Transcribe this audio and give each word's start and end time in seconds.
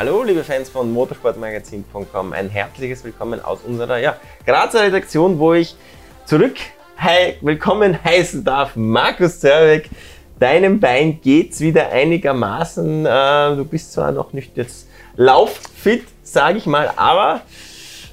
Hallo, 0.00 0.22
liebe 0.22 0.42
Fans 0.44 0.70
von 0.70 0.90
motorsportmagazin.com. 0.94 2.32
Ein 2.32 2.48
herzliches 2.48 3.04
Willkommen 3.04 3.38
aus 3.38 3.58
unserer 3.66 3.98
ja, 3.98 4.16
Grazer 4.46 4.84
Redaktion, 4.84 5.38
wo 5.38 5.52
ich 5.52 5.76
zurück 6.24 6.56
hi, 6.96 7.34
willkommen 7.42 8.02
heißen 8.02 8.42
darf. 8.42 8.76
Markus 8.76 9.40
Zerbeck, 9.40 9.90
deinem 10.38 10.80
Bein 10.80 11.20
geht's 11.20 11.60
wieder 11.60 11.90
einigermaßen. 11.90 13.04
Äh, 13.04 13.56
du 13.56 13.66
bist 13.66 13.92
zwar 13.92 14.10
noch 14.10 14.32
nicht 14.32 14.56
jetzt 14.56 14.88
lauffit, 15.16 16.04
sage 16.22 16.56
ich 16.56 16.64
mal, 16.64 16.90
aber 16.96 17.42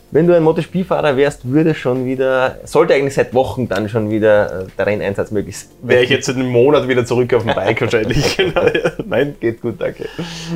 wenn 0.09 0.25
du 0.25 0.35
ein 0.35 0.43
MotoGP-Fahrer 0.43 1.17
wärst, 1.17 1.49
würde 1.51 1.75
schon 1.75 2.05
wieder, 2.05 2.59
sollte 2.63 2.93
eigentlich 2.93 3.15
seit 3.15 3.33
Wochen 3.33 3.67
dann 3.67 3.89
schon 3.89 4.09
wieder 4.09 4.61
äh, 4.61 4.65
der 4.77 4.85
Renneinsatz 4.85 5.31
möglich 5.31 5.57
sein. 5.57 5.69
Wäre 5.81 6.03
ich 6.03 6.09
jetzt 6.09 6.29
in 6.29 6.35
einem 6.35 6.49
Monat 6.49 6.87
wieder 6.87 7.05
zurück 7.05 7.33
auf 7.33 7.43
dem 7.43 7.53
Bike 7.53 7.81
wahrscheinlich. 7.81 8.37
Genau, 8.37 8.61
Nein, 9.05 9.35
geht 9.39 9.61
gut, 9.61 9.75
danke. 9.79 10.07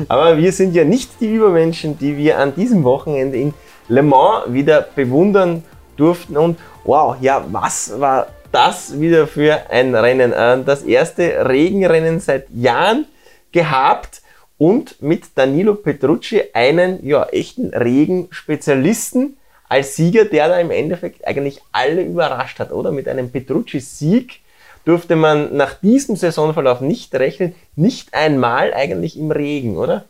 Aber 0.08 0.38
wir 0.38 0.52
sind 0.52 0.74
ja 0.74 0.84
nicht 0.84 1.20
die 1.20 1.34
Übermenschen, 1.34 1.98
die 1.98 2.16
wir 2.16 2.38
an 2.38 2.54
diesem 2.54 2.82
Wochenende 2.84 3.36
in 3.36 3.52
Le 3.88 4.02
Mans 4.02 4.44
wieder 4.48 4.86
bewundern 4.94 5.62
durften. 5.96 6.36
Und 6.36 6.58
wow, 6.84 7.16
ja, 7.20 7.44
was 7.50 8.00
war 8.00 8.28
das 8.52 8.98
wieder 8.98 9.26
für 9.26 9.70
ein 9.70 9.94
Rennen? 9.94 10.32
Äh, 10.32 10.62
das 10.64 10.82
erste 10.82 11.46
Regenrennen 11.46 12.20
seit 12.20 12.48
Jahren 12.50 13.06
gehabt 13.52 14.22
und 14.56 15.02
mit 15.02 15.24
Danilo 15.34 15.74
Petrucci 15.74 16.42
einen 16.54 17.04
ja, 17.04 17.24
echten 17.24 17.68
Regenspezialisten 17.74 19.36
als 19.72 19.96
Sieger, 19.96 20.26
der 20.26 20.48
da 20.48 20.58
im 20.58 20.70
Endeffekt 20.70 21.26
eigentlich 21.26 21.62
alle 21.72 22.02
überrascht 22.02 22.58
hat, 22.58 22.72
oder? 22.72 22.92
Mit 22.92 23.08
einem 23.08 23.30
Petrucci-Sieg 23.30 24.40
durfte 24.84 25.16
man 25.16 25.56
nach 25.56 25.80
diesem 25.80 26.14
Saisonverlauf 26.14 26.82
nicht 26.82 27.14
rechnen, 27.14 27.54
nicht 27.74 28.12
einmal 28.12 28.74
eigentlich 28.74 29.18
im 29.18 29.30
Regen, 29.30 29.78
oder? 29.78 30.04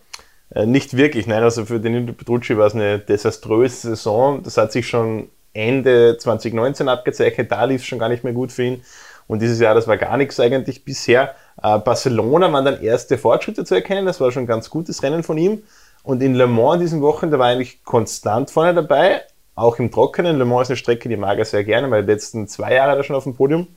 Äh, 0.53 0.67
nicht 0.67 0.97
wirklich, 0.97 1.29
nein. 1.29 1.45
Also 1.45 1.65
für 1.65 1.79
den 1.79 2.13
Petrucci 2.17 2.59
war 2.59 2.67
es 2.67 2.75
eine 2.75 2.99
desaströse 2.99 3.91
Saison. 3.91 4.43
Das 4.43 4.57
hat 4.57 4.73
sich 4.73 4.89
schon 4.89 5.29
Ende 5.53 6.17
2019 6.19 6.89
abgezeichnet. 6.89 7.53
Da 7.53 7.65
lief 7.65 7.83
es 7.83 7.87
schon 7.87 8.01
gar 8.01 8.09
nicht 8.09 8.25
mehr 8.25 8.33
gut 8.33 8.51
für 8.51 8.65
ihn. 8.65 8.83
Und 9.29 9.43
dieses 9.43 9.61
Jahr, 9.61 9.77
das 9.77 9.87
war 9.87 9.97
gar 9.97 10.17
nichts 10.17 10.41
eigentlich 10.41 10.85
bisher. 10.85 11.37
Äh, 11.63 11.79
Barcelona 11.79 12.53
waren 12.53 12.65
dann 12.65 12.83
erste 12.83 13.17
Fortschritte 13.17 13.65
zu 13.65 13.77
erkennen. 13.77 14.07
Das 14.07 14.21
war 14.21 14.33
schon 14.33 14.43
ein 14.43 14.49
ganz 14.49 14.71
gutes 14.71 15.05
Rennen 15.05 15.23
von 15.23 15.39
ihm. 15.39 15.63
Und 16.03 16.21
in 16.21 16.35
Le 16.35 16.49
Mans 16.49 16.81
diesen 16.81 17.01
Wochen, 17.01 17.31
da 17.31 17.39
war 17.39 17.51
er 17.51 17.55
eigentlich 17.55 17.85
konstant 17.85 18.51
vorne 18.51 18.75
dabei 18.75 19.23
auch 19.55 19.79
im 19.79 19.91
Trockenen. 19.91 20.39
Le 20.39 20.45
Mans 20.45 20.63
ist 20.63 20.71
eine 20.71 20.77
Strecke, 20.77 21.09
die 21.09 21.17
mag 21.17 21.39
er 21.39 21.45
sehr 21.45 21.65
gerne, 21.65 21.91
weil 21.91 22.05
die 22.05 22.13
letzten 22.13 22.49
zwei 22.49 22.75
Jahre 22.75 22.97
da 22.97 23.03
schon 23.03 23.17
auf 23.17 23.25
dem 23.25 23.35
Podium. 23.35 23.69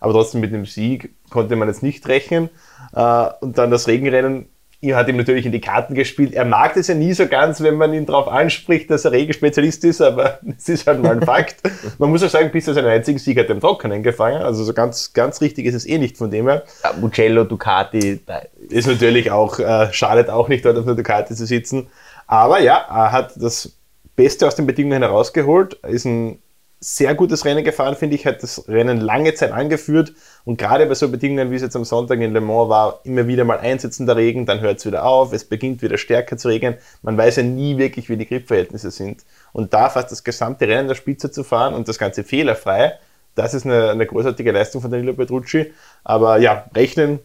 Aber 0.00 0.12
trotzdem 0.12 0.40
mit 0.40 0.52
dem 0.52 0.66
Sieg 0.66 1.14
konnte 1.30 1.56
man 1.56 1.68
jetzt 1.68 1.82
nicht 1.82 2.06
rechnen. 2.08 2.50
Äh, 2.94 3.28
und 3.40 3.58
dann 3.58 3.70
das 3.70 3.88
Regenrennen 3.88 4.48
er 4.82 4.96
hat 4.96 5.08
ihm 5.08 5.16
natürlich 5.16 5.46
in 5.46 5.52
die 5.52 5.60
Karten 5.60 5.94
gespielt. 5.94 6.34
Er 6.34 6.44
mag 6.44 6.74
das 6.74 6.88
ja 6.88 6.94
nie 6.94 7.12
so 7.12 7.26
ganz, 7.26 7.62
wenn 7.62 7.76
man 7.76 7.94
ihn 7.94 8.06
darauf 8.06 8.28
anspricht, 8.28 8.90
dass 8.90 9.04
er 9.04 9.12
Regenspezialist 9.12 9.84
ist, 9.84 10.00
aber 10.00 10.38
es 10.56 10.68
ist 10.68 10.86
halt 10.86 11.02
mal 11.02 11.12
ein 11.12 11.22
Fakt. 11.22 11.56
man 11.98 12.10
muss 12.10 12.22
auch 12.22 12.28
sagen, 12.28 12.50
bis 12.50 12.68
er 12.68 12.74
seinen 12.74 12.88
einzigen 12.88 13.18
Sieg 13.18 13.38
hat 13.38 13.48
im 13.48 13.60
Trockenen 13.60 14.02
gefangen. 14.02 14.42
Also 14.42 14.64
so 14.64 14.74
ganz, 14.74 15.12
ganz 15.12 15.40
richtig 15.40 15.66
ist 15.66 15.74
es 15.74 15.86
eh 15.86 15.98
nicht 15.98 16.16
von 16.16 16.30
dem 16.30 16.48
her. 16.48 16.64
Ja, 16.84 16.92
Mugello, 17.00 17.44
Ducati. 17.44 18.20
Ist 18.68 18.86
natürlich 18.86 19.30
auch, 19.30 19.58
äh, 19.58 19.92
schadet 19.92 20.28
auch 20.28 20.48
nicht, 20.48 20.64
dort 20.64 20.76
auf 20.76 20.84
der 20.84 20.94
Ducati 20.94 21.34
zu 21.34 21.46
sitzen. 21.46 21.88
Aber 22.26 22.60
ja, 22.60 22.76
er 22.88 23.12
hat 23.12 23.32
das 23.36 23.75
Beste 24.16 24.46
aus 24.46 24.56
den 24.56 24.66
Bedingungen 24.66 25.02
herausgeholt. 25.02 25.74
Ist 25.84 26.06
ein 26.06 26.38
sehr 26.80 27.14
gutes 27.14 27.44
Rennen 27.44 27.64
gefahren, 27.64 27.96
finde 27.96 28.16
ich, 28.16 28.26
hat 28.26 28.42
das 28.42 28.68
Rennen 28.68 29.00
lange 29.00 29.34
Zeit 29.34 29.50
angeführt 29.50 30.12
und 30.44 30.58
gerade 30.58 30.84
bei 30.86 30.94
so 30.94 31.08
Bedingungen, 31.08 31.50
wie 31.50 31.56
es 31.56 31.62
jetzt 31.62 31.74
am 31.74 31.84
Sonntag 31.84 32.20
in 32.20 32.32
Le 32.34 32.40
Mans 32.40 32.68
war, 32.68 33.00
immer 33.04 33.26
wieder 33.26 33.44
mal 33.44 33.58
einsetzender 33.58 34.14
Regen, 34.14 34.44
dann 34.44 34.60
hört 34.60 34.78
es 34.78 34.86
wieder 34.86 35.04
auf, 35.04 35.32
es 35.32 35.44
beginnt 35.44 35.80
wieder 35.80 35.96
stärker 35.96 36.36
zu 36.36 36.48
regnen. 36.48 36.76
Man 37.02 37.16
weiß 37.16 37.36
ja 37.36 37.42
nie 37.42 37.78
wirklich, 37.78 38.10
wie 38.10 38.16
die 38.18 38.26
Gripverhältnisse 38.26 38.90
sind. 38.90 39.24
Und 39.52 39.72
da 39.72 39.88
fast 39.88 40.12
das 40.12 40.22
gesamte 40.22 40.68
Rennen 40.68 40.86
der 40.86 40.96
Spitze 40.96 41.30
zu 41.30 41.44
fahren 41.44 41.72
und 41.72 41.88
das 41.88 41.98
Ganze 41.98 42.24
fehlerfrei, 42.24 42.98
das 43.34 43.54
ist 43.54 43.64
eine, 43.64 43.90
eine 43.90 44.06
großartige 44.06 44.52
Leistung 44.52 44.82
von 44.82 44.90
Danilo 44.90 45.14
Petrucci. 45.14 45.72
Aber 46.04 46.38
ja, 46.38 46.66
rechnen 46.74 47.20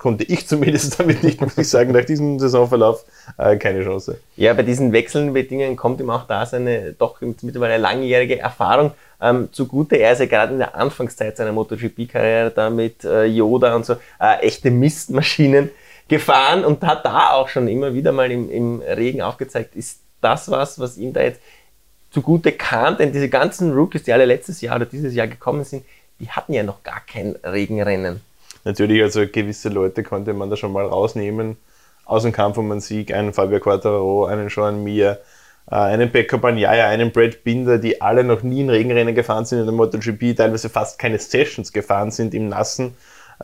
konnte 0.00 0.24
ich 0.24 0.48
zumindest 0.48 0.98
damit 0.98 1.22
nicht, 1.22 1.40
muss 1.40 1.56
ich 1.56 1.68
sagen, 1.68 1.92
nach 1.92 2.04
diesem 2.04 2.40
Saisonverlauf 2.40 3.04
äh, 3.38 3.56
keine 3.56 3.84
Chance. 3.84 4.18
Ja, 4.36 4.52
bei 4.54 4.64
diesen 4.64 4.92
wechselnden 4.92 5.32
Bedingungen 5.32 5.76
kommt 5.76 6.00
ihm 6.00 6.10
auch 6.10 6.26
da 6.26 6.44
seine 6.46 6.94
doch 6.94 7.20
mittlerweile 7.20 7.76
langjährige 7.76 8.38
Erfahrung 8.38 8.92
ähm, 9.20 9.50
zugute. 9.52 9.96
Er 9.96 10.12
ist 10.12 10.18
ja 10.18 10.26
gerade 10.26 10.54
in 10.54 10.58
der 10.58 10.74
Anfangszeit 10.74 11.36
seiner 11.36 11.52
MotoGP-Karriere 11.52 12.50
da 12.50 12.70
mit 12.70 13.04
äh, 13.04 13.26
Yoda 13.26 13.76
und 13.76 13.86
so 13.86 13.94
äh, 14.18 14.40
echte 14.40 14.70
Mistmaschinen 14.70 15.70
gefahren 16.08 16.64
und 16.64 16.82
hat 16.82 17.04
da 17.04 17.30
auch 17.34 17.48
schon 17.48 17.68
immer 17.68 17.94
wieder 17.94 18.10
mal 18.10 18.30
im, 18.32 18.50
im 18.50 18.80
Regen 18.80 19.22
aufgezeigt, 19.22 19.76
ist 19.76 20.00
das 20.20 20.50
was, 20.50 20.80
was 20.80 20.96
ihm 20.96 21.12
da 21.12 21.22
jetzt 21.22 21.40
zugute 22.10 22.52
kam, 22.52 22.96
denn 22.96 23.12
diese 23.12 23.28
ganzen 23.28 23.72
Rookies, 23.72 24.02
die 24.02 24.12
alle 24.12 24.24
letztes 24.24 24.60
Jahr 24.60 24.76
oder 24.76 24.86
dieses 24.86 25.14
Jahr 25.14 25.28
gekommen 25.28 25.62
sind, 25.62 25.84
die 26.18 26.28
hatten 26.28 26.52
ja 26.52 26.64
noch 26.64 26.82
gar 26.82 27.00
kein 27.06 27.36
Regenrennen. 27.44 28.20
Natürlich, 28.64 29.02
also 29.02 29.26
gewisse 29.26 29.68
Leute 29.68 30.02
konnte 30.02 30.32
man 30.32 30.50
da 30.50 30.56
schon 30.56 30.72
mal 30.72 30.84
rausnehmen 30.84 31.56
aus 32.04 32.24
dem 32.24 32.32
Kampf 32.32 32.58
um 32.58 32.70
einen 32.70 32.80
Sieg. 32.80 33.12
Einen 33.12 33.32
Fabio 33.32 33.60
Quattaro, 33.60 34.26
einen 34.26 34.48
Sean 34.48 34.82
Mir, 34.82 35.20
äh, 35.70 35.74
einen 35.76 36.10
Pekka 36.10 36.36
Bagnaia, 36.36 36.88
einen 36.88 37.12
Brad 37.12 37.44
Binder, 37.44 37.78
die 37.78 38.00
alle 38.00 38.24
noch 38.24 38.42
nie 38.42 38.60
in 38.60 38.70
Regenrennen 38.70 39.14
gefahren 39.14 39.44
sind 39.44 39.60
in 39.60 39.66
der 39.66 39.74
MotoGP, 39.74 40.36
teilweise 40.36 40.68
fast 40.68 40.98
keine 40.98 41.18
Sessions 41.18 41.72
gefahren 41.72 42.10
sind 42.10 42.34
im 42.34 42.48
Nassen 42.48 42.94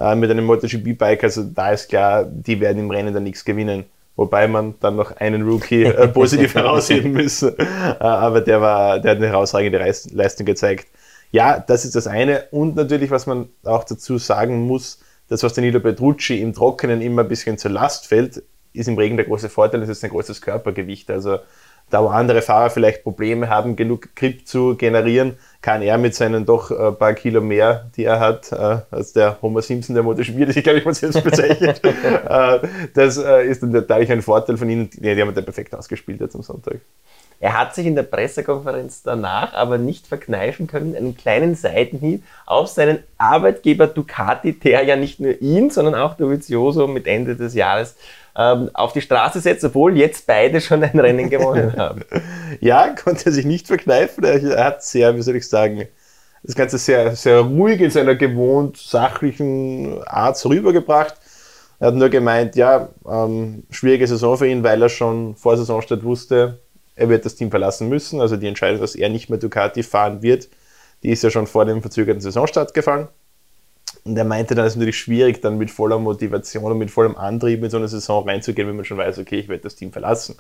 äh, 0.01 0.15
mit 0.15 0.31
einem 0.31 0.45
MotoGP-Bike. 0.45 1.25
Also 1.25 1.45
da 1.45 1.71
ist 1.71 1.89
klar, 1.89 2.25
die 2.25 2.61
werden 2.61 2.79
im 2.79 2.91
Rennen 2.91 3.15
dann 3.15 3.23
nichts 3.23 3.45
gewinnen. 3.45 3.85
Wobei 4.17 4.49
man 4.49 4.75
dann 4.81 4.97
noch 4.97 5.15
einen 5.17 5.43
Rookie 5.43 5.85
äh, 5.85 6.09
positiv 6.13 6.55
herausheben 6.55 7.13
müsse. 7.13 7.55
aber 7.99 8.41
der, 8.41 8.61
war, 8.61 8.99
der 8.99 9.13
hat 9.13 9.19
eine 9.19 9.29
herausragende 9.29 9.79
Leistung 9.79 10.47
gezeigt. 10.47 10.89
Ja, 11.31 11.59
das 11.59 11.85
ist 11.85 11.95
das 11.95 12.07
eine. 12.07 12.45
Und 12.51 12.77
natürlich, 12.77 13.11
was 13.11 13.27
man 13.27 13.49
auch 13.65 13.85
dazu 13.85 14.17
sagen 14.19 14.67
muss, 14.67 15.01
das, 15.29 15.43
was 15.43 15.55
Danilo 15.55 15.81
Petrucci 15.81 16.41
im 16.41 16.53
Trockenen 16.53 17.03
immer 17.03 17.23
ein 17.23 17.29
bisschen 17.29 17.59
zur 17.59 17.71
Last 17.71 18.07
fällt, 18.07 18.43
ist 18.73 18.89
im 18.89 18.99
Regen 18.99 19.17
der 19.17 19.27
große 19.27 19.49
Vorteil, 19.49 19.81
das 19.81 19.89
ist 19.89 20.05
ein 20.05 20.11
großes 20.11 20.43
Körpergewicht. 20.43 21.11
Also 21.11 21.39
da 21.89 22.03
wo 22.03 22.09
andere 22.09 22.43
Fahrer 22.43 22.71
vielleicht 22.71 23.05
Probleme 23.05 23.49
haben, 23.49 23.77
genug 23.77 24.17
Grip 24.17 24.47
zu 24.47 24.75
generieren, 24.77 25.39
kann 25.63 25.83
er 25.83 25.99
mit 25.99 26.15
seinen 26.15 26.45
doch 26.45 26.71
ein 26.71 26.89
äh, 26.89 26.93
paar 26.93 27.15
Kilo 27.15 27.41
mehr, 27.41 27.91
die 27.97 28.05
er 28.05 28.19
hat, 28.19 28.51
äh, 28.51 28.79
als 28.91 29.13
der 29.13 29.41
Homer 29.41 29.63
Simpson 29.63 29.95
der 29.95 30.03
MotoGP, 30.03 30.47
das 30.47 30.57
ich 30.57 30.65
glaube 30.65 30.81
ich 30.81 30.85
mal 30.85 30.95
selbst 30.95 31.23
bezeichnet. 31.23 31.81
Äh, 32.27 32.59
das 32.95 33.17
ist 33.17 33.63
dann 33.63 33.71
natürlich 33.71 34.11
ein 34.11 34.23
Vorteil 34.23 34.57
von 34.57 34.69
ihnen. 34.69 34.91
Die 34.91 35.21
haben 35.21 35.35
den 35.35 35.45
perfekt 35.45 35.75
ausgespielt 35.75 36.21
jetzt 36.21 36.35
am 36.35 36.43
Sonntag. 36.43 36.81
Er 37.39 37.59
hat 37.59 37.75
sich 37.75 37.87
in 37.87 37.95
der 37.95 38.03
Pressekonferenz 38.03 39.03
danach 39.03 39.53
aber 39.53 39.77
nicht 39.77 40.07
verkneifen 40.07 40.67
können, 40.67 40.97
einen 40.97 41.17
kleinen 41.17 41.55
Seitenhieb 41.55 42.25
auf 42.47 42.69
seinen 42.69 43.01
Arbeitgeber 43.19 43.87
Ducati, 43.87 44.59
der 44.59 44.85
ja 44.85 44.97
nicht 44.97 45.21
nur 45.21 45.41
ihn, 45.43 45.71
sondern 45.71 45.95
auch 45.95 46.15
Dovizioso 46.15 46.87
mit 46.87 47.07
Ende 47.07 47.37
des 47.37 47.55
Jahres 47.55 47.95
ähm, 48.37 48.71
auf 48.73 48.93
die 48.93 49.03
Straße 49.03 49.41
setzt, 49.41 49.65
obwohl 49.65 49.97
jetzt 49.97 50.27
beide 50.27 50.61
schon 50.61 50.83
ein 50.83 50.99
Rennen 50.99 51.29
gewonnen 51.29 51.75
haben. 51.77 52.03
ja, 52.61 52.89
konnte 52.95 53.27
er 53.27 53.33
sich 53.33 53.45
nicht 53.45 53.67
verkneifen. 53.67 54.25
Er 54.25 54.65
hat 54.65 54.83
sehr, 54.83 55.15
wie 55.17 55.23
soll 55.23 55.37
ich 55.37 55.49
sagen, 55.49 55.89
das 56.43 56.55
Ganze 56.55 56.79
sehr, 56.79 57.17
sehr 57.17 57.41
ruhig 57.41 57.81
in 57.81 57.91
seiner 57.91 58.15
gewohnt 58.15 58.77
sachlichen 58.77 60.03
Art 60.07 60.43
rübergebracht. 60.45 61.17
Er 61.79 61.89
hat 61.89 61.95
nur 61.95 62.09
gemeint, 62.09 62.57
ja, 62.57 62.89
ähm, 63.07 63.65
schwierige 63.71 64.07
Saison 64.07 64.39
für 64.39 64.47
ihn, 64.47 64.63
weil 64.63 64.81
er 64.81 64.89
schon 64.89 65.35
vor 65.35 65.57
Saisonstart 65.57 66.05
wusste, 66.05 66.59
er 66.97 67.09
wird 67.09 67.25
das 67.25 67.37
Team 67.37 67.51
verlassen 67.51 67.89
müssen. 67.89 68.21
Also 68.21 68.37
die 68.37 68.49
Entscheidung, 68.49 68.81
dass 68.81 68.95
er 68.95 69.09
nicht 69.09 69.31
mehr 69.31 69.39
Ducati 69.39 69.83
fahren 69.83 70.23
wird, 70.23 70.49
die 71.03 71.11
ist 71.11 71.23
ja 71.23 71.31
schon 71.31 71.47
vor 71.47 71.65
dem 71.65 71.83
verzögerten 71.83 72.21
Saisonstart 72.21 72.75
gefallen. 72.75 73.09
Und 74.05 74.17
er 74.17 74.25
meinte 74.25 74.55
dann, 74.55 74.65
es 74.65 74.73
ist 74.73 74.79
natürlich 74.79 74.99
schwierig, 74.99 75.43
dann 75.43 75.59
mit 75.59 75.71
voller 75.71 75.99
Motivation 75.99 76.65
und 76.65 76.79
mit 76.79 76.91
vollem 76.91 77.17
Antrieb 77.17 77.63
in 77.63 77.71
so 77.71 77.77
eine 77.77 77.89
Saison 77.89 78.27
reinzugehen, 78.27 78.69
wenn 78.69 78.77
man 78.77 78.85
schon 78.85 78.99
weiß, 78.99 79.19
okay, 79.19 79.39
ich 79.39 79.49
werde 79.49 79.63
das 79.63 79.77
Team 79.77 79.93
verlassen. 79.93 80.37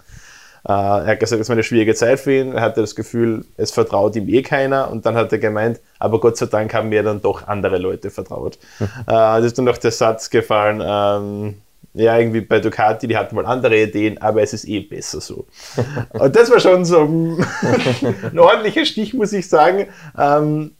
Äh, 0.66 0.72
er 0.72 1.06
hat 1.06 1.20
gesagt, 1.20 1.40
es 1.40 1.48
war 1.48 1.54
eine 1.54 1.62
schwierige 1.62 1.94
Zeit 1.94 2.20
für 2.20 2.32
ihn. 2.32 2.52
Er 2.52 2.62
hatte 2.62 2.80
das 2.80 2.94
Gefühl, 2.94 3.44
es 3.56 3.70
vertraut 3.70 4.16
ihm 4.16 4.28
eh 4.28 4.42
keiner. 4.42 4.90
Und 4.90 5.04
dann 5.04 5.14
hat 5.14 5.32
er 5.32 5.38
gemeint, 5.38 5.80
aber 5.98 6.20
Gott 6.20 6.36
sei 6.36 6.46
Dank 6.46 6.75
haben 6.75 6.88
mir 6.88 7.02
dann 7.02 7.20
doch 7.20 7.46
andere 7.46 7.78
Leute 7.78 8.10
vertraut. 8.10 8.58
Mhm. 8.78 8.86
Äh, 9.06 9.12
das 9.12 9.44
ist 9.44 9.58
dann 9.58 9.64
noch 9.64 9.78
der 9.78 9.92
Satz 9.92 10.30
gefallen, 10.30 10.82
ähm, 10.84 11.54
ja, 11.96 12.19
irgendwie 12.19 12.43
bei 12.43 12.60
Ducati, 12.60 13.08
die 13.08 13.16
hatten 13.16 13.34
mal 13.34 13.46
andere 13.46 13.82
Ideen, 13.82 14.19
aber 14.20 14.43
es 14.43 14.52
ist 14.52 14.69
eh 14.69 14.81
besser 14.81 15.20
so. 15.20 15.46
Und 16.12 16.37
das 16.37 16.50
war 16.50 16.60
schon 16.60 16.84
so 16.84 17.00
ein 18.22 18.38
ordentlicher 18.38 18.84
Stich, 18.84 19.14
muss 19.14 19.32
ich 19.32 19.48
sagen. 19.48 19.87
Ähm, 20.19 20.72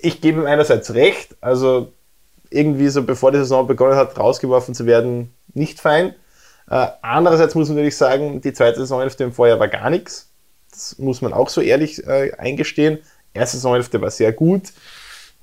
ich 0.00 0.20
gebe 0.22 0.40
ihm 0.40 0.46
einerseits 0.46 0.94
recht, 0.94 1.36
also 1.42 1.92
irgendwie 2.50 2.88
so 2.88 3.02
bevor 3.02 3.32
die 3.32 3.38
Saison 3.38 3.66
begonnen 3.66 3.96
hat, 3.96 4.18
rausgeworfen 4.18 4.74
zu 4.74 4.86
werden, 4.86 5.34
nicht 5.52 5.78
fein. 5.78 6.14
Äh, 6.70 6.86
andererseits 7.02 7.54
muss 7.54 7.68
man 7.68 7.76
natürlich 7.76 7.96
sagen, 7.96 8.40
die 8.40 8.54
zweite 8.54 8.80
Saisonhälfte 8.80 9.24
im 9.24 9.32
Vorjahr 9.32 9.60
war 9.60 9.68
gar 9.68 9.90
nichts. 9.90 10.30
Das 10.70 10.98
muss 10.98 11.20
man 11.20 11.34
auch 11.34 11.50
so 11.50 11.60
ehrlich 11.60 12.06
äh, 12.06 12.32
eingestehen. 12.38 12.98
Erste 13.34 13.58
Saisonhälfte 13.58 14.00
war 14.00 14.10
sehr 14.10 14.32
gut 14.32 14.72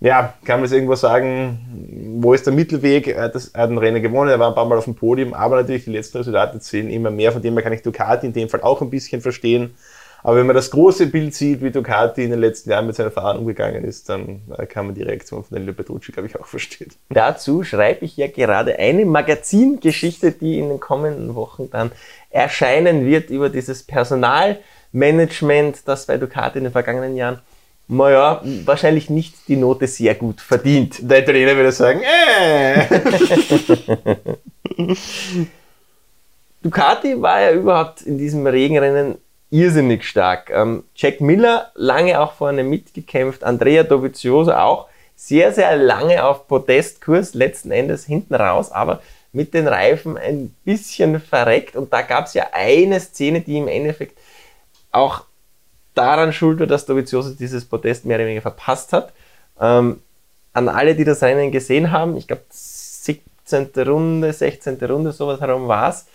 ja, 0.02 0.34
kann 0.46 0.60
man 0.60 0.66
es 0.66 0.72
irgendwo 0.72 0.96
sagen, 0.96 2.20
wo 2.22 2.34
ist 2.34 2.46
der 2.46 2.54
Mittelweg? 2.54 3.08
Er 3.08 3.24
hat, 3.24 3.36
das, 3.36 3.50
er 3.50 3.64
hat 3.64 3.70
ein 3.70 3.78
Rennen 3.78 4.02
gewonnen, 4.02 4.30
er 4.30 4.40
war 4.40 4.48
ein 4.48 4.56
paar 4.56 4.66
Mal 4.66 4.78
auf 4.78 4.86
dem 4.86 4.96
Podium, 4.96 5.34
aber 5.34 5.58
natürlich 5.58 5.86
die 5.86 5.92
letzten 5.92 6.20
Resultate 6.20 6.60
zählen 6.60 6.90
immer 6.90 7.12
mehr, 7.12 7.34
von 7.34 7.42
dem 7.42 7.54
her 7.54 7.64
kann 7.64 7.74
ich 7.74 7.82
Ducati 7.82 8.28
in 8.28 8.34
dem 8.34 8.48
Fall 8.48 8.62
auch 8.62 8.82
ein 8.82 8.90
bisschen 8.90 9.22
verstehen. 9.22 9.76
Aber 10.24 10.38
wenn 10.38 10.48
man 10.48 10.56
das 10.56 10.72
große 10.72 11.08
Bild 11.08 11.34
sieht, 11.34 11.62
wie 11.62 11.72
Ducati 11.72 12.24
in 12.24 12.32
den 12.32 12.40
letzten 12.40 12.70
Jahren 12.70 12.88
mit 12.88 12.96
seinen 12.96 13.12
Fahrern 13.12 13.40
umgegangen 13.40 13.84
ist, 13.86 14.10
dann 14.10 14.42
äh, 14.58 14.66
kann 14.66 14.86
man 14.86 14.96
die 14.96 15.04
Reaktion 15.04 15.44
von 15.44 15.56
Danilo 15.56 15.74
Petrucci, 15.74 16.12
glaube 16.12 16.28
ich, 16.28 16.40
auch 16.40 16.46
verstehen. 16.46 16.92
Dazu 17.10 17.64
schreibe 17.64 18.06
ich 18.06 18.18
ja 18.18 18.28
gerade 18.28 18.78
eine 18.78 19.06
Magazingeschichte, 19.06 20.34
die 20.34 20.60
in 20.60 20.70
den 20.70 20.80
kommenden 20.80 21.36
Wochen 21.36 21.70
dann 21.70 21.92
erscheinen 22.30 23.06
wird 23.06 23.30
über 23.30 23.50
dieses 23.50 23.84
Personalmanagement, 23.84 25.88
das 25.88 26.06
bei 26.06 26.18
Ducati 26.18 26.58
in 26.58 26.66
den 26.66 26.74
vergangenen 26.74 27.16
Jahren 27.16 27.40
naja, 27.92 28.42
wahrscheinlich 28.66 29.10
nicht 29.10 29.48
die 29.48 29.56
Note 29.56 29.88
sehr 29.88 30.14
gut 30.14 30.42
verdient. 30.42 31.00
Der 31.02 31.24
Italiener 31.24 31.56
würde 31.56 31.72
sagen, 31.72 32.02
äh. 32.02 32.86
Ducati 36.62 37.20
war 37.20 37.42
ja 37.42 37.52
überhaupt 37.52 38.04
in 38.04 38.20
diesem 38.20 38.46
Regenrennen 38.46 39.18
irrsinnig 39.50 40.06
stark. 40.06 40.52
Ähm, 40.52 40.84
Jack 40.96 41.20
Miller 41.20 41.72
lange 41.74 42.22
auch 42.22 42.34
vorne 42.34 42.64
mitgekämpft, 42.64 43.44
Andrea 43.44 43.82
Dovizioso 43.82 44.54
auch 44.54 44.88
sehr, 45.16 45.52
sehr 45.52 45.76
lange 45.76 46.24
auf 46.24 46.48
Podestkurs, 46.48 47.34
letzten 47.34 47.72
Endes 47.72 48.06
hinten 48.06 48.36
raus, 48.36 48.72
aber 48.72 49.02
mit 49.32 49.56
den 49.56 49.68
Reifen 49.68 50.16
ein 50.16 50.56
bisschen 50.64 51.20
verreckt. 51.20 51.76
Und 51.76 51.92
da 51.92 52.04
gab 52.04 52.28
es 52.28 52.36
ja 52.36 52.48
eine 52.54 53.00
Szene, 53.00 53.42
die 53.42 53.58
im 53.58 53.68
Endeffekt 53.68 54.18
auch 54.92 55.26
daran 56.00 56.32
schuld 56.34 56.60
war, 56.60 56.68
dass 56.68 56.86
Dovizioso 56.86 57.32
dieses 57.32 57.66
Podest 57.66 58.06
mehr 58.06 58.18
oder 58.18 58.26
weniger 58.26 58.42
verpasst 58.42 58.94
hat. 58.94 59.12
Ähm, 59.60 60.00
an 60.54 60.70
alle, 60.70 60.96
die 60.96 61.04
das 61.04 61.22
Rennen 61.22 61.52
gesehen 61.52 61.92
haben, 61.92 62.18
ich 62.18 62.28
glaube 62.28 62.44
17. 62.50 63.70
Runde, 63.86 64.34
16. 64.34 64.78
Runde, 64.84 65.12
sowas 65.12 65.42
herum 65.42 65.68
war 65.68 65.90
es. 65.90 66.06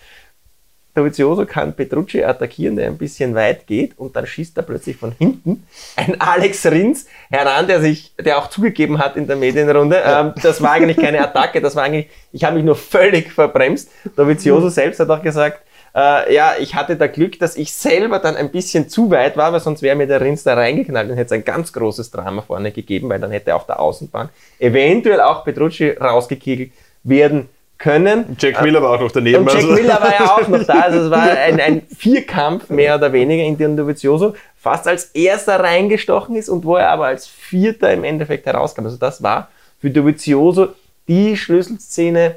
Dovizioso 0.95 1.45
kann 1.45 1.75
Petrucci 1.75 2.23
attackieren, 2.23 2.77
der 2.77 2.87
ein 2.87 2.97
bisschen 2.97 3.35
weit 3.35 3.67
geht 3.67 3.99
und 3.99 4.15
dann 4.15 4.27
schießt 4.27 4.57
er 4.57 4.63
plötzlich 4.63 4.97
von 4.97 5.11
hinten 5.11 5.67
ein 5.97 6.21
Alex 6.21 6.65
Rins 6.67 7.07
heran, 7.31 7.67
der 7.67 7.81
sich, 7.81 8.15
der 8.17 8.39
auch 8.39 8.49
zugegeben 8.49 8.99
hat 8.99 9.17
in 9.17 9.27
der 9.27 9.35
Medienrunde. 9.35 10.01
Ähm, 10.07 10.35
das 10.41 10.63
war 10.63 10.71
eigentlich 10.73 10.97
keine 10.97 11.21
Attacke, 11.21 11.61
das 11.61 11.75
war 11.75 11.83
eigentlich, 11.83 12.09
ich 12.31 12.45
habe 12.45 12.57
mich 12.57 12.65
nur 12.65 12.77
völlig 12.77 13.33
verbremst. 13.33 13.91
Dovizioso 14.15 14.69
selbst 14.69 15.01
hat 15.01 15.11
auch 15.11 15.23
gesagt, 15.23 15.64
äh, 15.95 16.35
ja, 16.35 16.55
ich 16.59 16.75
hatte 16.75 16.97
da 16.97 17.07
Glück, 17.07 17.39
dass 17.39 17.57
ich 17.57 17.73
selber 17.73 18.19
dann 18.19 18.37
ein 18.37 18.51
bisschen 18.51 18.89
zu 18.89 19.11
weit 19.11 19.37
war, 19.37 19.53
weil 19.53 19.61
sonst 19.61 19.83
wäre 19.83 19.95
mir 19.95 20.07
der 20.07 20.21
Rins 20.21 20.43
da 20.43 20.55
reingeknallt 20.55 21.09
und 21.09 21.17
hätte 21.17 21.27
es 21.27 21.33
ein 21.33 21.45
ganz 21.45 21.73
großes 21.73 22.11
Drama 22.11 22.43
vorne 22.43 22.73
gegeben, 22.73 23.09
weil 23.09 23.21
dann 23.21 23.31
hätte 23.31 23.55
auf 23.55 23.67
der 23.67 23.79
Außenbahn 23.79 24.29
eventuell 24.59 25.21
auch 25.21 25.45
Petrucci 25.45 25.91
rausgekegelt 25.91 26.73
werden 27.05 27.49
können. 27.79 28.37
Jack 28.39 28.63
Miller 28.63 28.83
war 28.83 28.97
auch 28.97 29.01
noch 29.01 29.13
daneben. 29.13 29.39
Und 29.39 29.53
Jack 29.53 29.57
also. 29.57 29.73
Miller 29.73 30.01
war 30.01 30.13
ja 30.13 30.35
auch 30.35 30.49
noch 30.49 30.65
da. 30.65 30.81
Also 30.81 31.01
es 31.01 31.11
war 31.11 31.23
ein, 31.23 31.61
ein 31.61 31.83
Vierkampf 31.97 32.71
mehr 32.71 32.97
oder 32.97 33.13
weniger 33.13 33.45
in 33.45 33.57
den 33.57 33.77
Dovizioso, 33.77 34.35
fast 34.57 34.89
als 34.89 35.07
erster 35.07 35.61
reingestochen 35.61 36.35
ist 36.35 36.49
und 36.49 36.65
wo 36.65 36.77
er 36.77 36.91
aber 36.91 37.07
als 37.07 37.27
Vierter 37.27 37.93
im 37.93 38.03
Endeffekt 38.03 38.47
herauskam. 38.47 38.85
Also 38.85 38.97
das 38.97 39.23
war 39.23 39.49
für 39.81 39.91
Dovizioso 39.91 40.69
die 41.07 41.37
Schlüsselszene, 41.37 42.37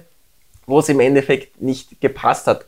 wo 0.65 0.79
es 0.79 0.89
im 0.89 0.99
Endeffekt 0.99 1.61
nicht 1.61 2.01
gepasst 2.01 2.45
hat. 2.45 2.65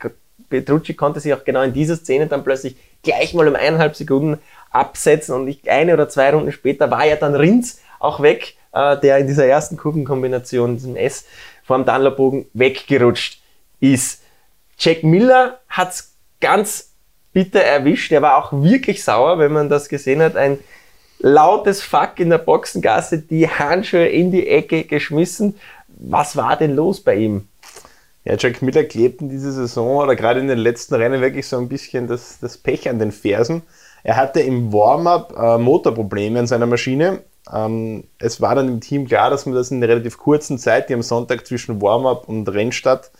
Petrucci 0.50 0.94
konnte 0.94 1.20
sich 1.20 1.34
auch 1.34 1.44
genau 1.44 1.62
in 1.62 1.74
dieser 1.74 1.96
Szene 1.96 2.28
dann 2.28 2.44
plötzlich 2.44 2.76
gleich 3.04 3.34
mal 3.34 3.48
um 3.48 3.56
eineinhalb 3.56 3.96
Sekunden 3.96 4.40
absetzen 4.72 5.36
und 5.36 5.48
ich, 5.48 5.70
eine 5.70 5.94
oder 5.94 6.10
zwei 6.10 6.32
Runden 6.32 6.52
später 6.52 6.92
war 6.92 7.06
ja 7.06 7.16
dann 7.16 7.36
Rins 7.36 7.82
auch 8.00 8.22
weg, 8.22 8.56
äh, 8.74 8.98
der 8.98 9.18
in 9.20 9.28
dieser 9.28 9.46
ersten 9.46 9.78
Kurvenkombination, 9.78 10.76
diesem 10.76 10.96
S, 10.96 11.26
vom 11.64 11.86
Dunlop-Bogen 11.86 12.48
weggerutscht 12.54 13.42
ist. 13.80 14.22
Jack 14.78 15.04
Miller 15.04 15.60
hat 15.68 15.92
es 15.92 16.14
ganz 16.40 16.94
bitter 17.34 17.62
erwischt. 17.62 18.12
Er 18.12 18.22
war 18.22 18.38
auch 18.38 18.52
wirklich 18.64 19.04
sauer, 19.04 19.40
wenn 19.40 19.52
man 19.52 19.70
das 19.70 19.90
gesehen 19.90 20.22
hat. 20.22 20.36
Ein 20.36 20.60
lautes 21.20 21.84
Fuck 21.84 22.20
in 22.20 22.30
der 22.30 22.38
Boxengasse, 22.38 23.20
die 23.20 23.48
Handschuhe 23.50 24.08
in 24.08 24.32
die 24.32 24.48
Ecke 24.48 24.86
geschmissen. 24.86 25.60
Was 25.88 26.38
war 26.38 26.56
denn 26.56 26.76
los 26.76 27.02
bei 27.02 27.16
ihm? 27.16 27.49
Ja, 28.26 28.36
Jack 28.38 28.62
Miller 28.62 28.84
klebt 28.84 29.22
in 29.22 29.30
dieser 29.30 29.52
Saison 29.52 29.98
oder 29.98 30.16
gerade 30.16 30.40
in 30.40 30.48
den 30.48 30.58
letzten 30.58 30.96
Rennen 30.96 31.22
wirklich 31.22 31.48
so 31.48 31.58
ein 31.58 31.70
bisschen 31.70 32.08
das, 32.08 32.40
das 32.40 32.58
Pech 32.58 32.90
an 32.90 33.00
den 33.00 33.12
Fersen. 33.12 33.64
Er 34.04 34.18
hatte 34.18 34.42
im 34.42 34.72
Warm-up 34.74 35.34
äh, 35.38 35.58
Motorprobleme 35.58 36.40
an 36.40 36.48
seiner 36.48 36.66
Maschine 36.66 37.24
ähm, 37.52 38.04
es 38.20 38.42
war 38.42 38.56
dann 38.56 38.68
im 38.68 38.82
Team 38.82 39.08
klar, 39.08 39.30
dass 39.30 39.46
man 39.46 39.56
das 39.56 39.72
in 39.72 39.78
einer 39.78 39.88
relativ 39.88 40.18
kurzen 40.18 40.58
Zeit, 40.58 40.90
die 40.90 40.94
am 40.94 41.02
Sonntag 41.02 41.48
zwischen 41.48 41.82
Warm-up 41.82 42.28
und 42.28 42.48
Rennstart 42.48 43.12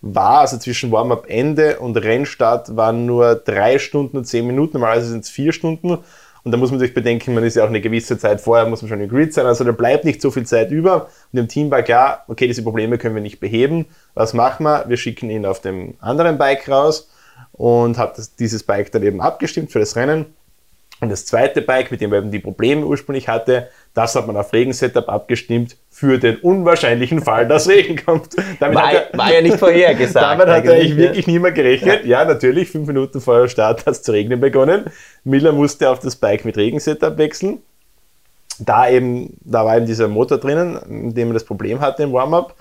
war, 0.00 0.40
also 0.40 0.58
zwischen 0.58 0.90
Warm-up-Ende 0.90 1.78
und 1.78 1.96
Rennstart 1.96 2.76
waren 2.76 3.06
nur 3.06 3.36
drei 3.36 3.78
Stunden 3.78 4.16
und 4.16 4.24
zehn 4.24 4.46
Minuten, 4.46 4.74
normalerweise 4.74 5.08
sind 5.08 5.24
es 5.24 5.30
vier 5.30 5.52
Stunden. 5.52 5.98
Und 6.44 6.50
da 6.50 6.58
muss 6.58 6.70
man 6.70 6.80
sich 6.80 6.92
bedenken, 6.92 7.34
man 7.34 7.44
ist 7.44 7.54
ja 7.54 7.64
auch 7.64 7.68
eine 7.68 7.80
gewisse 7.80 8.18
Zeit 8.18 8.40
vorher, 8.40 8.66
muss 8.66 8.82
man 8.82 8.88
schon 8.88 9.00
im 9.00 9.08
Grid 9.08 9.32
sein, 9.32 9.46
also 9.46 9.62
da 9.62 9.70
bleibt 9.72 10.04
nicht 10.04 10.20
so 10.20 10.30
viel 10.30 10.44
Zeit 10.44 10.70
über. 10.70 11.08
Und 11.32 11.38
im 11.38 11.48
Team 11.48 11.70
war 11.70 11.82
klar, 11.82 12.24
okay, 12.26 12.48
diese 12.48 12.62
Probleme 12.62 12.98
können 12.98 13.14
wir 13.14 13.22
nicht 13.22 13.38
beheben. 13.38 13.86
Was 14.14 14.34
machen 14.34 14.64
wir? 14.64 14.84
Wir 14.88 14.96
schicken 14.96 15.30
ihn 15.30 15.46
auf 15.46 15.60
dem 15.60 15.94
anderen 16.00 16.38
Bike 16.38 16.68
raus 16.68 17.08
und 17.52 17.96
hat 17.96 18.18
dieses 18.40 18.64
Bike 18.64 18.90
dann 18.90 19.04
eben 19.04 19.20
abgestimmt 19.20 19.70
für 19.70 19.78
das 19.78 19.94
Rennen. 19.94 20.26
Und 21.02 21.08
das 21.08 21.26
zweite 21.26 21.62
Bike, 21.62 21.90
mit 21.90 22.00
dem 22.00 22.10
man 22.10 22.20
eben 22.20 22.30
die 22.30 22.38
Probleme 22.38 22.86
ursprünglich 22.86 23.26
hatte, 23.26 23.68
das 23.92 24.14
hat 24.14 24.28
man 24.28 24.36
auf 24.36 24.52
Regensetup 24.52 25.08
abgestimmt 25.08 25.76
für 25.90 26.16
den 26.16 26.36
unwahrscheinlichen 26.36 27.20
Fall, 27.22 27.48
dass 27.48 27.68
Regen 27.68 27.96
kommt. 27.96 28.36
Damit 28.60 28.76
war, 28.76 28.92
er, 28.92 29.18
war 29.18 29.34
ja 29.34 29.40
nicht 29.40 29.58
vorhergesagt. 29.58 30.24
Damit 30.24 30.46
hat 30.46 30.64
er 30.64 30.74
eigentlich 30.74 30.96
wirklich 30.96 31.26
niemand 31.26 31.56
gerechnet. 31.56 32.04
Ja. 32.04 32.20
ja, 32.20 32.24
natürlich, 32.24 32.70
fünf 32.70 32.86
Minuten 32.86 33.20
vor 33.20 33.48
Start 33.48 33.84
hat 33.84 33.94
es 33.94 34.02
zu 34.02 34.12
regnen 34.12 34.40
begonnen. 34.40 34.84
Miller 35.24 35.50
musste 35.50 35.90
auf 35.90 35.98
das 35.98 36.14
Bike 36.14 36.44
mit 36.44 36.56
Regensetup 36.56 37.18
wechseln. 37.18 37.58
Da 38.60 38.88
eben, 38.88 39.36
da 39.40 39.64
war 39.64 39.76
eben 39.76 39.86
dieser 39.86 40.06
Motor 40.06 40.38
drinnen, 40.38 40.76
in 40.88 41.14
dem 41.14 41.30
er 41.30 41.34
das 41.34 41.44
Problem 41.44 41.80
hatte 41.80 42.04
im 42.04 42.12
Warm-up. 42.12 42.54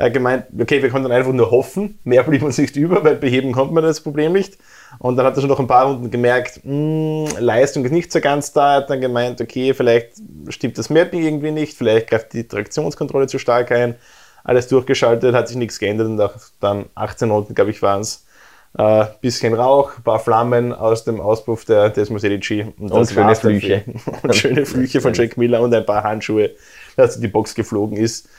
Er 0.00 0.06
hat 0.06 0.14
gemeint, 0.14 0.46
okay, 0.58 0.82
wir 0.82 0.88
konnten 0.88 1.12
einfach 1.12 1.30
nur 1.30 1.50
hoffen, 1.50 1.98
mehr 2.04 2.22
blieb 2.22 2.42
uns 2.42 2.56
nicht 2.56 2.74
über, 2.74 3.04
weil 3.04 3.16
beheben 3.16 3.52
konnte 3.52 3.74
man 3.74 3.84
das 3.84 4.00
Problem 4.00 4.32
nicht. 4.32 4.56
Und 4.98 5.16
dann 5.16 5.26
hat 5.26 5.36
er 5.36 5.42
schon 5.42 5.50
noch 5.50 5.60
ein 5.60 5.66
paar 5.66 5.88
Runden 5.88 6.10
gemerkt, 6.10 6.62
mh, 6.64 7.28
hm, 7.28 7.28
Leistung 7.38 7.84
ist 7.84 7.90
nicht 7.90 8.10
so 8.10 8.18
ganz 8.18 8.50
da. 8.54 8.76
Er 8.76 8.76
hat 8.78 8.88
dann 8.88 9.02
gemeint, 9.02 9.42
okay, 9.42 9.74
vielleicht 9.74 10.12
stimmt 10.48 10.78
das 10.78 10.88
Mapping 10.88 11.22
irgendwie 11.22 11.50
nicht, 11.50 11.76
vielleicht 11.76 12.08
greift 12.08 12.32
die 12.32 12.48
Traktionskontrolle 12.48 13.26
zu 13.26 13.38
stark 13.38 13.72
ein. 13.72 13.94
Alles 14.42 14.68
durchgeschaltet, 14.68 15.34
hat 15.34 15.48
sich 15.48 15.58
nichts 15.58 15.78
geändert 15.78 16.06
und 16.06 16.18
auch 16.18 16.32
dann 16.60 16.86
18 16.94 17.30
Runden, 17.30 17.54
glaube 17.54 17.70
ich, 17.70 17.82
waren 17.82 18.00
es. 18.00 18.24
Äh, 18.78 19.04
bisschen 19.20 19.52
Rauch, 19.52 19.98
ein 19.98 20.02
paar 20.02 20.20
Flammen 20.20 20.72
aus 20.72 21.04
dem 21.04 21.20
Auspuff 21.20 21.66
der, 21.66 21.90
des 21.90 22.08
Mercedes 22.08 22.48
und, 22.78 22.90
und 22.90 23.10
schöne 23.10 23.34
Flüche. 23.34 23.84
und 24.22 24.34
schöne 24.34 24.64
Flüche 24.64 25.02
von 25.02 25.12
Jack 25.12 25.36
Miller 25.36 25.60
und 25.60 25.74
ein 25.74 25.84
paar 25.84 26.04
Handschuhe, 26.04 26.52
dass 26.96 27.20
die 27.20 27.28
Box 27.28 27.54
geflogen 27.54 27.98
ist. 27.98 28.30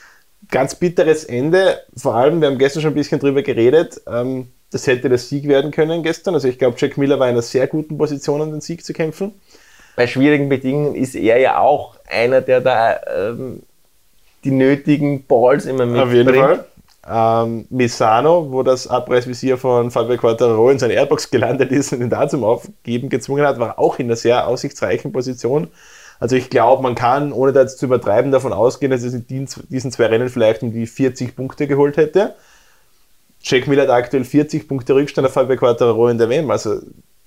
Ganz 0.50 0.74
bitteres 0.74 1.24
Ende, 1.24 1.80
vor 1.96 2.14
allem, 2.14 2.40
wir 2.40 2.48
haben 2.48 2.58
gestern 2.58 2.82
schon 2.82 2.92
ein 2.92 2.94
bisschen 2.94 3.20
drüber 3.20 3.42
geredet. 3.42 4.00
Ähm, 4.06 4.48
das 4.70 4.86
hätte 4.86 5.08
der 5.08 5.18
Sieg 5.18 5.46
werden 5.48 5.70
können 5.70 6.02
gestern. 6.02 6.34
Also 6.34 6.48
ich 6.48 6.58
glaube, 6.58 6.76
Jack 6.78 6.96
Miller 6.96 7.18
war 7.18 7.28
in 7.28 7.34
einer 7.34 7.42
sehr 7.42 7.66
guten 7.66 7.96
Position, 7.98 8.40
um 8.40 8.50
den 8.50 8.60
Sieg 8.60 8.84
zu 8.84 8.92
kämpfen. 8.92 9.32
Bei 9.96 10.06
schwierigen 10.06 10.48
Bedingungen 10.48 10.94
ist 10.94 11.14
er 11.14 11.38
ja 11.38 11.58
auch 11.58 11.96
einer, 12.08 12.40
der 12.40 12.60
da 12.62 12.98
ähm, 13.14 13.62
die 14.44 14.50
nötigen 14.50 15.24
Balls 15.26 15.66
immer 15.66 15.84
mitbringt. 15.84 16.08
Auf 16.08 16.14
jeden 16.14 16.34
Fall. 16.34 16.64
Ähm, 17.08 17.66
Misano, 17.68 18.50
wo 18.50 18.62
das 18.62 18.86
Abreißvisier 18.86 19.58
von 19.58 19.90
Fabio 19.90 20.16
Quattaro 20.16 20.70
in 20.70 20.78
seine 20.78 20.94
Airbox 20.94 21.30
gelandet 21.30 21.72
ist 21.72 21.92
und 21.92 22.00
ihn 22.00 22.10
da 22.10 22.28
zum 22.28 22.44
Aufgeben 22.44 23.08
gezwungen 23.08 23.44
hat, 23.44 23.58
war 23.58 23.78
auch 23.78 23.98
in 23.98 24.06
einer 24.06 24.16
sehr 24.16 24.46
aussichtsreichen 24.46 25.12
Position. 25.12 25.68
Also 26.22 26.36
ich 26.36 26.50
glaube, 26.50 26.84
man 26.84 26.94
kann, 26.94 27.32
ohne 27.32 27.52
da 27.52 27.62
jetzt 27.62 27.78
zu 27.78 27.86
übertreiben, 27.86 28.30
davon 28.30 28.52
ausgehen, 28.52 28.92
dass 28.92 29.02
er 29.02 29.12
in 29.12 29.26
diesen 29.26 29.90
zwei 29.90 30.06
Rennen 30.06 30.28
vielleicht 30.28 30.62
um 30.62 30.72
die 30.72 30.86
40 30.86 31.34
Punkte 31.34 31.66
geholt 31.66 31.96
hätte. 31.96 32.36
Jack 33.42 33.66
Miller 33.66 33.82
hat 33.82 33.90
aktuell 33.90 34.22
40 34.22 34.68
Punkte 34.68 34.94
Rückstand 34.94 35.26
auf 35.26 35.32
Fabio 35.32 35.56
Quattararo 35.56 36.06
in 36.06 36.18
der 36.18 36.28
WM. 36.28 36.48
Also 36.52 36.76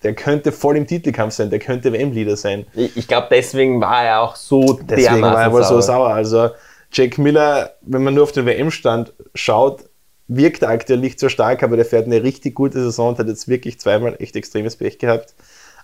der 0.02 0.14
könnte 0.14 0.54
voll 0.54 0.78
im 0.78 0.88
Titelkampf 0.88 1.34
sein, 1.34 1.50
der 1.50 1.60
könnte 1.60 1.92
WM-Leader 1.92 2.38
sein. 2.38 2.68
Ich, 2.74 2.96
ich 2.96 3.06
glaube, 3.06 3.28
deswegen 3.30 3.82
war 3.82 4.06
er 4.06 4.22
auch 4.22 4.38
so 4.38 4.80
Deswegen 4.82 5.22
war 5.22 5.42
er 5.42 5.52
wohl 5.52 5.66
so 5.66 5.82
sauer. 5.82 6.14
Also 6.14 6.52
Jack 6.90 7.18
Miller, 7.18 7.72
wenn 7.82 8.02
man 8.02 8.14
nur 8.14 8.24
auf 8.24 8.32
den 8.32 8.46
WM-Stand 8.46 9.12
schaut, 9.34 9.84
wirkt 10.30 10.62
er 10.62 10.70
aktuell 10.70 11.00
nicht 11.00 11.20
so 11.20 11.28
stark, 11.28 11.64
aber 11.64 11.76
der 11.76 11.84
fährt 11.84 12.06
eine 12.06 12.24
richtig 12.24 12.56
gute 12.56 12.82
Saison 12.82 13.10
und 13.10 13.20
hat 13.20 13.28
jetzt 13.28 13.50
wirklich 13.50 13.78
zweimal 13.78 14.16
echt 14.20 14.38
extremes 14.38 14.78
Pech 14.78 15.00
gehabt. 15.00 15.34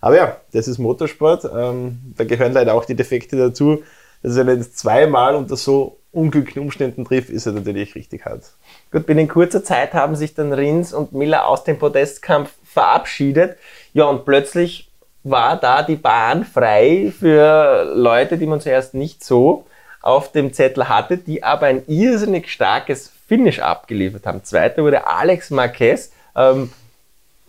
Aber 0.02 0.16
ja, 0.16 0.38
das 0.52 0.68
ist 0.68 0.80
Motorsport. 0.80 1.46
Ähm, 1.46 2.14
da 2.18 2.24
gehören 2.26 2.54
leider 2.54 2.74
auch 2.74 2.86
die 2.86 2.96
Defekte 2.96 3.38
dazu. 3.38 3.84
Dass 4.24 4.36
er 4.36 4.46
jetzt 4.54 4.78
zweimal 4.78 5.36
unter 5.36 5.56
so 5.56 5.98
unglücklichen 6.12 6.62
Umständen 6.62 7.06
trifft, 7.06 7.30
ist 7.30 7.46
er 7.46 7.54
natürlich 7.54 7.96
richtig 7.96 8.26
hart. 8.26 8.44
Gut, 8.92 9.06
binnen 9.06 9.28
kurzer 9.28 9.64
Zeit 9.64 9.94
haben 9.94 10.16
sich 10.16 10.34
dann 10.34 10.54
Rins 10.54 10.94
und 10.94 11.14
Miller 11.14 11.48
aus 11.48 11.64
dem 11.64 11.80
Podestkampf 11.80 12.52
verabschiedet. 12.64 13.58
Ja, 13.94 14.06
und 14.06 14.26
plötzlich 14.26 14.92
war 15.24 15.58
da 15.58 15.84
die 15.84 15.96
Bahn 15.96 16.44
frei 16.46 17.14
für 17.18 17.92
Leute, 17.96 18.38
die 18.38 18.48
man 18.48 18.60
zuerst 18.60 18.94
nicht 18.94 19.24
so 19.24 19.66
auf 20.02 20.32
dem 20.32 20.52
Zettel 20.52 20.90
hatte, 20.90 21.18
die 21.18 21.44
aber 21.44 21.68
ein 21.68 21.84
irrsinnig 21.88 22.52
starkes 22.52 23.12
Finish 23.28 23.60
abgeliefert 23.60 24.26
haben. 24.26 24.44
Zweiter 24.44 24.84
wurde 24.84 25.08
Alex 25.08 25.52
Marquez. 25.52 26.12
Ähm, 26.36 26.72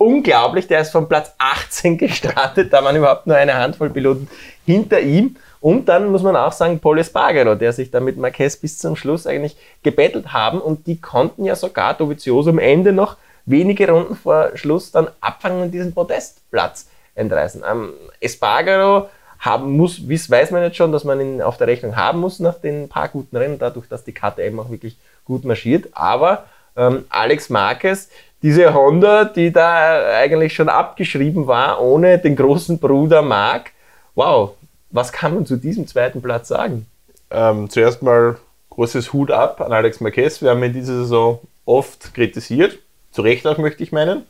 unglaublich, 0.02 0.66
der 0.66 0.80
ist 0.80 0.90
von 0.90 1.08
Platz 1.08 1.34
18 1.38 1.98
gestartet, 1.98 2.72
da 2.72 2.84
waren 2.84 2.96
überhaupt 2.96 3.26
nur 3.26 3.36
eine 3.36 3.54
Handvoll 3.54 3.90
Piloten 3.90 4.28
hinter 4.66 5.00
ihm. 5.00 5.36
Und 5.60 5.88
dann 5.88 6.10
muss 6.10 6.22
man 6.22 6.34
auch 6.34 6.50
sagen, 6.50 6.80
Paul 6.80 6.98
Espargaro, 6.98 7.54
der 7.54 7.72
sich 7.72 7.92
da 7.92 8.00
mit 8.00 8.16
Marquez 8.16 8.56
bis 8.56 8.78
zum 8.78 8.96
Schluss 8.96 9.28
eigentlich 9.28 9.56
gebettelt 9.84 10.32
haben 10.32 10.60
und 10.60 10.88
die 10.88 11.00
konnten 11.00 11.44
ja 11.44 11.54
sogar 11.54 11.94
Dovizioso 11.94 12.50
am 12.50 12.58
Ende 12.58 12.92
noch 12.92 13.16
wenige 13.46 13.88
Runden 13.88 14.16
vor 14.16 14.50
Schluss 14.54 14.90
dann 14.90 15.08
abfangen 15.20 15.62
und 15.62 15.70
diesen 15.70 15.94
Podestplatz 15.94 16.88
entreißen. 17.14 17.62
Ähm, 17.70 17.92
Espargaro 18.20 19.08
haben 19.38 19.76
muss, 19.76 20.08
wie 20.08 20.18
weiß 20.18 20.50
man 20.50 20.62
jetzt 20.62 20.76
schon, 20.76 20.92
dass 20.92 21.04
man 21.04 21.20
ihn 21.20 21.42
auf 21.42 21.58
der 21.58 21.66
Rechnung 21.66 21.96
haben 21.96 22.20
muss 22.20 22.40
nach 22.40 22.54
den 22.54 22.88
paar 22.88 23.08
guten 23.08 23.36
Rennen, 23.36 23.58
dadurch, 23.58 23.88
dass 23.88 24.04
die 24.04 24.14
KTM 24.14 24.58
auch 24.58 24.70
wirklich 24.70 24.96
gut 25.24 25.44
marschiert. 25.44 25.88
Aber 25.92 26.44
ähm, 26.76 27.04
Alex 27.08 27.50
Marquez, 27.50 28.08
diese 28.42 28.74
Honda, 28.74 29.24
die 29.24 29.52
da 29.52 30.16
eigentlich 30.16 30.54
schon 30.54 30.68
abgeschrieben 30.68 31.46
war, 31.46 31.80
ohne 31.80 32.18
den 32.18 32.36
großen 32.36 32.78
Bruder 32.78 33.22
Mark, 33.22 33.70
wow, 34.14 34.52
was 34.90 35.12
kann 35.12 35.34
man 35.34 35.46
zu 35.46 35.56
diesem 35.56 35.86
zweiten 35.86 36.20
Platz 36.20 36.48
sagen? 36.48 36.86
Ähm, 37.30 37.70
zuerst 37.70 38.02
mal 38.02 38.36
großes 38.70 39.12
Hut 39.12 39.30
ab 39.30 39.60
an 39.60 39.72
Alex 39.72 40.00
Marquez. 40.00 40.42
Wir 40.42 40.50
haben 40.50 40.62
ihn 40.62 40.72
diese 40.72 41.02
Saison 41.02 41.38
oft 41.64 42.14
kritisiert, 42.14 42.78
zu 43.12 43.22
Recht 43.22 43.46
auch 43.46 43.58
möchte 43.58 43.82
ich 43.82 43.92
meinen. 43.92 44.26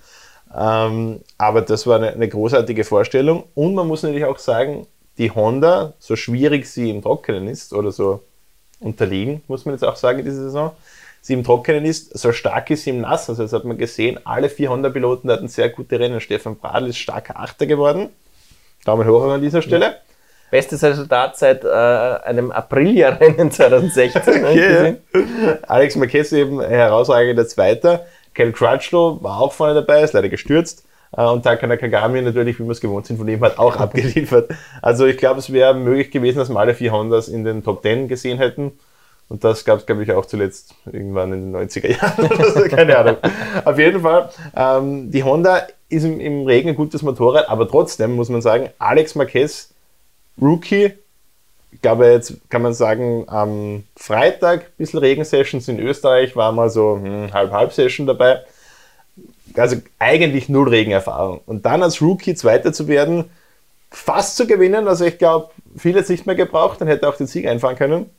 Ähm, 0.54 1.21
aber 1.38 1.62
das 1.62 1.87
war 1.87 1.97
eine, 1.97 2.11
eine, 2.12 2.28
großartige 2.28 2.85
Vorstellung. 2.85 3.45
Und 3.54 3.75
man 3.75 3.88
muss 3.88 4.02
natürlich 4.02 4.26
auch 4.26 4.38
sagen, 4.38 4.87
die 5.19 5.31
Honda, 5.31 5.95
so 5.99 6.16
schwierig 6.16 6.66
sie 6.66 6.90
im 6.90 7.02
Trockenen 7.02 7.49
ist 7.49 7.73
oder 7.73 7.90
so 7.90 8.23
unterlegen, 8.81 9.42
muss 9.49 9.64
man 9.64 9.75
jetzt 9.75 9.85
auch 9.85 9.97
sagen, 9.97 10.25
diese 10.25 10.45
Saison, 10.45 10.73
sie 11.23 11.33
im 11.33 11.45
Trockenen 11.45 11.87
ist, 11.87 12.19
so 12.19 12.33
stark 12.33 12.69
ist 12.69 12.85
sie 12.85 12.91
im 12.91 13.00
Nass. 13.00 13.31
Also 13.31 13.43
das 13.43 13.55
hat 13.55 13.64
man 13.64 13.79
gesehen, 13.79 14.21
alle 14.25 14.50
vier 14.50 14.69
Honda-Piloten 14.69 15.31
hatten 15.31 15.49
sehr 15.49 15.71
gute 15.71 15.99
Rennen. 15.99 16.21
Stefan 16.21 16.59
Bradl 16.59 16.88
ist 16.88 16.99
starker 16.99 17.41
Achter 17.41 17.64
geworden. 17.64 18.11
Daumen 18.85 19.09
hoch 19.09 19.23
an 19.23 19.41
dieser 19.41 19.62
Stelle. 19.62 19.87
Ja 19.87 19.95
bestes 20.52 20.85
Resultat 20.85 21.38
seit 21.38 21.64
äh, 21.64 21.69
einem 21.69 22.52
Aprilia-Rennen 22.52 23.50
2016. 23.50 24.23
okay, 24.45 24.97
ja. 25.14 25.59
Alex 25.67 25.97
Marquez 25.97 26.31
eben 26.33 26.61
herausragender 26.61 27.49
Zweiter. 27.49 28.05
Kel 28.35 28.52
Crutchlow 28.52 29.23
war 29.23 29.41
auch 29.41 29.52
vorne 29.52 29.73
dabei, 29.73 30.02
ist 30.02 30.12
leider 30.12 30.29
gestürzt. 30.29 30.85
Äh, 31.17 31.25
und 31.25 31.43
Takana 31.43 31.79
Kagami 31.79 32.21
natürlich, 32.21 32.61
wie 32.61 32.64
wir 32.64 32.73
es 32.73 32.83
gewohnt 32.83 33.07
sind, 33.07 33.17
von 33.17 33.26
ihm 33.29 33.41
hat 33.41 33.59
auch 33.59 33.76
abgeliefert. 33.81 34.50
Also 34.83 35.07
ich 35.07 35.17
glaube, 35.17 35.41
es 35.41 35.50
wäre 35.50 35.75
möglich 35.75 36.11
gewesen, 36.11 36.38
dass 36.38 36.50
wir 36.50 36.61
alle 36.61 36.75
vier 36.75 36.93
Hondas 36.93 37.29
in 37.29 37.45
den 37.45 37.64
Top 37.64 37.83
10 37.83 38.09
gesehen 38.09 38.37
hätten. 38.37 38.73
Und 39.29 39.45
das 39.45 39.64
gab 39.64 39.79
es, 39.79 39.87
glaube 39.87 40.02
ich, 40.02 40.12
auch 40.12 40.26
zuletzt 40.26 40.75
irgendwann 40.85 41.33
in 41.33 41.52
den 41.52 41.69
90er 41.69 41.88
Jahren. 41.91 42.69
Keine 42.69 42.99
Ahnung. 42.99 43.17
Auf 43.64 43.79
jeden 43.79 44.02
Fall, 44.02 44.31
ähm, 44.55 45.11
die 45.11 45.23
Honda 45.23 45.67
ist 45.88 46.05
im, 46.05 46.21
im 46.21 46.45
Regen 46.45 46.71
ein 46.71 46.76
gutes 46.76 47.02
Motorrad, 47.02 47.49
aber 47.49 47.67
trotzdem 47.69 48.14
muss 48.14 48.29
man 48.29 48.43
sagen, 48.43 48.69
Alex 48.79 49.14
Marquez 49.14 49.71
Rookie. 50.41 50.93
Ich 51.71 51.81
glaube, 51.81 52.07
jetzt 52.07 52.35
kann 52.50 52.61
man 52.62 52.75
sagen, 52.75 53.25
am 53.29 53.85
Freitag 53.97 54.61
ein 54.61 54.73
bisschen 54.76 55.00
Regensessions 55.00 55.69
in 55.69 55.81
Österreich, 55.81 56.37
war 56.37 56.52
mal 56.52 56.69
so 56.69 57.00
hm, 57.02 57.33
halb-halb-Session 57.33 58.07
dabei. 58.07 58.43
Also 59.57 59.76
eigentlich 59.99 60.49
null 60.49 60.69
Regenerfahrung. 60.69 61.41
Und 61.47 61.64
dann 61.64 61.83
als 61.83 62.00
Rookie 62.02 62.35
Zweiter 62.35 62.73
zu 62.73 62.88
werden, 62.88 63.31
fast 63.91 64.37
zu 64.37 64.47
gewinnen, 64.47 64.88
also 64.88 65.05
ich 65.05 65.19
glaube, 65.19 65.50
viele 65.76 66.00
es 66.00 66.09
nicht 66.09 66.26
mehr 66.26 66.35
gebraucht, 66.35 66.81
dann 66.81 66.88
hätte 66.88 67.07
er 67.07 67.11
auch 67.11 67.17
den 67.17 67.26
Sieg 67.26 67.47
einfahren 67.47 67.76
können. 67.76 68.11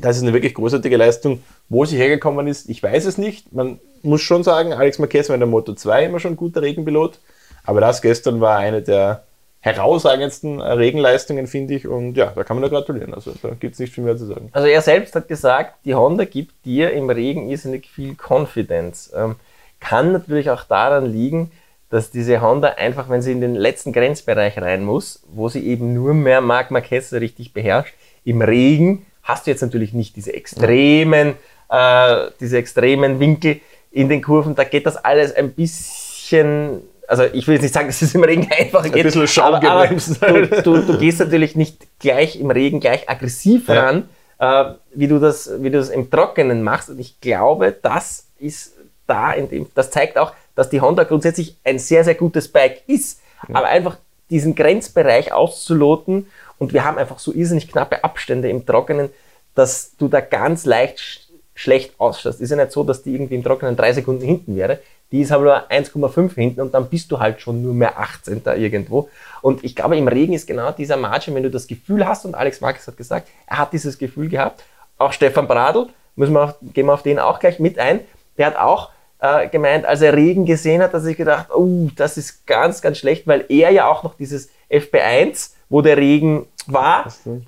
Das 0.00 0.16
ist 0.16 0.22
eine 0.22 0.32
wirklich 0.32 0.54
großartige 0.54 0.96
Leistung. 0.96 1.42
Wo 1.68 1.84
sie 1.84 1.96
hergekommen 1.96 2.46
ist, 2.46 2.68
ich 2.68 2.82
weiß 2.82 3.04
es 3.04 3.18
nicht. 3.18 3.52
Man 3.52 3.78
muss 4.02 4.20
schon 4.22 4.42
sagen, 4.42 4.72
Alex 4.72 4.98
Marquez 4.98 5.28
war 5.28 5.34
in 5.34 5.40
der 5.40 5.48
Moto 5.48 5.74
2 5.74 6.06
immer 6.06 6.20
schon 6.20 6.32
ein 6.32 6.36
guter 6.36 6.62
Regenpilot. 6.62 7.18
Aber 7.64 7.80
das 7.80 8.02
gestern 8.02 8.40
war 8.40 8.58
eine 8.58 8.82
der 8.82 9.24
herausragendsten 9.60 10.60
Regenleistungen, 10.60 11.46
finde 11.46 11.74
ich. 11.74 11.86
Und 11.86 12.16
ja, 12.16 12.32
da 12.34 12.42
kann 12.42 12.56
man 12.56 12.62
nur 12.62 12.70
gratulieren. 12.70 13.14
Also 13.14 13.32
da 13.42 13.50
gibt 13.50 13.74
es 13.74 13.78
nicht 13.78 13.94
viel 13.94 14.04
mehr 14.04 14.16
zu 14.16 14.26
sagen. 14.26 14.48
Also 14.52 14.66
er 14.66 14.82
selbst 14.82 15.14
hat 15.14 15.28
gesagt, 15.28 15.76
die 15.84 15.94
Honda 15.94 16.24
gibt 16.24 16.64
dir 16.64 16.92
im 16.92 17.08
Regen 17.08 17.48
irrsinnig 17.48 17.88
viel 17.88 18.16
Confidence. 18.16 19.12
Ähm, 19.14 19.36
kann 19.78 20.12
natürlich 20.12 20.50
auch 20.50 20.64
daran 20.64 21.06
liegen, 21.06 21.52
dass 21.90 22.10
diese 22.10 22.40
Honda 22.40 22.68
einfach, 22.70 23.08
wenn 23.08 23.22
sie 23.22 23.32
in 23.32 23.40
den 23.40 23.54
letzten 23.54 23.92
Grenzbereich 23.92 24.58
rein 24.58 24.82
muss, 24.84 25.22
wo 25.32 25.48
sie 25.48 25.64
eben 25.64 25.94
nur 25.94 26.14
mehr 26.14 26.40
Marc 26.40 26.70
Marquez 26.70 27.12
richtig 27.12 27.52
beherrscht, 27.52 27.94
im 28.24 28.42
Regen 28.42 29.06
hast 29.22 29.46
du 29.46 29.50
jetzt 29.50 29.60
natürlich 29.60 29.92
nicht 29.92 30.16
diese 30.16 30.32
extremen, 30.32 31.34
äh, 31.70 32.26
diese 32.40 32.58
extremen 32.58 33.20
Winkel 33.20 33.60
in 33.90 34.08
den 34.08 34.22
Kurven. 34.22 34.54
Da 34.54 34.64
geht 34.64 34.86
das 34.86 34.96
alles 34.96 35.34
ein 35.34 35.52
bisschen 35.52 36.82
also 37.08 37.24
ich 37.24 37.46
will 37.46 37.54
jetzt 37.54 37.62
nicht 37.62 37.74
sagen, 37.74 37.86
dass 37.88 38.00
es 38.00 38.14
im 38.14 38.24
Regen 38.24 38.48
einfacher 38.50 38.88
geht. 38.88 39.00
Ein 39.00 39.04
bisschen 39.04 39.28
Schaum 39.28 39.54
aber, 39.54 39.70
aber 39.70 39.86
du, 39.88 40.62
du, 40.62 40.80
du, 40.80 40.98
gehst 40.98 41.20
natürlich 41.20 41.56
nicht 41.56 41.86
gleich 41.98 42.40
im 42.40 42.50
Regen 42.50 42.80
gleich 42.80 43.08
aggressiv 43.08 43.68
ja. 43.68 43.82
ran, 43.82 44.08
äh, 44.38 44.74
wie, 44.94 45.08
du 45.08 45.18
das, 45.18 45.50
wie 45.60 45.70
du 45.70 45.78
das 45.78 45.90
im 45.90 46.10
Trockenen 46.10 46.62
machst. 46.62 46.88
Und 46.88 46.98
ich 46.98 47.20
glaube, 47.20 47.76
das 47.82 48.28
ist 48.38 48.74
da 49.06 49.32
in 49.32 49.48
dem, 49.48 49.66
das 49.74 49.90
zeigt 49.90 50.16
auch, 50.16 50.32
dass 50.54 50.70
die 50.70 50.80
Honda 50.80 51.04
grundsätzlich 51.04 51.56
ein 51.64 51.78
sehr, 51.78 52.04
sehr 52.04 52.14
gutes 52.14 52.48
Bike 52.48 52.82
ist. 52.86 53.20
Ja. 53.48 53.56
Aber 53.56 53.66
einfach 53.66 53.98
diesen 54.30 54.54
Grenzbereich 54.54 55.32
auszuloten 55.32 56.26
und 56.62 56.72
wir 56.72 56.84
haben 56.84 56.98
einfach 56.98 57.18
so 57.18 57.32
irrsinnig 57.32 57.70
knappe 57.70 58.04
Abstände 58.04 58.48
im 58.48 58.64
Trockenen, 58.64 59.10
dass 59.54 59.96
du 59.96 60.08
da 60.08 60.20
ganz 60.20 60.64
leicht 60.64 61.00
sch 61.00 61.18
schlecht 61.54 62.00
ausschaust. 62.00 62.40
Ist 62.40 62.48
ja 62.48 62.56
nicht 62.56 62.72
so, 62.72 62.82
dass 62.82 63.02
die 63.02 63.12
irgendwie 63.14 63.34
im 63.34 63.44
Trockenen 63.44 63.76
drei 63.76 63.92
Sekunden 63.92 64.24
hinten 64.24 64.56
wäre 64.56 64.78
die 65.12 65.20
ist 65.20 65.30
aber 65.30 65.44
nur 65.44 65.70
1,5 65.70 66.34
hinten 66.34 66.62
und 66.62 66.72
dann 66.72 66.88
bist 66.88 67.12
du 67.12 67.20
halt 67.20 67.40
schon 67.40 67.62
nur 67.62 67.74
mehr 67.74 67.98
18 67.98 68.42
da 68.42 68.54
irgendwo. 68.54 69.10
Und 69.42 69.62
ich 69.62 69.76
glaube, 69.76 69.96
im 69.96 70.08
Regen 70.08 70.32
ist 70.32 70.46
genau 70.46 70.72
dieser 70.72 70.96
Margin, 70.96 71.34
wenn 71.34 71.42
du 71.42 71.50
das 71.50 71.66
Gefühl 71.66 72.06
hast, 72.06 72.24
und 72.24 72.34
Alex 72.34 72.62
Marquez 72.62 72.86
hat 72.86 72.96
gesagt, 72.96 73.28
er 73.46 73.58
hat 73.58 73.74
dieses 73.74 73.98
Gefühl 73.98 74.30
gehabt, 74.30 74.64
auch 74.96 75.12
Stefan 75.12 75.46
Bradl, 75.46 75.88
müssen 76.16 76.32
wir 76.32 76.44
auf, 76.44 76.54
gehen 76.72 76.86
wir 76.86 76.94
auf 76.94 77.02
den 77.02 77.18
auch 77.18 77.38
gleich 77.40 77.60
mit 77.60 77.78
ein, 77.78 78.00
der 78.38 78.46
hat 78.46 78.56
auch 78.56 78.88
äh, 79.18 79.48
gemeint, 79.48 79.84
als 79.84 80.00
er 80.00 80.14
Regen 80.14 80.46
gesehen 80.46 80.82
hat, 80.82 80.94
dass 80.94 81.04
ich 81.04 81.18
gedacht, 81.18 81.48
oh, 81.54 81.88
das 81.94 82.16
ist 82.16 82.46
ganz, 82.46 82.80
ganz 82.80 82.96
schlecht, 82.96 83.26
weil 83.26 83.44
er 83.50 83.70
ja 83.70 83.88
auch 83.88 84.04
noch 84.04 84.14
dieses 84.14 84.48
FP1, 84.70 85.50
wo 85.72 85.80
der 85.80 85.96
Regen 85.96 86.46
war, 86.66 87.06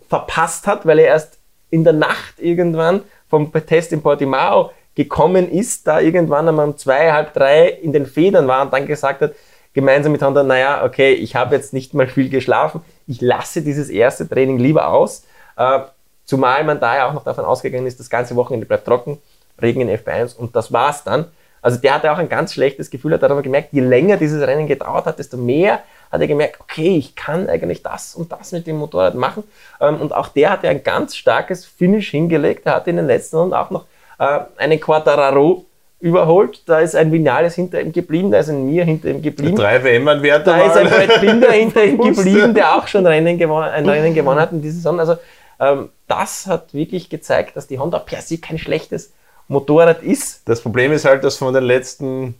verpasst 0.08 0.66
hat, 0.66 0.86
weil 0.86 0.98
er 0.98 1.08
erst 1.08 1.38
in 1.68 1.84
der 1.84 1.92
Nacht 1.92 2.38
irgendwann 2.38 3.02
vom 3.28 3.52
Test 3.52 3.92
in 3.92 4.00
Portimao 4.00 4.70
gekommen 4.94 5.50
ist, 5.50 5.86
da 5.86 6.00
irgendwann 6.00 6.48
einmal 6.48 6.68
um 6.68 6.78
zwei, 6.78 7.12
halb 7.12 7.34
drei 7.34 7.68
in 7.68 7.92
den 7.92 8.06
Federn 8.06 8.48
war 8.48 8.62
und 8.62 8.72
dann 8.72 8.86
gesagt 8.86 9.20
hat, 9.20 9.34
gemeinsam 9.74 10.12
mit 10.12 10.22
Honda, 10.22 10.42
naja, 10.42 10.84
okay, 10.84 11.12
ich 11.12 11.36
habe 11.36 11.54
jetzt 11.54 11.74
nicht 11.74 11.92
mal 11.92 12.06
viel 12.06 12.30
geschlafen, 12.30 12.80
ich 13.06 13.20
lasse 13.20 13.60
dieses 13.60 13.90
erste 13.90 14.26
Training 14.26 14.58
lieber 14.58 14.88
aus. 14.88 15.24
Äh, 15.58 15.80
zumal 16.24 16.64
man 16.64 16.80
da 16.80 16.96
ja 16.96 17.08
auch 17.08 17.12
noch 17.12 17.24
davon 17.24 17.44
ausgegangen 17.44 17.86
ist, 17.86 18.00
das 18.00 18.08
ganze 18.08 18.36
Wochenende 18.36 18.64
bleibt 18.64 18.86
trocken, 18.86 19.18
Regen 19.60 19.82
in 19.82 19.90
F1 19.90 20.34
und 20.34 20.56
das 20.56 20.72
war's 20.72 21.04
dann. 21.04 21.26
Also 21.60 21.78
der 21.78 21.94
hatte 21.94 22.10
auch 22.10 22.18
ein 22.18 22.30
ganz 22.30 22.54
schlechtes 22.54 22.88
Gefühl, 22.88 23.12
hat 23.12 23.22
aber 23.22 23.42
gemerkt, 23.42 23.72
je 23.72 23.82
länger 23.82 24.16
dieses 24.16 24.46
Rennen 24.46 24.66
gedauert 24.66 25.04
hat, 25.04 25.18
desto 25.18 25.36
mehr 25.36 25.82
hat 26.10 26.20
er 26.20 26.26
gemerkt, 26.26 26.60
okay, 26.60 26.96
ich 26.96 27.14
kann 27.14 27.48
eigentlich 27.48 27.82
das 27.82 28.14
und 28.14 28.32
das 28.32 28.52
mit 28.52 28.66
dem 28.66 28.76
Motorrad 28.76 29.14
machen. 29.14 29.44
Ähm, 29.80 30.00
und 30.00 30.14
auch 30.14 30.28
der 30.28 30.50
hatte 30.50 30.68
ein 30.68 30.82
ganz 30.82 31.16
starkes 31.16 31.64
Finish 31.64 32.10
hingelegt. 32.10 32.66
Er 32.66 32.76
hatte 32.76 32.90
in 32.90 32.96
den 32.96 33.06
letzten 33.06 33.36
Runden 33.36 33.54
auch 33.54 33.70
noch 33.70 33.86
äh, 34.18 34.40
einen 34.56 34.80
Quattararo 34.80 35.64
überholt. 36.00 36.62
Da 36.66 36.80
ist 36.80 36.94
ein 36.94 37.10
Vinales 37.10 37.54
hinter 37.54 37.80
ihm 37.80 37.92
geblieben, 37.92 38.30
da 38.30 38.38
ist 38.38 38.50
ein 38.50 38.66
Mir 38.66 38.84
hinter 38.84 39.08
ihm 39.08 39.22
geblieben. 39.22 39.56
Drei 39.56 39.82
WM-Anwärter. 39.82 40.56
Da 40.56 40.66
ist 40.66 40.76
ein 40.76 40.88
Brett 40.88 41.20
Binder 41.20 41.50
hinter 41.52 41.84
ihm 41.84 41.98
geblieben, 41.98 42.54
der 42.54 42.76
auch 42.76 42.86
schon 42.86 43.06
Rennen 43.06 43.38
gewonnen, 43.38 43.70
ein 43.70 43.88
Rennen 43.88 44.14
gewonnen 44.14 44.40
hat 44.40 44.52
in 44.52 44.60
dieser 44.60 44.76
Saison. 44.76 45.00
Also 45.00 45.16
ähm, 45.58 45.88
das 46.06 46.46
hat 46.46 46.74
wirklich 46.74 47.08
gezeigt, 47.08 47.56
dass 47.56 47.66
die 47.66 47.78
Honda 47.78 47.98
per 47.98 48.20
se 48.20 48.38
kein 48.38 48.58
schlechtes 48.58 49.12
Motorrad 49.48 50.02
ist. 50.02 50.42
Das 50.46 50.60
Problem 50.60 50.92
ist 50.92 51.04
halt, 51.04 51.24
dass 51.24 51.36
von 51.38 51.54
den 51.54 51.64
letzten 51.64 52.34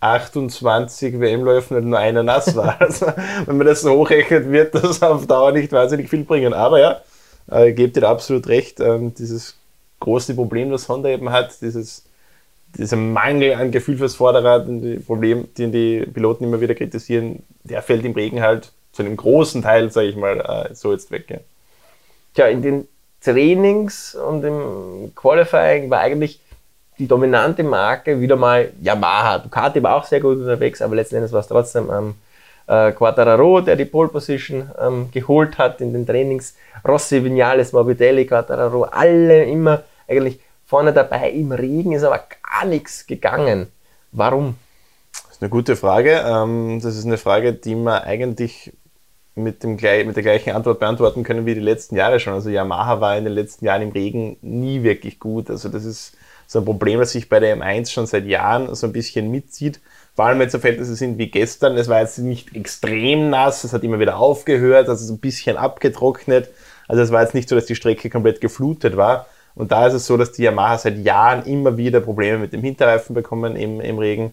28 0.00 1.20
WM-Läufen 1.20 1.74
halt 1.74 1.84
nur 1.84 1.98
einer 1.98 2.22
nass 2.22 2.54
war. 2.54 2.80
Also, 2.80 3.06
wenn 3.46 3.56
man 3.56 3.66
das 3.66 3.80
so 3.80 3.92
hochrechnet, 3.92 4.50
wird 4.50 4.74
das 4.74 5.02
auf 5.02 5.26
Dauer 5.26 5.52
nicht 5.52 5.72
wahnsinnig 5.72 6.08
viel 6.08 6.24
bringen. 6.24 6.54
Aber 6.54 6.80
ja, 6.80 7.00
äh, 7.50 7.72
gebt 7.72 7.96
ihr 7.96 8.08
absolut 8.08 8.46
recht, 8.48 8.80
ähm, 8.80 9.14
dieses 9.14 9.56
große 10.00 10.34
Problem, 10.34 10.70
das 10.70 10.88
Honda 10.88 11.08
eben 11.08 11.30
hat, 11.30 11.60
dieses, 11.60 12.04
dieser 12.76 12.96
Mangel 12.96 13.54
an 13.54 13.72
Gefühl 13.72 13.98
fürs 13.98 14.14
Vorderrad 14.14 14.68
und 14.68 14.82
die 14.82 14.98
Problem, 14.98 15.48
den 15.56 15.72
die 15.72 16.06
Piloten 16.06 16.44
immer 16.44 16.60
wieder 16.60 16.74
kritisieren, 16.74 17.42
der 17.64 17.82
fällt 17.82 18.04
im 18.04 18.12
Regen 18.12 18.40
halt 18.40 18.72
zu 18.92 19.02
einem 19.02 19.16
großen 19.16 19.62
Teil, 19.62 19.90
sage 19.90 20.08
ich 20.08 20.16
mal, 20.16 20.40
äh, 20.40 20.74
so 20.74 20.92
jetzt 20.92 21.10
weg. 21.10 21.26
Ja. 21.28 21.38
Tja, 22.34 22.46
in 22.48 22.62
den 22.62 22.88
Trainings 23.20 24.14
und 24.14 24.44
im 24.44 25.12
Qualifying 25.16 25.90
war 25.90 26.00
eigentlich 26.00 26.40
die 26.98 27.06
dominante 27.06 27.62
Marke 27.62 28.20
wieder 28.20 28.36
mal 28.36 28.72
Yamaha. 28.80 29.38
Ducati 29.38 29.82
war 29.82 29.96
auch 29.96 30.04
sehr 30.04 30.20
gut 30.20 30.38
unterwegs, 30.38 30.82
aber 30.82 30.96
letzten 30.96 31.16
Endes 31.16 31.32
war 31.32 31.40
es 31.40 31.48
trotzdem 31.48 31.90
ähm, 31.90 32.14
äh, 32.66 32.92
Quattararo, 32.92 33.60
der 33.60 33.76
die 33.76 33.84
Pole 33.84 34.08
Position 34.08 34.70
ähm, 34.80 35.08
geholt 35.12 35.58
hat 35.58 35.80
in 35.80 35.92
den 35.92 36.06
Trainings, 36.06 36.54
Rossi, 36.86 37.22
Vinales, 37.22 37.72
Morbidelli, 37.72 38.26
Quattararo, 38.26 38.84
alle 38.84 39.44
immer 39.44 39.82
eigentlich 40.08 40.40
vorne 40.66 40.92
dabei. 40.92 41.30
Im 41.30 41.52
Regen 41.52 41.92
ist 41.92 42.04
aber 42.04 42.24
gar 42.42 42.66
nichts 42.66 43.06
gegangen. 43.06 43.68
Warum? 44.12 44.56
Das 45.12 45.36
ist 45.36 45.42
eine 45.42 45.50
gute 45.50 45.76
Frage. 45.76 46.22
Ähm, 46.26 46.80
das 46.82 46.96
ist 46.96 47.06
eine 47.06 47.18
Frage, 47.18 47.52
die 47.52 47.74
man 47.74 48.02
eigentlich 48.02 48.72
mit, 49.38 49.62
dem, 49.62 49.72
mit 49.72 50.16
der 50.16 50.22
gleichen 50.22 50.50
Antwort 50.50 50.80
beantworten 50.80 51.22
können 51.22 51.46
wie 51.46 51.54
die 51.54 51.60
letzten 51.60 51.96
Jahre 51.96 52.18
schon. 52.18 52.34
Also 52.34 52.50
Yamaha 52.50 53.00
war 53.00 53.16
in 53.16 53.24
den 53.24 53.32
letzten 53.32 53.64
Jahren 53.64 53.82
im 53.82 53.92
Regen 53.92 54.36
nie 54.42 54.82
wirklich 54.82 55.20
gut. 55.20 55.48
Also 55.48 55.68
das 55.68 55.84
ist 55.84 56.17
so 56.48 56.60
ein 56.60 56.64
Problem, 56.64 56.98
das 56.98 57.12
sich 57.12 57.28
bei 57.28 57.40
der 57.40 57.56
M1 57.56 57.92
schon 57.92 58.06
seit 58.06 58.24
Jahren 58.24 58.74
so 58.74 58.86
ein 58.86 58.92
bisschen 58.92 59.30
mitzieht. 59.30 59.80
Vor 60.16 60.24
allem, 60.24 60.38
wenn 60.38 60.46
es 60.46 60.52
so 60.52 60.58
Verhältnisse 60.58 60.96
sind 60.96 61.18
wie 61.18 61.30
gestern. 61.30 61.76
Es 61.76 61.88
war 61.88 62.00
jetzt 62.00 62.18
nicht 62.18 62.56
extrem 62.56 63.28
nass, 63.28 63.64
es 63.64 63.74
hat 63.74 63.84
immer 63.84 64.00
wieder 64.00 64.16
aufgehört, 64.16 64.88
also 64.88 65.04
so 65.04 65.12
ein 65.12 65.18
bisschen 65.18 65.58
abgetrocknet. 65.58 66.48
Also 66.88 67.02
es 67.02 67.12
war 67.12 67.22
jetzt 67.22 67.34
nicht 67.34 67.50
so, 67.50 67.54
dass 67.54 67.66
die 67.66 67.74
Strecke 67.74 68.08
komplett 68.08 68.40
geflutet 68.40 68.96
war. 68.96 69.26
Und 69.54 69.72
da 69.72 69.86
ist 69.86 69.92
es 69.92 70.06
so, 70.06 70.16
dass 70.16 70.32
die 70.32 70.42
Yamaha 70.42 70.78
seit 70.78 70.96
Jahren 70.98 71.44
immer 71.44 71.76
wieder 71.76 72.00
Probleme 72.00 72.38
mit 72.38 72.54
dem 72.54 72.62
Hinterreifen 72.62 73.14
bekommen 73.14 73.54
im, 73.54 73.82
im 73.82 73.98
Regen. 73.98 74.32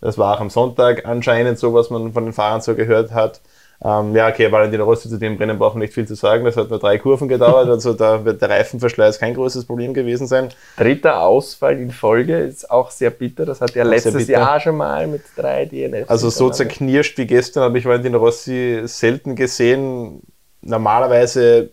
Das 0.00 0.16
war 0.16 0.36
auch 0.36 0.40
am 0.40 0.50
Sonntag 0.50 1.06
anscheinend 1.06 1.58
so, 1.58 1.74
was 1.74 1.90
man 1.90 2.12
von 2.12 2.24
den 2.24 2.32
Fahrern 2.32 2.60
so 2.60 2.76
gehört 2.76 3.10
hat. 3.10 3.40
Ähm, 3.80 4.16
ja, 4.16 4.28
okay, 4.28 4.50
Valentino 4.50 4.84
Rossi 4.84 5.08
zu 5.08 5.18
dem 5.18 5.36
Rennen 5.36 5.56
brauchen 5.56 5.78
nicht 5.78 5.94
viel 5.94 6.06
zu 6.06 6.16
sagen. 6.16 6.44
Das 6.44 6.56
hat 6.56 6.68
nur 6.68 6.80
drei 6.80 6.98
Kurven 6.98 7.28
gedauert, 7.28 7.68
also 7.68 7.92
da 7.92 8.24
wird 8.24 8.42
der 8.42 8.50
Reifenverschleiß 8.50 9.20
kein 9.20 9.34
großes 9.34 9.66
Problem 9.66 9.94
gewesen 9.94 10.26
sein. 10.26 10.48
Dritter 10.76 11.20
Ausfall 11.20 11.78
in 11.78 11.92
Folge 11.92 12.38
ist 12.38 12.68
auch 12.70 12.90
sehr 12.90 13.10
bitter. 13.10 13.46
Das 13.46 13.60
hat 13.60 13.76
er 13.76 13.84
letztes 13.84 14.26
Jahr 14.26 14.58
schon 14.58 14.76
mal 14.76 15.06
mit 15.06 15.22
drei 15.36 15.64
DNFs. 15.64 16.08
Also 16.08 16.28
so 16.28 16.50
zerknirscht 16.50 17.18
wie 17.18 17.26
gestern 17.26 17.62
habe 17.62 17.78
ich 17.78 17.84
Valentino 17.84 18.18
Rossi 18.18 18.82
selten 18.84 19.36
gesehen. 19.36 20.22
Normalerweise, 20.60 21.70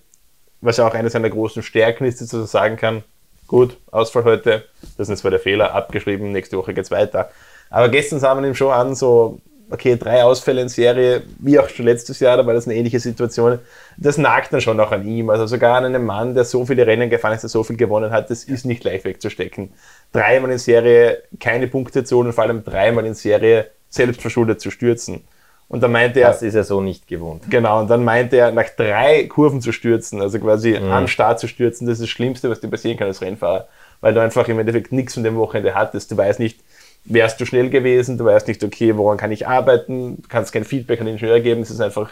was 0.62 0.78
ja 0.78 0.88
auch 0.88 0.94
eine 0.94 1.10
seiner 1.10 1.32
großen 1.32 1.64
Stärken 1.64 2.06
ist, 2.06 2.22
dass 2.22 2.32
er 2.34 2.46
sagen 2.46 2.78
kann, 2.78 3.04
gut, 3.48 3.78
Ausfall 3.90 4.26
heute, 4.26 4.66
das 4.82 5.08
ist 5.08 5.10
jetzt 5.10 5.20
zwar 5.22 5.32
der 5.32 5.40
Fehler, 5.40 5.74
abgeschrieben, 5.74 6.32
nächste 6.32 6.56
Woche 6.58 6.76
geht's 6.76 6.92
weiter. 6.92 7.30
Aber 7.72 7.90
gestern 7.90 8.20
sah 8.20 8.36
man 8.36 8.46
ihm 8.46 8.54
schon 8.54 8.72
an, 8.72 8.94
so 8.94 9.40
okay, 9.70 9.98
drei 9.98 10.24
Ausfälle 10.24 10.62
in 10.62 10.70
Serie, 10.70 11.24
wie 11.40 11.60
auch 11.60 11.70
schon 11.70 11.86
letztes 11.86 12.20
Jahr, 12.20 12.38
da 12.38 12.46
war 12.46 12.54
das 12.54 12.68
eine 12.68 12.76
ähnliche 12.76 13.00
Situation. 13.00 13.60
Das 13.98 14.18
nagt 14.18 14.54
dann 14.54 14.62
schon 14.62 14.80
auch 14.80 14.92
an 14.92 15.08
ihm. 15.08 15.30
Also 15.30 15.48
sogar 15.48 15.78
an 15.78 15.86
einem 15.86 16.06
Mann, 16.06 16.36
der 16.36 16.46
so 16.46 16.66
viele 16.66 16.86
Rennen 16.86 17.10
gefahren 17.10 17.34
ist, 17.34 17.42
der 17.42 17.50
so 17.50 17.64
viel 17.64 17.78
gewonnen 17.78 18.12
hat, 18.12 18.30
das 18.30 18.44
ist 18.44 18.66
nicht 18.66 18.84
leicht 18.84 19.06
wegzustecken. 19.06 19.74
Dreimal 20.12 20.52
in 20.52 20.58
Serie 20.58 21.24
keine 21.40 21.68
Punkte 21.68 22.04
zu 22.04 22.18
holen 22.18 22.28
und 22.28 22.34
vor 22.34 22.44
allem 22.44 22.64
dreimal 22.64 23.06
in 23.06 23.14
Serie 23.14 23.72
selbstverschuldet 23.90 24.62
zu 24.62 24.72
stürzen. 24.72 25.22
Und 25.68 25.82
dann 25.82 25.92
meinte 25.92 26.20
er. 26.20 26.28
Das 26.28 26.44
ist 26.44 26.54
er 26.54 26.64
so 26.64 26.82
nicht 26.82 27.08
gewohnt. 27.08 27.44
Genau, 27.50 27.80
und 27.80 27.90
dann 27.90 28.04
meinte 28.04 28.38
er, 28.38 28.52
nach 28.52 28.70
drei 28.70 29.28
Kurven 29.28 29.62
zu 29.62 29.72
stürzen, 29.72 30.22
also 30.22 30.40
quasi 30.40 30.80
mhm. 30.80 30.92
am 30.92 31.08
Start 31.08 31.40
zu 31.40 31.48
stürzen, 31.48 31.88
das 31.88 31.96
ist 31.96 32.04
das 32.04 32.10
Schlimmste, 32.10 32.50
was 32.50 32.60
dir 32.60 32.68
passieren 32.68 32.98
kann 32.98 33.08
als 33.08 33.22
Rennfahrer. 33.22 33.68
Weil 34.02 34.14
du 34.14 34.22
einfach 34.22 34.48
im 34.48 34.60
Endeffekt 34.60 34.92
nichts 34.92 35.16
von 35.16 35.24
dem 35.24 35.36
Wochenende 35.38 35.74
hattest. 35.74 36.12
Du 36.12 36.18
weißt 36.18 36.40
nicht, 36.40 36.60
wärst 37.06 37.40
du 37.40 37.46
schnell 37.46 37.70
gewesen, 37.70 38.18
du 38.18 38.26
weißt 38.26 38.48
nicht, 38.48 38.64
okay, 38.64 38.98
woran 38.98 39.18
kann 39.18 39.32
ich 39.32 39.48
arbeiten, 39.48 40.22
du 40.22 40.28
kannst 40.28 40.52
kein 40.52 40.66
Feedback 40.66 41.00
an 41.00 41.06
den 41.06 41.16
Ingenieur 41.16 41.40
geben, 41.40 41.62
es 41.62 41.72
ist 41.72 41.82
einfach 41.82 42.12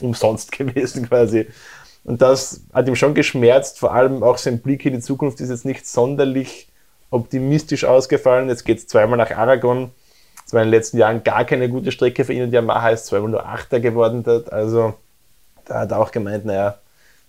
umsonst 0.00 0.52
gewesen 0.58 1.08
quasi. 1.08 1.46
Und 2.04 2.22
das 2.22 2.62
hat 2.72 2.88
ihm 2.88 2.96
schon 2.96 3.14
geschmerzt, 3.14 3.78
vor 3.78 3.92
allem 3.92 4.22
auch 4.22 4.38
sein 4.38 4.60
Blick 4.60 4.86
in 4.86 4.94
die 4.94 5.00
Zukunft 5.00 5.40
ist 5.40 5.50
jetzt 5.50 5.64
nicht 5.64 5.86
sonderlich 5.86 6.68
optimistisch 7.10 7.84
ausgefallen. 7.84 8.48
Jetzt 8.48 8.64
geht 8.64 8.78
es 8.78 8.86
zweimal 8.86 9.18
nach 9.18 9.30
Aragon. 9.32 9.90
Es 10.46 10.54
war 10.54 10.62
in 10.62 10.68
den 10.68 10.72
letzten 10.72 10.98
Jahren 10.98 11.22
gar 11.22 11.44
keine 11.44 11.68
gute 11.68 11.92
Strecke 11.92 12.24
für 12.24 12.32
ihn 12.32 12.44
und 12.44 12.52
Yamaha 12.52 12.90
ist 12.90 13.06
zweimal 13.06 13.30
nur 13.30 13.46
Achter 13.46 13.80
geworden 13.80 14.22
dort. 14.22 14.52
Also 14.52 14.94
da 15.66 15.80
hat 15.80 15.90
er 15.90 16.00
auch 16.00 16.10
gemeint, 16.10 16.44
naja, 16.44 16.78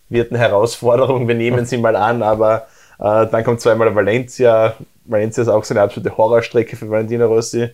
wird 0.10 0.32
eine 0.32 0.40
Herausforderung, 0.40 1.28
wir 1.28 1.36
nehmen 1.36 1.66
sie 1.68 1.78
mal 1.78 1.96
an, 1.96 2.24
aber 2.24 2.68
äh, 3.00 3.28
dann 3.28 3.44
kommt 3.44 3.62
zweimal 3.62 3.94
Valencia, 3.94 4.76
Valencia 5.12 5.44
ist 5.44 5.50
auch 5.50 5.64
so 5.64 5.74
eine 5.74 5.82
absolute 5.82 6.16
Horrorstrecke 6.16 6.76
für 6.76 6.90
Valentino 6.90 7.28
Rossi. 7.28 7.70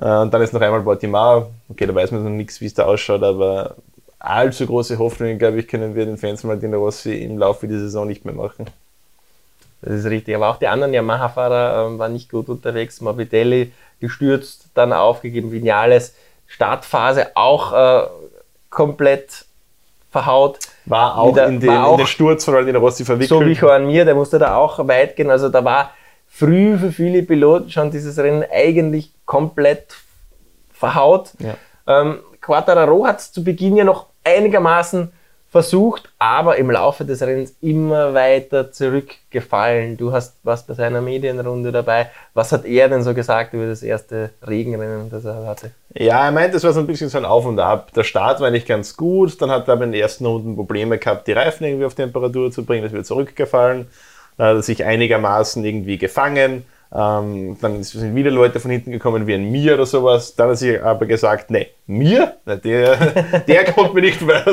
Äh, 0.00 0.04
und 0.04 0.32
dann 0.34 0.42
ist 0.42 0.52
noch 0.52 0.60
einmal 0.60 0.80
Baltimore. 0.80 1.50
Okay, 1.68 1.86
da 1.86 1.94
weiß 1.94 2.10
man 2.10 2.24
noch 2.24 2.30
nichts, 2.30 2.60
wie 2.60 2.66
es 2.66 2.74
da 2.74 2.84
ausschaut, 2.84 3.22
aber 3.22 3.76
allzu 4.18 4.66
große 4.66 4.98
Hoffnungen, 4.98 5.38
glaube 5.38 5.60
ich, 5.60 5.68
können 5.68 5.94
wir 5.94 6.04
den 6.04 6.18
Fans 6.18 6.42
von 6.42 6.50
Valentino 6.50 6.78
Rossi 6.78 7.22
im 7.22 7.38
Laufe 7.38 7.66
der 7.66 7.78
Saison 7.78 8.06
nicht 8.06 8.24
mehr 8.24 8.34
machen. 8.34 8.66
Das 9.82 9.94
ist 9.94 10.06
richtig, 10.06 10.34
aber 10.34 10.50
auch 10.50 10.58
die 10.58 10.68
anderen 10.68 10.92
Yamaha-Fahrer 10.92 11.94
äh, 11.94 11.98
waren 11.98 12.12
nicht 12.12 12.30
gut 12.30 12.48
unterwegs. 12.48 13.00
Morbidelli 13.00 13.72
gestürzt, 13.98 14.66
dann 14.74 14.92
aufgegeben, 14.92 15.52
Vinales, 15.52 16.14
Startphase 16.46 17.28
auch 17.34 17.72
äh, 17.72 18.06
komplett 18.68 19.46
verhaut. 20.10 20.58
War 20.84 21.16
auch, 21.16 21.32
Wieder, 21.32 21.46
in, 21.46 21.60
den, 21.60 21.70
war 21.70 21.86
auch 21.86 21.92
in 21.92 21.98
den 21.98 22.06
Sturz 22.06 22.44
von 22.44 22.54
Valentino 22.54 22.80
Rossi 22.80 23.04
verwickelt. 23.04 23.28
So 23.28 23.46
wie 23.46 23.52
Juan 23.52 23.86
Mir, 23.86 24.04
der 24.04 24.14
musste 24.14 24.38
da 24.38 24.56
auch 24.56 24.86
weit 24.86 25.16
gehen. 25.16 25.30
Also 25.30 25.48
da 25.48 25.64
war 25.64 25.92
früh 26.40 26.78
für 26.78 26.90
viele 26.90 27.22
Piloten 27.22 27.70
schon 27.70 27.90
dieses 27.90 28.18
Rennen 28.18 28.44
eigentlich 28.50 29.12
komplett 29.26 29.94
verhaut. 30.72 31.32
Ja. 31.38 31.56
Ähm, 31.86 32.20
Quattararo 32.40 33.06
hat 33.06 33.20
es 33.20 33.30
zu 33.30 33.44
Beginn 33.44 33.76
ja 33.76 33.84
noch 33.84 34.06
einigermaßen 34.24 35.12
versucht, 35.50 36.10
aber 36.18 36.56
im 36.56 36.70
Laufe 36.70 37.04
des 37.04 37.20
Rennens 37.20 37.54
immer 37.60 38.14
weiter 38.14 38.72
zurückgefallen. 38.72 39.98
Du 39.98 40.12
hast 40.12 40.36
was 40.42 40.64
bei 40.64 40.74
seiner 40.74 41.02
Medienrunde 41.02 41.72
dabei. 41.72 42.10
Was 42.32 42.52
hat 42.52 42.64
er 42.64 42.88
denn 42.88 43.02
so 43.02 43.12
gesagt 43.12 43.52
über 43.52 43.66
das 43.66 43.82
erste 43.82 44.30
Regenrennen, 44.46 45.10
das 45.10 45.24
er 45.26 45.44
hatte? 45.44 45.72
Ja, 45.92 46.24
er 46.24 46.32
meint, 46.32 46.54
es 46.54 46.64
war 46.64 46.72
so 46.72 46.80
ein 46.80 46.86
bisschen 46.86 47.10
so 47.10 47.18
ein 47.18 47.24
Auf 47.26 47.44
und 47.44 47.58
Ab. 47.58 47.92
Der 47.92 48.04
Start 48.04 48.40
war 48.40 48.50
nicht 48.50 48.66
ganz 48.66 48.96
gut, 48.96 49.42
dann 49.42 49.50
hat 49.50 49.68
er 49.68 49.74
aber 49.74 49.84
in 49.84 49.92
den 49.92 50.00
ersten 50.00 50.24
Runden 50.24 50.56
Probleme 50.56 50.96
gehabt, 50.96 51.26
die 51.26 51.32
Reifen 51.32 51.64
irgendwie 51.64 51.84
auf 51.84 51.94
Temperatur 51.94 52.50
zu 52.50 52.64
bringen, 52.64 52.84
das 52.84 52.92
wird 52.92 53.04
zurückgefallen. 53.04 53.88
Er 54.40 54.62
sich 54.62 54.84
einigermaßen 54.84 55.62
irgendwie 55.64 55.98
gefangen. 55.98 56.64
Ähm, 56.92 57.58
dann 57.60 57.82
sind 57.82 58.16
wieder 58.16 58.30
Leute 58.30 58.58
von 58.58 58.70
hinten 58.70 58.90
gekommen 58.90 59.26
wie 59.26 59.34
ein 59.34 59.50
Mir 59.50 59.74
oder 59.74 59.84
sowas. 59.84 60.34
Dann 60.34 60.46
hat 60.46 60.52
er 60.54 60.56
sich 60.56 60.82
aber 60.82 61.04
gesagt, 61.04 61.50
nee, 61.50 61.68
mir? 61.86 62.36
Der, 62.46 62.96
der 63.46 63.64
kommt 63.72 63.94
mir 63.94 64.00
nicht 64.00 64.26
weiter. 64.26 64.52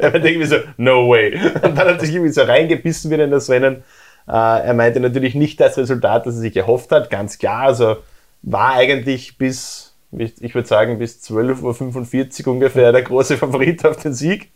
Er 0.00 0.10
denkt 0.12 0.24
irgendwie 0.24 0.46
so, 0.46 0.56
no 0.76 1.10
way. 1.10 1.34
Und 1.34 1.62
dann 1.62 1.78
hat 1.78 1.88
er 1.88 2.00
sich 2.00 2.14
irgendwie 2.14 2.32
so 2.32 2.42
reingebissen 2.42 3.10
wieder 3.10 3.24
in 3.24 3.32
das 3.32 3.50
Rennen. 3.50 3.82
Äh, 4.28 4.66
er 4.66 4.74
meinte 4.74 5.00
natürlich 5.00 5.34
nicht 5.34 5.60
das 5.60 5.76
Resultat, 5.76 6.26
das 6.26 6.36
er 6.36 6.40
sich 6.42 6.56
erhofft 6.56 6.92
hat, 6.92 7.10
ganz 7.10 7.36
klar. 7.38 7.64
Also 7.64 7.96
war 8.42 8.74
eigentlich 8.74 9.36
bis, 9.36 9.96
ich 10.12 10.54
würde 10.54 10.68
sagen, 10.68 10.98
bis 10.98 11.22
12.45 11.28 12.46
Uhr 12.46 12.52
ungefähr 12.52 12.92
der 12.92 13.02
große 13.02 13.36
Favorit 13.36 13.84
auf 13.84 13.96
den 13.96 14.14
Sieg. 14.14 14.52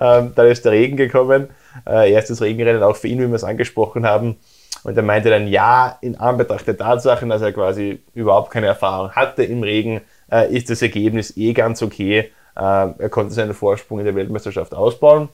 Ähm, 0.00 0.32
dann 0.34 0.48
ist 0.48 0.64
der 0.64 0.72
Regen 0.72 0.96
gekommen. 0.96 1.50
Äh, 1.86 2.12
erstes 2.12 2.40
Regenrennen 2.40 2.82
auch 2.82 2.96
für 2.96 3.08
ihn, 3.08 3.20
wie 3.20 3.28
wir 3.28 3.34
es 3.34 3.44
angesprochen 3.44 4.06
haben. 4.06 4.36
Und 4.84 4.96
er 4.96 5.02
meinte 5.02 5.30
dann, 5.30 5.48
ja, 5.48 5.98
in 6.00 6.16
Anbetracht 6.16 6.66
der 6.66 6.76
Tatsachen, 6.76 7.28
dass 7.28 7.42
er 7.42 7.52
quasi 7.52 8.00
überhaupt 8.14 8.50
keine 8.50 8.66
Erfahrung 8.66 9.10
hatte 9.12 9.42
im 9.42 9.62
Regen, 9.62 10.00
äh, 10.30 10.54
ist 10.54 10.70
das 10.70 10.82
Ergebnis 10.82 11.36
eh 11.36 11.52
ganz 11.52 11.82
okay. 11.82 12.30
Äh, 12.56 12.60
er 12.60 13.08
konnte 13.10 13.34
seinen 13.34 13.54
Vorsprung 13.54 13.98
in 13.98 14.04
der 14.04 14.14
Weltmeisterschaft 14.14 14.74
ausbauen. 14.74 15.28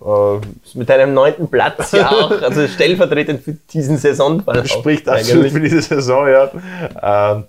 Äh, 0.00 0.38
mit 0.74 0.90
einem 0.90 1.14
neunten 1.14 1.48
Platz 1.48 1.92
ja 1.92 2.10
auch, 2.10 2.42
also 2.42 2.66
stellvertretend 2.66 3.42
für 3.42 3.52
diesen 3.72 3.98
Saisonverlauf. 3.98 4.66
Spricht 4.66 5.08
absolut 5.08 5.50
für 5.50 5.60
diese 5.60 5.82
Saison, 5.82 6.28
ja. 6.28 6.50
Ähm, 7.02 7.44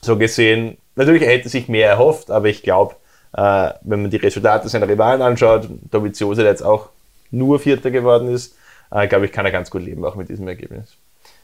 so 0.00 0.16
gesehen, 0.16 0.78
natürlich 0.94 1.22
er 1.22 1.30
hätte 1.30 1.48
sich 1.48 1.68
mehr 1.68 1.88
erhofft, 1.88 2.30
aber 2.30 2.48
ich 2.48 2.62
glaube, 2.62 2.96
äh, 3.36 3.70
wenn 3.82 4.02
man 4.02 4.10
die 4.10 4.16
Resultate 4.16 4.68
seiner 4.68 4.88
Rivalen 4.88 5.22
anschaut, 5.22 5.68
Dovizioso, 5.90 6.42
der 6.42 6.50
jetzt 6.50 6.62
auch 6.62 6.88
nur 7.30 7.58
Vierter 7.58 7.90
geworden 7.90 8.28
ist, 8.32 8.56
äh, 8.90 9.06
glaube 9.06 9.26
ich, 9.26 9.32
kann 9.32 9.46
er 9.46 9.52
ganz 9.52 9.70
gut 9.70 9.82
leben, 9.82 10.04
auch 10.04 10.14
mit 10.16 10.28
diesem 10.28 10.46
Ergebnis. 10.48 10.96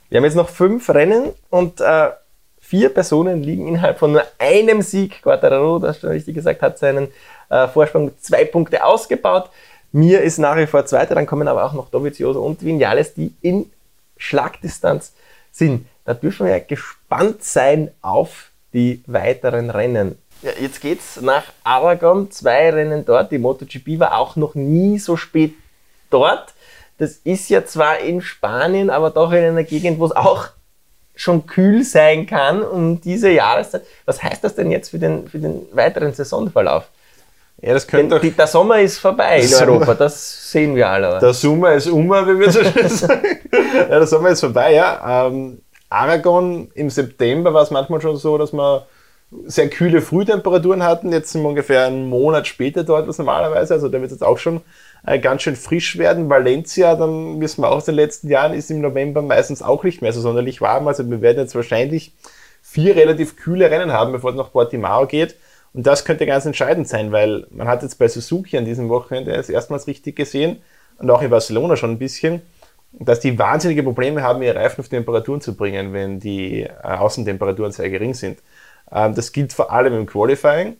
Wir 0.09 0.18
haben 0.18 0.25
jetzt 0.25 0.37
noch 0.37 0.49
fünf 0.49 0.88
Rennen 0.90 1.31
und 1.51 1.81
äh, 1.81 2.11
vier 2.61 2.90
Personen 2.90 3.42
liegen 3.42 3.68
innerhalb 3.68 3.99
von 3.99 4.12
nur 4.12 4.25
einem 4.38 4.83
Sieg. 4.83 5.23
Quattararo, 5.23 5.79
das 5.79 6.01
schon 6.01 6.11
richtig 6.11 6.35
gesagt, 6.35 6.62
hat 6.62 6.79
seinen 6.79 7.09
äh, 7.51 7.68
Vorsprung 7.68 8.07
mit 8.07 8.23
zwei 8.23 8.45
Punkte 8.45 8.85
ausgebaut. 8.85 9.51
Mir 9.92 10.23
ist 10.23 10.38
nach 10.38 10.57
wie 10.57 10.66
vor 10.66 10.87
Zweiter, 10.87 11.14
dann 11.14 11.27
kommen 11.27 11.49
aber 11.49 11.64
auch 11.64 11.75
noch 11.75 11.90
Dovizioso 11.90 12.42
und 12.42 12.64
Vinales, 12.64 13.14
die 13.14 13.33
in 13.42 13.71
Schlagdistanz 14.16 15.12
sind. 15.51 15.87
Da 16.05 16.14
dürfen 16.14 16.47
wir 16.47 16.59
gespannt 16.61 17.45
sein 17.45 17.90
auf 18.01 18.51
die 18.73 19.03
weiteren 19.07 19.71
Rennen. 19.71 20.16
Ja, 20.42 20.51
jetzt 20.61 20.81
geht's 20.81 21.21
nach 21.21 21.45
Aragon, 21.62 22.31
zwei 22.31 22.71
Rennen 22.71 23.05
dort. 23.05 23.31
Die 23.31 23.38
MotoGP 23.38 24.01
war 24.01 24.18
auch 24.18 24.35
noch 24.35 24.55
nie 24.55 24.99
so 24.99 25.16
spät 25.16 25.55
dort. 26.12 26.55
Das 26.98 27.12
ist 27.25 27.48
ja 27.48 27.64
zwar 27.64 27.98
in 27.98 28.20
Spanien, 28.20 28.90
aber 28.90 29.11
doch 29.11 29.33
in 29.33 29.42
einer 29.42 29.64
Gegend, 29.64 29.98
wo 29.98 30.05
es 30.07 30.12
auch 30.12 30.48
schon 31.14 31.46
kühl 31.46 31.85
sein 31.85 32.27
kann 32.27 32.62
um 32.62 33.01
diese 33.01 33.31
Jahreszeit. 33.31 33.83
Was 34.07 34.22
heißt 34.22 34.42
das 34.44 34.55
denn 34.55 34.70
jetzt 34.70 34.90
für 34.90 34.98
den, 34.98 35.29
für 35.29 35.38
den 35.38 35.66
weiteren 35.72 36.12
Saisonverlauf? 36.12 36.85
Ja, 37.61 37.75
das 37.75 37.87
könnte 37.87 38.18
Denn, 38.18 38.37
Der 38.37 38.46
Sommer 38.46 38.81
ist 38.81 38.98
vorbei 38.98 39.40
in 39.40 39.55
Europa, 39.55 39.94
das 39.94 40.51
sehen 40.51 40.75
wir 40.75 40.88
alle. 40.88 41.18
Der 41.20 41.33
Sommer 41.33 41.72
ist 41.75 41.87
um, 41.87 42.11
wie 42.11 42.38
wir 42.38 42.51
so 42.51 42.64
schön 42.64 42.88
sagen. 42.88 43.22
ja, 43.53 43.98
der 43.98 44.07
Sommer 44.07 44.31
ist 44.31 44.40
vorbei, 44.40 44.75
ja. 44.75 45.27
Ähm, 45.27 45.61
Aragon 45.88 46.70
im 46.75 46.90
September 46.90 47.53
war 47.55 47.62
es 47.62 47.70
manchmal 47.70 48.01
schon 48.01 48.16
so, 48.16 48.37
dass 48.38 48.53
man 48.53 48.83
sehr 49.45 49.68
kühle 49.68 50.03
Frühtemperaturen 50.03 50.83
hatten. 50.83 51.12
Jetzt 51.12 51.33
sind 51.33 51.42
wir 51.42 51.49
ungefähr 51.49 51.87
einen 51.87 52.09
Monat 52.09 52.47
später 52.47 52.85
dort, 52.85 53.09
was 53.09 53.18
normalerweise. 53.18 53.75
Also 53.75 53.88
da 53.88 53.95
wird 53.95 54.07
es 54.07 54.12
jetzt 54.12 54.25
auch 54.25 54.38
schon 54.38 54.61
äh, 55.07 55.18
ganz 55.18 55.42
schön 55.42 55.57
frisch 55.57 55.99
werden. 55.99 56.29
Valencia, 56.29 56.95
dann 56.95 57.40
wissen 57.40 57.62
wir 57.62 57.71
auch 57.71 57.77
aus 57.77 57.87
den 57.87 57.95
letzten 57.95 58.29
Jahren, 58.29 58.55
ist 58.55 58.71
im 58.71 58.81
November 58.81 59.23
meistens 59.23 59.62
auch 59.62 59.85
nicht 59.85 60.03
mehr 60.03 60.12
so 60.12 60.21
sonderlich 60.21 60.61
warm. 60.61 60.87
Also 60.87 61.09
wir 61.11 61.23
werden 61.23 61.38
jetzt 61.38 61.55
wahrscheinlich 61.55 62.14
vier 62.61 62.95
relativ 62.95 63.37
kühle 63.37 63.71
Rennen 63.71 63.92
haben, 63.92 64.12
bevor 64.12 64.31
es 64.31 64.37
nach 64.37 64.53
Portimao 64.53 65.07
geht. 65.07 65.37
Und 65.75 65.87
das 65.87 66.05
könnte 66.05 66.27
ganz 66.27 66.45
entscheidend 66.45 66.87
sein, 66.87 67.12
weil 67.12 67.47
man 67.51 67.66
hat 67.66 67.83
jetzt 67.83 67.99
bei 67.99 68.09
Suzuki 68.09 68.59
an 68.59 68.64
diesem 68.64 68.88
Wochenende 68.88 69.33
das 69.33 69.49
erstmals 69.49 69.87
richtig 69.87 70.16
gesehen 70.16 70.59
und 70.99 71.11
auch 71.11 71.23
in 71.23 71.31
Barcelona 71.31 71.77
schon 71.77 71.92
ein 71.92 71.99
bisschen, 71.99 72.42
dass 72.92 73.21
die 73.21 73.38
wahnsinnige 73.38 73.83
Probleme 73.83 74.23
haben, 74.23 74.42
ihre 74.42 74.57
Reifen 74.57 74.81
auf 74.83 74.88
Temperaturen 74.88 75.40
zu 75.40 75.57
bringen, 75.57 75.95
wenn 75.95 76.21
die 76.21 76.62
äh, 76.62 76.68
Außentemperaturen 76.83 77.73
sehr 77.73 77.88
gering 77.88 78.12
sind. 78.12 78.38
Ähm, 78.94 79.14
das 79.14 79.33
gilt 79.33 79.52
vor 79.52 79.72
allem 79.72 79.94
im 79.94 80.07
Qualifying. 80.07 80.76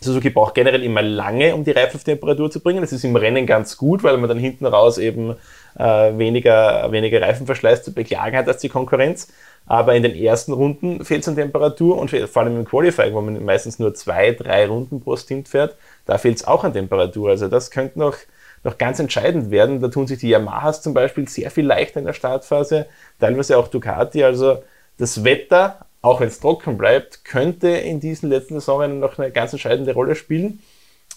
Suzuki 0.00 0.30
braucht 0.30 0.54
generell 0.54 0.84
immer 0.84 1.02
lange, 1.02 1.54
um 1.54 1.64
die 1.64 1.72
Reifen 1.72 1.96
auf 1.96 2.04
Temperatur 2.04 2.50
zu 2.50 2.60
bringen. 2.60 2.82
Das 2.82 2.92
ist 2.92 3.04
im 3.04 3.16
Rennen 3.16 3.46
ganz 3.46 3.76
gut, 3.76 4.04
weil 4.04 4.16
man 4.18 4.28
dann 4.28 4.38
hinten 4.38 4.66
raus 4.66 4.98
eben 4.98 5.34
äh, 5.76 6.16
weniger, 6.16 6.90
weniger 6.92 7.20
Reifenverschleiß 7.20 7.82
zu 7.82 7.92
beklagen 7.92 8.36
hat 8.36 8.46
als 8.46 8.60
die 8.60 8.68
Konkurrenz. 8.68 9.28
Aber 9.66 9.96
in 9.96 10.02
den 10.02 10.14
ersten 10.14 10.52
Runden 10.52 11.04
fehlt 11.04 11.22
es 11.22 11.28
an 11.28 11.34
Temperatur 11.34 11.98
und 11.98 12.10
vor 12.10 12.42
allem 12.42 12.56
im 12.58 12.64
Qualifying, 12.64 13.12
wo 13.12 13.20
man 13.20 13.44
meistens 13.44 13.78
nur 13.78 13.92
zwei, 13.94 14.32
drei 14.32 14.66
Runden 14.66 15.00
pro 15.00 15.16
Stint 15.16 15.48
fährt, 15.48 15.76
da 16.06 16.16
fehlt 16.16 16.36
es 16.36 16.46
auch 16.46 16.64
an 16.64 16.72
Temperatur. 16.72 17.30
Also 17.30 17.48
das 17.48 17.70
könnte 17.70 17.98
noch, 17.98 18.16
noch 18.62 18.78
ganz 18.78 19.00
entscheidend 19.00 19.50
werden. 19.50 19.80
Da 19.80 19.88
tun 19.88 20.06
sich 20.06 20.20
die 20.20 20.28
Yamahas 20.28 20.80
zum 20.80 20.94
Beispiel 20.94 21.28
sehr 21.28 21.50
viel 21.50 21.66
leichter 21.66 21.98
in 21.98 22.06
der 22.06 22.12
Startphase, 22.12 22.86
teilweise 23.18 23.58
auch 23.58 23.68
Ducati. 23.68 24.22
Also 24.22 24.62
das 24.96 25.24
Wetter, 25.24 25.86
auch 26.02 26.20
wenn 26.20 26.28
es 26.28 26.40
trocken 26.40 26.78
bleibt, 26.78 27.24
könnte 27.24 27.68
in 27.68 28.00
diesen 28.00 28.28
letzten 28.28 28.54
Saisonen 28.54 29.00
noch 29.00 29.18
eine 29.18 29.30
ganz 29.30 29.52
entscheidende 29.52 29.94
Rolle 29.94 30.14
spielen. 30.14 30.60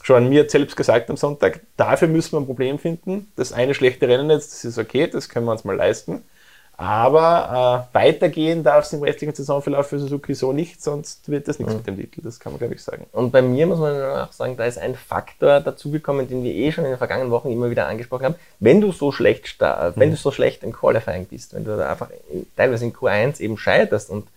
Schon 0.03 0.29
mir 0.29 0.49
selbst 0.49 0.75
gesagt 0.75 1.09
am 1.11 1.17
Sonntag, 1.17 1.61
dafür 1.77 2.07
müssen 2.07 2.31
wir 2.31 2.39
ein 2.39 2.47
Problem 2.47 2.79
finden. 2.79 3.31
Das 3.35 3.53
eine 3.53 3.75
schlechte 3.75 4.07
Rennen 4.07 4.31
jetzt, 4.31 4.51
das 4.51 4.65
ist 4.65 4.77
okay, 4.79 5.07
das 5.07 5.29
können 5.29 5.45
wir 5.45 5.51
uns 5.51 5.63
mal 5.63 5.75
leisten. 5.75 6.23
Aber 6.81 7.87
äh, 7.93 7.95
weitergehen 7.95 8.63
darf 8.63 8.85
es 8.85 8.93
im 8.93 9.03
restlichen 9.03 9.35
Saisonverlauf 9.35 9.89
für 9.89 9.99
Suzuki 9.99 10.33
so 10.33 10.51
nicht, 10.51 10.81
sonst 10.81 11.29
wird 11.29 11.47
das 11.47 11.59
nichts 11.59 11.73
mhm. 11.73 11.77
mit 11.77 11.87
dem 11.87 11.97
Titel, 11.97 12.21
das 12.23 12.39
kann 12.39 12.53
man 12.53 12.57
glaube 12.57 12.73
ich 12.73 12.81
sagen. 12.81 13.05
Und 13.11 13.31
bei 13.31 13.43
mir 13.43 13.67
muss 13.67 13.77
man 13.77 14.01
auch 14.01 14.31
sagen, 14.31 14.57
da 14.57 14.65
ist 14.65 14.79
ein 14.79 14.95
Faktor 14.95 15.59
dazugekommen, 15.59 16.27
den 16.27 16.43
wir 16.43 16.51
eh 16.51 16.71
schon 16.71 16.85
in 16.85 16.89
den 16.89 16.97
vergangenen 16.97 17.29
Wochen 17.29 17.51
immer 17.51 17.69
wieder 17.69 17.85
angesprochen 17.85 18.25
haben. 18.25 18.35
Wenn 18.59 18.81
du 18.81 18.91
so 18.91 19.11
schlecht, 19.11 19.61
mhm. 19.61 19.93
wenn 19.95 20.09
du 20.09 20.17
so 20.17 20.31
schlecht 20.31 20.63
im 20.63 20.73
Qualifying 20.73 21.27
bist, 21.27 21.53
wenn 21.53 21.65
du 21.65 21.77
da 21.77 21.91
einfach 21.91 22.09
teilweise 22.57 22.85
in 22.85 22.93
Q1 22.93 23.39
eben 23.41 23.59
scheiterst 23.59 24.09
und 24.09 24.27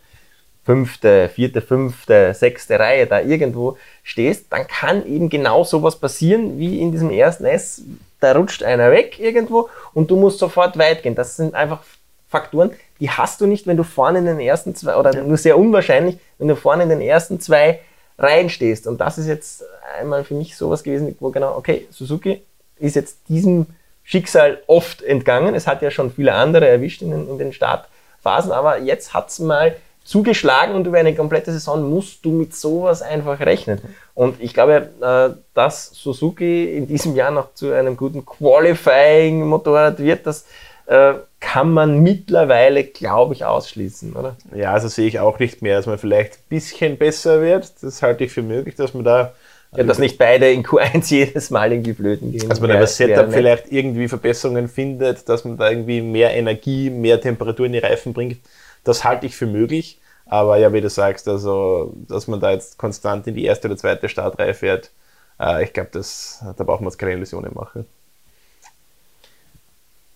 fünfte, 0.64 1.28
vierte, 1.28 1.60
fünfte, 1.60 2.32
sechste 2.34 2.78
Reihe 2.78 3.06
da 3.06 3.20
irgendwo 3.20 3.76
stehst, 4.02 4.46
dann 4.50 4.66
kann 4.66 5.06
eben 5.06 5.28
genau 5.28 5.62
sowas 5.62 5.96
passieren 5.96 6.58
wie 6.58 6.80
in 6.80 6.90
diesem 6.90 7.10
ersten 7.10 7.44
S. 7.44 7.82
Da 8.20 8.32
rutscht 8.32 8.62
einer 8.62 8.90
weg 8.90 9.20
irgendwo 9.20 9.68
und 9.92 10.10
du 10.10 10.16
musst 10.16 10.38
sofort 10.38 10.78
weit 10.78 11.02
gehen. 11.02 11.14
Das 11.14 11.36
sind 11.36 11.54
einfach 11.54 11.82
Faktoren, 12.28 12.72
die 12.98 13.10
hast 13.10 13.40
du 13.40 13.46
nicht, 13.46 13.66
wenn 13.66 13.76
du 13.76 13.84
vorne 13.84 14.18
in 14.18 14.24
den 14.26 14.40
ersten 14.40 14.74
zwei, 14.74 14.96
oder 14.96 15.14
ja. 15.14 15.22
nur 15.22 15.36
sehr 15.36 15.58
unwahrscheinlich, 15.58 16.18
wenn 16.38 16.48
du 16.48 16.56
vorne 16.56 16.84
in 16.84 16.88
den 16.88 17.00
ersten 17.00 17.38
zwei 17.38 17.80
Reihen 18.18 18.48
stehst. 18.48 18.86
Und 18.86 19.00
das 19.00 19.18
ist 19.18 19.26
jetzt 19.26 19.64
einmal 19.98 20.24
für 20.24 20.34
mich 20.34 20.56
sowas 20.56 20.82
gewesen, 20.82 21.14
wo 21.20 21.30
genau, 21.30 21.56
okay, 21.56 21.86
Suzuki 21.90 22.42
ist 22.78 22.96
jetzt 22.96 23.18
diesem 23.28 23.66
Schicksal 24.02 24.62
oft 24.66 25.02
entgangen. 25.02 25.54
Es 25.54 25.66
hat 25.66 25.82
ja 25.82 25.90
schon 25.90 26.10
viele 26.10 26.32
andere 26.32 26.66
erwischt 26.66 27.02
in 27.02 27.10
den, 27.10 27.28
in 27.28 27.38
den 27.38 27.52
Startphasen, 27.52 28.52
aber 28.52 28.78
jetzt 28.78 29.14
hat 29.14 29.28
es 29.28 29.38
mal 29.38 29.76
zugeschlagen 30.04 30.74
und 30.74 30.86
über 30.86 30.98
eine 30.98 31.14
komplette 31.14 31.50
Saison 31.50 31.88
musst 31.88 32.24
du 32.24 32.30
mit 32.30 32.54
sowas 32.54 33.02
einfach 33.02 33.40
rechnen. 33.40 33.80
Und 34.14 34.40
ich 34.40 34.52
glaube, 34.52 34.90
äh, 35.00 35.36
dass 35.54 35.90
Suzuki 35.92 36.76
in 36.76 36.86
diesem 36.86 37.16
Jahr 37.16 37.30
noch 37.30 37.54
zu 37.54 37.72
einem 37.72 37.96
guten 37.96 38.24
Qualifying-Motorrad 38.24 39.98
wird, 39.98 40.26
das 40.26 40.44
äh, 40.86 41.14
kann 41.40 41.72
man 41.72 42.02
mittlerweile, 42.02 42.84
glaube 42.84 43.34
ich, 43.34 43.44
ausschließen, 43.44 44.14
oder? 44.14 44.36
Ja, 44.54 44.72
also 44.72 44.88
sehe 44.88 45.08
ich 45.08 45.18
auch 45.20 45.38
nicht 45.38 45.62
mehr, 45.62 45.78
dass 45.78 45.86
man 45.86 45.98
vielleicht 45.98 46.34
ein 46.34 46.48
bisschen 46.50 46.98
besser 46.98 47.40
wird. 47.40 47.72
Das 47.80 48.02
halte 48.02 48.24
ich 48.24 48.32
für 48.32 48.42
möglich, 48.42 48.74
dass 48.74 48.92
man 48.94 49.04
da. 49.04 49.32
Ja, 49.76 49.82
dass 49.82 49.98
nicht 49.98 50.18
beide 50.18 50.52
in 50.52 50.62
Q1 50.62 51.10
jedes 51.10 51.50
Mal 51.50 51.72
irgendwie 51.72 51.94
flöten 51.94 52.30
gehen. 52.30 52.48
Dass 52.48 52.60
man 52.60 52.70
aber 52.70 52.86
Setup 52.86 53.32
vielleicht 53.32 53.72
irgendwie 53.72 54.06
Verbesserungen 54.06 54.68
findet, 54.68 55.28
dass 55.28 55.44
man 55.44 55.56
da 55.56 55.68
irgendwie 55.68 56.00
mehr 56.00 56.32
Energie, 56.32 56.90
mehr 56.90 57.20
Temperatur 57.20 57.66
in 57.66 57.72
die 57.72 57.78
Reifen 57.78 58.12
bringt. 58.12 58.38
Das 58.84 59.04
halte 59.04 59.26
ich 59.26 59.36
für 59.36 59.46
möglich. 59.46 59.98
Aber 60.26 60.56
ja, 60.56 60.72
wie 60.72 60.80
du 60.80 60.88
sagst, 60.88 61.28
also, 61.28 61.92
dass 62.08 62.28
man 62.28 62.40
da 62.40 62.50
jetzt 62.50 62.78
konstant 62.78 63.26
in 63.26 63.34
die 63.34 63.44
erste 63.44 63.68
oder 63.68 63.76
zweite 63.76 64.08
Startreihe 64.08 64.54
fährt, 64.54 64.90
äh, 65.38 65.64
ich 65.64 65.72
glaube, 65.72 65.90
da 65.92 66.64
brauchen 66.64 66.82
wir 66.82 66.86
uns 66.86 66.98
keine 66.98 67.12
Illusionen 67.12 67.52
machen. 67.54 67.86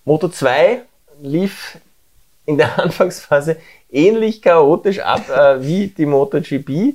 Moto 0.05 0.29
2 0.29 0.83
lief 1.21 1.79
in 2.47 2.57
der 2.57 2.79
Anfangsphase 2.83 3.59
ähnlich 3.91 4.41
chaotisch 4.41 5.01
ab 5.01 5.29
äh, 5.29 5.63
wie 5.63 5.89
die 5.89 6.07
MotoGP. 6.07 6.95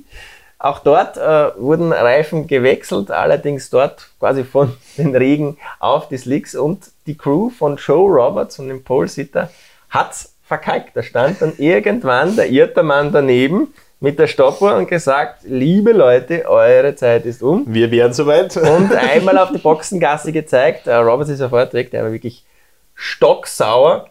Auch 0.57 0.79
dort 0.79 1.17
äh, 1.17 1.51
wurden 1.57 1.91
Reifen 1.91 2.47
gewechselt, 2.47 3.11
allerdings 3.11 3.69
dort 3.69 4.09
quasi 4.19 4.43
von 4.43 4.73
den 4.97 5.15
Regen 5.15 5.57
auf 5.79 6.07
die 6.07 6.17
Slicks 6.17 6.55
und 6.55 6.89
die 7.05 7.17
Crew 7.17 7.49
von 7.49 7.77
Joe 7.77 8.09
Roberts 8.09 8.59
und 8.59 8.69
dem 8.69 8.83
Pole 8.83 9.07
Sitter 9.07 9.51
hat's 9.89 10.32
verkalkt. 10.53 10.95
Da 10.95 11.01
stand 11.01 11.41
dann 11.41 11.53
irgendwann 11.57 12.35
der 12.35 12.49
Irrtermann 12.49 13.11
daneben 13.11 13.73
mit 13.99 14.19
der 14.19 14.27
Stoppuhr 14.27 14.75
und 14.75 14.87
gesagt, 14.87 15.43
liebe 15.43 15.93
Leute, 15.93 16.47
eure 16.47 16.95
Zeit 16.95 17.25
ist 17.25 17.41
um. 17.41 17.65
Wir 17.67 17.89
wären 17.89 18.13
soweit. 18.13 18.55
Und 18.57 18.93
einmal 18.93 19.37
auf 19.37 19.51
die 19.51 19.57
Boxengasse 19.57 20.31
gezeigt. 20.31 20.87
Uh, 20.87 20.91
Roberts 20.91 21.31
ist 21.31 21.39
sofort 21.39 21.73
weg, 21.73 21.89
der 21.91 22.03
war 22.03 22.11
wirklich 22.11 22.45
stocksauer. 22.93 24.09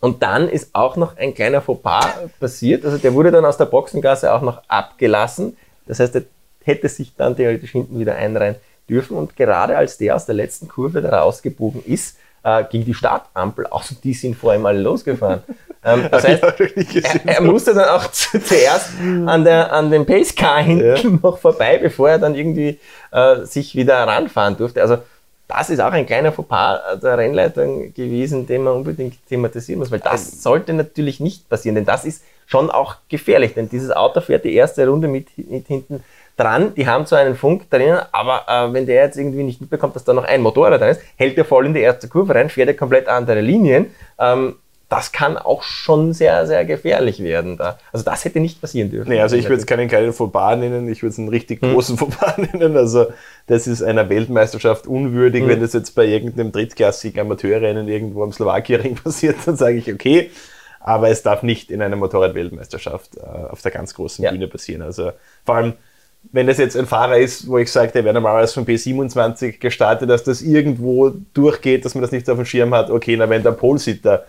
Und 0.00 0.22
dann 0.22 0.48
ist 0.48 0.74
auch 0.74 0.96
noch 0.96 1.16
ein 1.16 1.34
kleiner 1.34 1.60
Fauxpas 1.60 2.06
passiert. 2.38 2.84
Also 2.84 2.98
der 2.98 3.14
wurde 3.14 3.30
dann 3.32 3.44
aus 3.44 3.56
der 3.56 3.66
Boxengasse 3.66 4.32
auch 4.32 4.42
noch 4.42 4.62
abgelassen. 4.68 5.56
Das 5.86 5.98
heißt, 5.98 6.14
er 6.16 6.22
hätte 6.64 6.88
sich 6.88 7.16
dann 7.16 7.34
theoretisch 7.34 7.72
hinten 7.72 7.98
wieder 7.98 8.14
einreihen 8.14 8.56
dürfen. 8.88 9.16
Und 9.16 9.36
gerade 9.36 9.76
als 9.76 9.98
der 9.98 10.14
aus 10.14 10.26
der 10.26 10.34
letzten 10.36 10.68
Kurve 10.68 11.02
da 11.02 11.20
rausgebogen 11.20 11.82
ist, 11.84 12.18
äh, 12.42 12.64
ging 12.64 12.84
die 12.84 12.94
Startampel 12.94 13.66
aus 13.66 13.90
und 13.90 14.04
die 14.04 14.14
sind 14.14 14.36
vor 14.36 14.54
ihm 14.54 14.66
alle 14.66 14.80
losgefahren. 14.80 15.42
Ähm, 15.84 16.06
das 16.12 16.22
heißt, 16.22 16.44
er, 16.44 17.26
er, 17.26 17.40
musste 17.42 17.74
dann 17.74 17.88
auch 17.88 18.08
zuerst 18.12 18.90
an, 19.26 19.42
der, 19.42 19.72
an 19.72 19.90
dem 19.90 20.06
Pacecar 20.06 20.62
hinten 20.62 20.84
ja. 20.84 21.18
noch 21.20 21.38
vorbei, 21.38 21.76
bevor 21.78 22.08
er 22.08 22.18
dann 22.20 22.36
irgendwie 22.36 22.78
äh, 23.10 23.44
sich 23.44 23.74
wieder 23.74 23.96
ranfahren 23.96 24.56
durfte. 24.56 24.80
Also 24.80 24.98
das 25.48 25.70
ist 25.70 25.80
auch 25.80 25.90
ein 25.90 26.06
kleiner 26.06 26.30
Fauxpas 26.30 27.00
der 27.02 27.18
Rennleitung 27.18 27.92
gewesen, 27.92 28.46
den 28.46 28.62
man 28.62 28.74
unbedingt 28.74 29.14
thematisieren 29.28 29.80
muss, 29.80 29.90
weil 29.90 29.98
das 29.98 30.42
sollte 30.42 30.72
natürlich 30.72 31.20
nicht 31.20 31.48
passieren, 31.48 31.74
denn 31.74 31.84
das 31.84 32.04
ist 32.04 32.22
schon 32.46 32.70
auch 32.70 32.96
gefährlich, 33.08 33.54
denn 33.54 33.68
dieses 33.68 33.90
Auto 33.90 34.20
fährt 34.20 34.44
die 34.44 34.54
erste 34.54 34.86
Runde 34.86 35.08
mit, 35.08 35.36
mit 35.36 35.66
hinten 35.66 36.04
dran, 36.36 36.74
die 36.74 36.86
haben 36.86 37.06
zwar 37.06 37.20
einen 37.20 37.36
Funk 37.36 37.70
drinnen, 37.70 38.00
aber 38.12 38.44
äh, 38.48 38.72
wenn 38.72 38.86
der 38.86 39.04
jetzt 39.04 39.16
irgendwie 39.16 39.42
nicht 39.42 39.60
mitbekommt, 39.60 39.96
dass 39.96 40.04
da 40.04 40.12
noch 40.12 40.24
ein 40.24 40.42
Motorrad 40.42 40.80
drin 40.80 40.90
ist, 40.90 41.00
hält 41.16 41.36
er 41.38 41.44
voll 41.44 41.66
in 41.66 41.74
die 41.74 41.80
erste 41.80 42.08
Kurve 42.08 42.34
rein, 42.34 42.50
fährt 42.50 42.68
er 42.68 42.74
komplett 42.74 43.08
andere 43.08 43.40
Linien. 43.40 43.86
Ähm, 44.18 44.56
das 44.92 45.10
kann 45.10 45.38
auch 45.38 45.62
schon 45.62 46.12
sehr, 46.12 46.46
sehr 46.46 46.66
gefährlich 46.66 47.22
werden. 47.22 47.56
Da. 47.56 47.78
Also 47.92 48.04
das 48.04 48.26
hätte 48.26 48.40
nicht 48.40 48.60
passieren 48.60 48.90
dürfen. 48.90 49.08
Nee, 49.08 49.22
also 49.22 49.36
ich 49.36 49.44
würde 49.44 49.56
es 49.56 49.64
keinen 49.64 49.88
kleinen 49.88 50.12
Fauxpas 50.12 50.58
nennen, 50.58 50.86
ich 50.86 51.02
würde 51.02 51.12
es 51.12 51.18
einen 51.18 51.30
richtig 51.30 51.62
hm. 51.62 51.72
großen 51.72 51.96
Fauxpas 51.96 52.36
nennen. 52.52 52.76
Also 52.76 53.06
das 53.46 53.66
ist 53.66 53.82
einer 53.82 54.10
Weltmeisterschaft 54.10 54.86
unwürdig. 54.86 55.42
Hm. 55.42 55.48
Wenn 55.48 55.60
das 55.62 55.72
jetzt 55.72 55.94
bei 55.94 56.04
irgendeinem 56.04 56.52
drittklassigen 56.52 57.22
Amateurrennen 57.22 57.88
irgendwo 57.88 58.22
am 58.22 58.32
Slowakien 58.32 58.94
passiert, 59.02 59.36
dann 59.46 59.56
sage 59.56 59.78
ich 59.78 59.90
okay. 59.90 60.30
Aber 60.78 61.08
es 61.08 61.22
darf 61.22 61.42
nicht 61.42 61.70
in 61.70 61.80
einer 61.80 61.96
Motorrad-Weltmeisterschaft 61.96 63.16
äh, 63.16 63.20
auf 63.20 63.62
der 63.62 63.70
ganz 63.70 63.94
großen 63.94 64.22
ja. 64.22 64.30
Bühne 64.30 64.46
passieren. 64.46 64.82
Also 64.82 65.12
vor 65.46 65.54
allem, 65.54 65.72
wenn 66.30 66.46
das 66.46 66.58
jetzt 66.58 66.76
ein 66.76 66.86
Fahrer 66.86 67.18
ist, 67.18 67.48
wo 67.48 67.58
ich 67.58 67.70
sage, 67.70 67.92
der 67.92 68.04
wäre 68.04 68.14
normalerweise 68.14 68.54
von 68.54 68.64
P27 68.64 69.58
gestartet, 69.58 70.08
dass 70.08 70.24
das 70.24 70.40
irgendwo 70.40 71.10
durchgeht, 71.34 71.84
dass 71.84 71.94
man 71.94 72.02
das 72.02 72.12
nicht 72.12 72.28
auf 72.30 72.36
dem 72.36 72.46
Schirm 72.46 72.72
hat, 72.74 72.90
okay, 72.90 73.16
na 73.16 73.28
wenn 73.28 73.42
der 73.42 73.52
Polsitter 73.52 74.24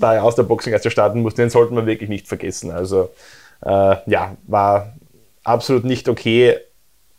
da 0.00 0.14
er 0.14 0.24
aus 0.24 0.34
der 0.34 0.42
Boxengasse 0.44 0.90
starten 0.90 1.22
muss, 1.22 1.34
den 1.34 1.50
sollten 1.50 1.76
wir 1.76 1.86
wirklich 1.86 2.08
nicht 2.08 2.26
vergessen. 2.26 2.70
Also 2.70 3.10
äh, 3.62 3.96
ja, 4.06 4.36
war 4.46 4.94
absolut 5.44 5.84
nicht 5.84 6.08
okay. 6.08 6.56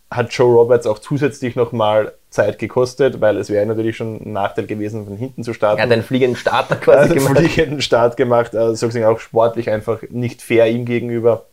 Hat 0.10 0.34
Joe 0.34 0.54
Roberts 0.54 0.88
auch 0.88 0.99
zusätzlich 0.99 1.56
nochmal 1.56 2.13
Zeit 2.30 2.60
gekostet, 2.60 3.21
weil 3.21 3.38
es 3.38 3.49
wäre 3.49 3.65
natürlich 3.65 3.97
schon 3.97 4.21
ein 4.25 4.34
Nachteil 4.34 4.65
gewesen, 4.65 5.06
von 5.06 5.15
hinten 5.15 5.43
zu 5.43 5.54
starten. 5.54 5.80
Er 5.80 5.86
hat 5.86 5.91
einen 5.91 6.04
fliegenden 6.04 6.36
Starter 6.36 6.75
quasi 6.75 7.15
gemacht. 7.15 7.38
Einen 7.38 7.47
fliegenden 7.47 7.82
Start 7.82 8.17
gemacht, 8.17 8.56
also 8.56 8.73
sozusagen 8.73 9.06
auch 9.06 9.19
sportlich 9.19 9.69
einfach 9.69 10.01
nicht 10.10 10.41
fair 10.41 10.67
ihm 10.67 10.86
gegenüber. 10.86 11.45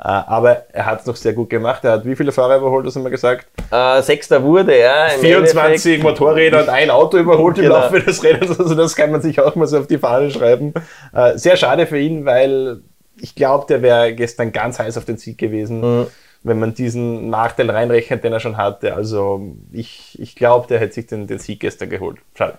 Äh, 0.00 0.06
aber 0.06 0.66
er 0.72 0.86
hat 0.86 1.00
es 1.00 1.06
noch 1.06 1.16
sehr 1.16 1.32
gut 1.32 1.50
gemacht. 1.50 1.84
Er 1.84 1.92
hat 1.92 2.04
wie 2.04 2.14
viele 2.14 2.30
Fahrer 2.30 2.58
überholt, 2.58 2.86
das 2.86 2.94
haben 2.94 3.02
wir 3.02 3.10
gesagt? 3.10 3.48
Äh, 3.70 4.00
Sechster 4.02 4.42
wurde 4.42 4.72
er. 4.72 5.08
24 5.10 5.58
Endeffekt. 5.64 6.02
Motorräder 6.02 6.62
und 6.62 6.68
ein 6.68 6.90
Auto 6.90 7.18
überholt 7.18 7.56
genau. 7.56 7.74
im 7.76 7.82
Laufe 7.82 8.00
des 8.00 8.22
Rennens. 8.22 8.58
Also 8.58 8.74
das 8.74 8.94
kann 8.94 9.10
man 9.10 9.22
sich 9.22 9.40
auch 9.40 9.56
mal 9.56 9.66
so 9.66 9.78
auf 9.78 9.86
die 9.88 9.98
Fahne 9.98 10.30
schreiben. 10.30 10.72
Äh, 11.12 11.36
sehr 11.36 11.56
schade 11.56 11.86
für 11.86 11.98
ihn, 11.98 12.24
weil 12.24 12.80
ich 13.20 13.34
glaube, 13.34 13.66
der 13.68 13.82
wäre 13.82 14.14
gestern 14.14 14.52
ganz 14.52 14.78
heiß 14.78 14.96
auf 14.98 15.04
den 15.04 15.16
Sieg 15.16 15.36
gewesen, 15.36 15.80
mhm. 15.80 16.06
wenn 16.44 16.60
man 16.60 16.74
diesen 16.74 17.28
Nachteil 17.28 17.68
reinrechnet, 17.68 18.22
den 18.22 18.32
er 18.32 18.40
schon 18.40 18.56
hatte. 18.56 18.94
Also 18.94 19.56
ich, 19.72 20.16
ich 20.20 20.36
glaube, 20.36 20.68
der 20.68 20.78
hätte 20.78 20.94
sich 20.94 21.08
den, 21.08 21.26
den 21.26 21.40
Sieg 21.40 21.58
gestern 21.58 21.90
geholt. 21.90 22.18
Schade. 22.36 22.58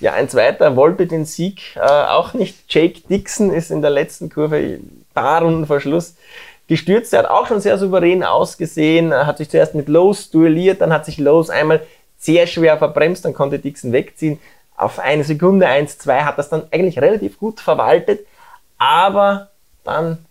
Ja, 0.00 0.14
ein 0.14 0.30
zweiter 0.30 0.76
wollte 0.76 1.06
den 1.06 1.26
Sieg 1.26 1.76
äh, 1.76 1.80
auch 1.80 2.32
nicht. 2.32 2.56
Jake 2.68 3.00
Dixon 3.10 3.52
ist 3.52 3.70
in 3.70 3.82
der 3.82 3.90
letzten 3.90 4.30
Kurve, 4.30 4.56
ein 4.56 5.04
paar 5.12 5.42
Runden 5.42 5.66
vor 5.66 5.80
Schluss, 5.80 6.14
gestürzt. 6.70 7.12
Er 7.12 7.24
hat 7.24 7.30
auch 7.30 7.48
schon 7.48 7.60
sehr 7.60 7.76
souverän 7.76 8.22
ausgesehen, 8.22 9.12
hat 9.12 9.38
sich 9.38 9.50
zuerst 9.50 9.74
mit 9.74 9.88
Lowe's 9.88 10.30
duelliert, 10.30 10.80
dann 10.80 10.92
hat 10.92 11.04
sich 11.04 11.18
Lowe's 11.18 11.50
einmal 11.50 11.82
sehr 12.16 12.46
schwer 12.46 12.78
verbremst, 12.78 13.24
dann 13.24 13.34
konnte 13.34 13.58
Dixon 13.58 13.92
wegziehen. 13.92 14.38
Auf 14.76 15.00
eine 15.00 15.24
Sekunde, 15.24 15.66
eins, 15.66 15.98
zwei 15.98 16.20
hat 16.22 16.38
das 16.38 16.48
dann 16.48 16.62
eigentlich 16.70 17.00
relativ 17.00 17.38
gut 17.38 17.60
verwaltet, 17.60 18.20
aber 18.78 19.48
dann 19.82 20.24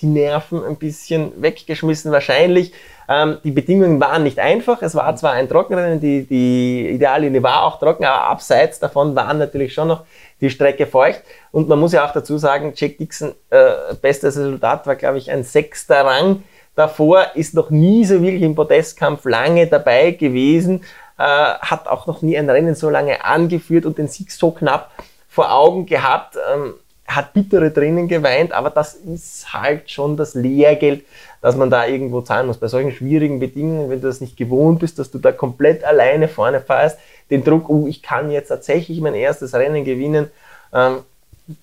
die 0.00 0.06
Nerven 0.06 0.64
ein 0.64 0.76
bisschen 0.76 1.40
weggeschmissen 1.40 2.10
wahrscheinlich. 2.10 2.72
Ähm, 3.06 3.36
die 3.44 3.50
Bedingungen 3.50 4.00
waren 4.00 4.22
nicht 4.22 4.38
einfach. 4.38 4.80
Es 4.80 4.94
war 4.94 5.14
zwar 5.16 5.32
ein 5.32 5.50
Trockenrennen, 5.50 6.00
die, 6.00 6.24
die 6.24 6.88
Ideallinie 6.88 7.42
war 7.42 7.64
auch 7.64 7.78
trocken, 7.78 8.06
aber 8.06 8.24
abseits 8.24 8.78
davon 8.78 9.14
waren 9.14 9.36
natürlich 9.36 9.74
schon 9.74 9.88
noch 9.88 10.04
die 10.42 10.50
Strecke 10.50 10.86
feucht. 10.86 11.22
Und 11.52 11.68
man 11.68 11.80
muss 11.80 11.92
ja 11.92 12.04
auch 12.04 12.12
dazu 12.12 12.36
sagen, 12.36 12.72
Jack 12.76 12.98
Dixon, 12.98 13.32
äh, 13.48 13.94
bestes 14.02 14.36
Resultat 14.36 14.86
war, 14.86 14.96
glaube 14.96 15.16
ich, 15.16 15.30
ein 15.30 15.44
sechster 15.44 16.04
Rang. 16.04 16.42
Davor 16.74 17.26
ist 17.34 17.54
noch 17.54 17.70
nie 17.70 18.04
so 18.04 18.20
wirklich 18.22 18.42
im 18.42 18.54
Podestkampf 18.54 19.24
lange 19.24 19.66
dabei 19.66 20.10
gewesen, 20.10 20.82
äh, 21.18 21.22
hat 21.22 21.86
auch 21.86 22.06
noch 22.06 22.22
nie 22.22 22.36
ein 22.36 22.50
Rennen 22.50 22.74
so 22.74 22.90
lange 22.90 23.24
angeführt 23.24 23.86
und 23.86 23.98
den 23.98 24.08
Sieg 24.08 24.32
so 24.32 24.50
knapp 24.50 24.90
vor 25.28 25.52
Augen 25.52 25.86
gehabt. 25.86 26.36
Ähm, 26.52 26.74
hat 27.06 27.32
bittere 27.32 27.72
Tränen 27.72 28.08
geweint, 28.08 28.52
aber 28.52 28.70
das 28.70 28.94
ist 28.94 29.52
halt 29.52 29.90
schon 29.90 30.16
das 30.16 30.34
Lehrgeld, 30.34 31.04
dass 31.40 31.56
man 31.56 31.68
da 31.68 31.86
irgendwo 31.86 32.20
zahlen 32.22 32.46
muss. 32.46 32.58
Bei 32.58 32.68
solchen 32.68 32.92
schwierigen 32.92 33.40
Bedingungen, 33.40 33.90
wenn 33.90 34.00
du 34.00 34.06
das 34.06 34.20
nicht 34.20 34.36
gewohnt 34.36 34.80
bist, 34.80 34.98
dass 34.98 35.10
du 35.10 35.18
da 35.18 35.32
komplett 35.32 35.84
alleine 35.84 36.28
vorne 36.28 36.60
fährst, 36.60 36.98
den 37.32 37.44
Druck, 37.44 37.70
oh, 37.70 37.86
ich 37.88 38.02
kann 38.02 38.30
jetzt 38.30 38.48
tatsächlich 38.48 39.00
mein 39.00 39.14
erstes 39.14 39.54
Rennen 39.54 39.84
gewinnen, 39.84 40.30
ähm, 40.72 40.98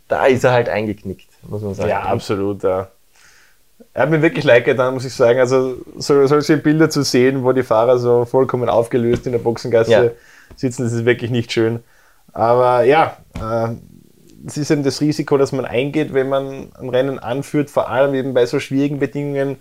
da 0.07 0.25
ist 0.25 0.43
er 0.43 0.51
halt 0.51 0.67
eingeknickt, 0.67 1.29
muss 1.43 1.61
man 1.61 1.75
sagen. 1.75 1.89
Ja, 1.89 2.01
absolut. 2.01 2.63
Ja. 2.63 2.87
Er 3.93 4.03
hat 4.03 4.09
mir 4.09 4.21
wirklich 4.21 4.43
leid 4.43 4.65
getan, 4.65 4.95
muss 4.95 5.05
ich 5.05 5.13
sagen. 5.13 5.39
Also 5.39 5.77
so, 5.95 6.25
solche 6.25 6.57
Bilder 6.57 6.89
zu 6.89 7.03
sehen, 7.03 7.43
wo 7.43 7.51
die 7.51 7.63
Fahrer 7.63 7.99
so 7.99 8.25
vollkommen 8.25 8.67
aufgelöst 8.67 9.27
in 9.27 9.31
der 9.31 9.39
Boxengasse 9.39 9.91
ja. 9.91 10.11
sitzen, 10.55 10.83
das 10.83 10.91
ist 10.91 11.05
wirklich 11.05 11.31
nicht 11.31 11.51
schön. 11.51 11.81
Aber 12.33 12.83
ja, 12.83 13.17
äh, 13.35 13.75
das 14.41 14.57
ist 14.57 14.71
eben 14.71 14.83
das 14.83 15.01
Risiko, 15.01 15.37
das 15.37 15.51
man 15.51 15.65
eingeht, 15.65 16.13
wenn 16.13 16.29
man 16.29 16.71
ein 16.79 16.89
Rennen 16.89 17.19
anführt, 17.19 17.69
vor 17.69 17.89
allem 17.89 18.15
eben 18.15 18.33
bei 18.33 18.45
so 18.47 18.59
schwierigen 18.59 18.99
Bedingungen. 18.99 19.57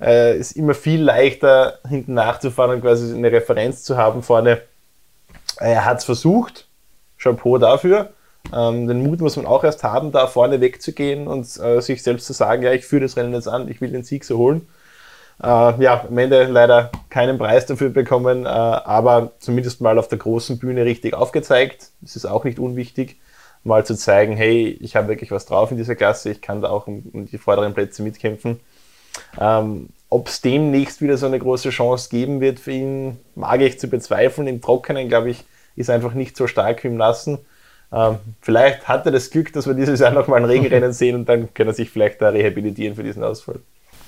Äh, 0.00 0.38
ist 0.38 0.52
immer 0.52 0.72
viel 0.72 1.02
leichter, 1.02 1.78
hinten 1.86 2.14
nachzufahren 2.14 2.76
und 2.76 2.80
quasi 2.80 3.14
eine 3.14 3.30
Referenz 3.30 3.82
zu 3.82 3.98
haben 3.98 4.22
vorne. 4.22 4.62
Er 5.60 5.84
hat 5.84 5.98
es 5.98 6.04
versucht, 6.04 6.66
Chapeau 7.18 7.58
dafür. 7.58 8.10
Ähm, 8.52 8.88
den 8.88 9.02
Mut 9.02 9.20
muss 9.20 9.36
man 9.36 9.46
auch 9.46 9.62
erst 9.62 9.84
haben, 9.84 10.12
da 10.12 10.26
vorne 10.26 10.60
wegzugehen 10.60 11.28
und 11.28 11.44
äh, 11.60 11.80
sich 11.80 12.02
selbst 12.02 12.26
zu 12.26 12.32
sagen, 12.32 12.62
ja, 12.62 12.72
ich 12.72 12.86
führe 12.86 13.02
das 13.02 13.16
Rennen 13.16 13.34
jetzt 13.34 13.48
an, 13.48 13.68
ich 13.68 13.80
will 13.80 13.90
den 13.90 14.02
Sieg 14.02 14.24
so 14.24 14.38
holen. 14.38 14.66
Äh, 15.42 15.46
ja, 15.82 16.04
am 16.08 16.18
Ende 16.18 16.44
leider 16.44 16.90
keinen 17.10 17.38
Preis 17.38 17.66
dafür 17.66 17.90
bekommen, 17.90 18.46
äh, 18.46 18.48
aber 18.48 19.32
zumindest 19.38 19.80
mal 19.80 19.98
auf 19.98 20.08
der 20.08 20.18
großen 20.18 20.58
Bühne 20.58 20.84
richtig 20.84 21.14
aufgezeigt. 21.14 21.90
Das 22.00 22.16
ist 22.16 22.24
auch 22.24 22.44
nicht 22.44 22.58
unwichtig 22.58 23.20
mal 23.62 23.84
zu 23.84 23.94
zeigen, 23.94 24.36
hey, 24.36 24.70
ich 24.80 24.96
habe 24.96 25.08
wirklich 25.08 25.30
was 25.30 25.44
drauf 25.44 25.70
in 25.70 25.76
dieser 25.76 25.94
Klasse, 25.94 26.30
ich 26.30 26.40
kann 26.40 26.62
da 26.62 26.70
auch 26.70 26.86
um, 26.86 27.02
um 27.12 27.26
die 27.26 27.38
vorderen 27.38 27.74
Plätze 27.74 28.02
mitkämpfen. 28.02 28.60
Ähm, 29.38 29.90
Ob 30.08 30.28
es 30.28 30.40
demnächst 30.40 31.02
wieder 31.02 31.18
so 31.18 31.26
eine 31.26 31.38
große 31.38 31.70
Chance 31.70 32.08
geben 32.08 32.40
wird 32.40 32.58
für 32.58 32.72
ihn, 32.72 33.18
mag 33.34 33.60
ich 33.60 33.78
zu 33.78 33.88
bezweifeln. 33.88 34.46
Im 34.46 34.62
Trockenen, 34.62 35.08
glaube 35.08 35.30
ich, 35.30 35.44
ist 35.76 35.90
einfach 35.90 36.14
nicht 36.14 36.36
so 36.36 36.46
stark 36.46 36.84
wie 36.84 36.88
im 36.88 36.96
Nassen. 36.96 37.38
Ähm, 37.92 38.18
vielleicht 38.40 38.88
hat 38.88 39.06
er 39.06 39.12
das 39.12 39.30
Glück, 39.30 39.52
dass 39.52 39.66
wir 39.66 39.74
dieses 39.74 40.00
Jahr 40.00 40.12
nochmal 40.12 40.40
ein 40.40 40.46
Regenrennen 40.46 40.92
sehen 40.94 41.16
und 41.16 41.28
dann 41.28 41.52
kann 41.54 41.66
er 41.66 41.74
sich 41.74 41.90
vielleicht 41.90 42.20
da 42.22 42.28
rehabilitieren 42.28 42.94
für 42.94 43.02
diesen 43.02 43.24
Ausfall. 43.24 43.60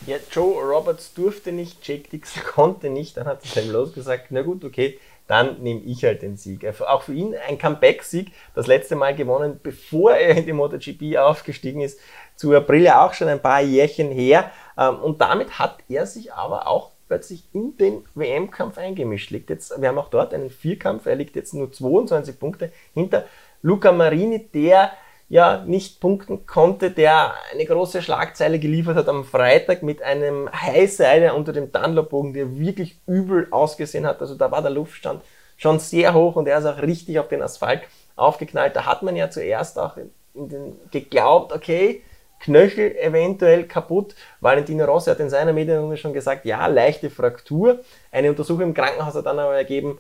Ja, 0.07 0.16
Joe 0.31 0.61
Roberts 0.61 1.14
durfte 1.14 1.53
nicht, 1.53 1.87
Jake 1.87 2.09
Dixon 2.09 2.42
konnte 2.46 2.90
nicht, 2.90 3.16
dann 3.16 3.27
hat 3.27 3.42
Sam 3.44 3.70
Lowe 3.70 3.92
gesagt, 3.92 4.27
na 4.31 4.42
gut, 4.42 4.64
okay, 4.64 4.98
dann 5.29 5.62
nehme 5.62 5.81
ich 5.81 6.05
halt 6.05 6.22
den 6.22 6.37
Sieg. 6.37 6.64
Also 6.64 6.87
auch 6.87 7.03
für 7.03 7.14
ihn 7.14 7.35
ein 7.48 7.57
Comeback-Sieg, 7.59 8.33
das 8.55 8.66
letzte 8.66 8.96
Mal 8.96 9.14
gewonnen, 9.14 9.61
bevor 9.62 10.12
er 10.12 10.37
in 10.37 10.46
die 10.46 10.53
MotoGP 10.53 11.16
aufgestiegen 11.18 11.81
ist, 11.81 12.01
zu 12.37 12.53
April 12.55 12.83
ja 12.83 13.07
auch 13.07 13.14
schon 13.14 13.29
ein 13.29 13.40
paar 13.40 13.61
Jährchen 13.61 14.11
her. 14.11 14.51
Ähm, 14.77 14.96
und 14.96 15.20
damit 15.20 15.59
hat 15.59 15.79
er 15.88 16.07
sich 16.07 16.33
aber 16.33 16.66
auch 16.66 16.91
plötzlich 17.12 17.44
in 17.53 17.77
den 17.77 18.07
WM-Kampf 18.14 18.79
eingemischt. 18.79 19.31
Liegt 19.31 19.51
jetzt, 19.51 19.79
wir 19.79 19.88
haben 19.90 19.98
auch 19.98 20.09
dort 20.09 20.33
einen 20.33 20.48
Vierkampf, 20.48 21.05
er 21.05 21.14
liegt 21.14 21.37
jetzt 21.37 21.53
nur 21.53 21.70
22 21.70 22.38
Punkte 22.38 22.72
hinter 22.94 23.27
Luca 23.61 23.92
Marini, 23.92 24.48
der 24.48 24.92
ja 25.29 25.62
nicht 25.66 26.01
punkten 26.01 26.46
konnte, 26.46 26.90
der 26.90 27.35
eine 27.53 27.66
große 27.66 28.01
Schlagzeile 28.01 28.59
geliefert 28.59 28.96
hat 28.96 29.11
am 29.11 29.27
Freitag 29.27 29.83
mit 29.83 30.01
einem 30.01 30.51
Highsider 30.51 31.35
unter 31.35 31.53
dem 31.53 31.70
Dunlop-Bogen, 31.70 32.33
der 32.33 32.59
wirklich 32.59 32.98
übel 33.07 33.46
ausgesehen 33.51 34.07
hat. 34.07 34.22
Also 34.22 34.35
da 34.35 34.51
war 34.51 34.62
der 34.62 34.70
Luftstand 34.70 35.22
schon 35.59 35.81
sehr 35.81 36.14
hoch 36.14 36.37
und 36.37 36.48
er 36.48 36.61
ist 36.61 36.64
auch 36.64 36.81
richtig 36.81 37.18
auf 37.18 37.29
den 37.29 37.42
Asphalt 37.42 37.83
aufgeknallt. 38.16 38.75
Da 38.75 38.87
hat 38.87 39.03
man 39.03 39.16
ja 39.16 39.29
zuerst 39.29 39.79
auch 39.79 39.98
in 39.98 40.48
den, 40.48 40.81
geglaubt, 40.90 41.53
okay, 41.53 42.01
Knöchel 42.42 42.96
eventuell 42.96 43.64
kaputt. 43.64 44.14
Valentino 44.40 44.85
Rossi 44.85 45.11
hat 45.11 45.20
in 45.20 45.31
seiner 45.31 45.52
Medienrunde 45.52 45.96
schon 45.96 46.12
gesagt, 46.12 46.44
ja, 46.44 46.66
leichte 46.66 47.09
Fraktur. 47.09 47.81
Eine 48.11 48.31
Untersuchung 48.31 48.62
im 48.62 48.74
Krankenhaus 48.74 49.14
hat 49.14 49.26
dann 49.26 49.38
aber 49.38 49.57
ergeben, 49.57 49.98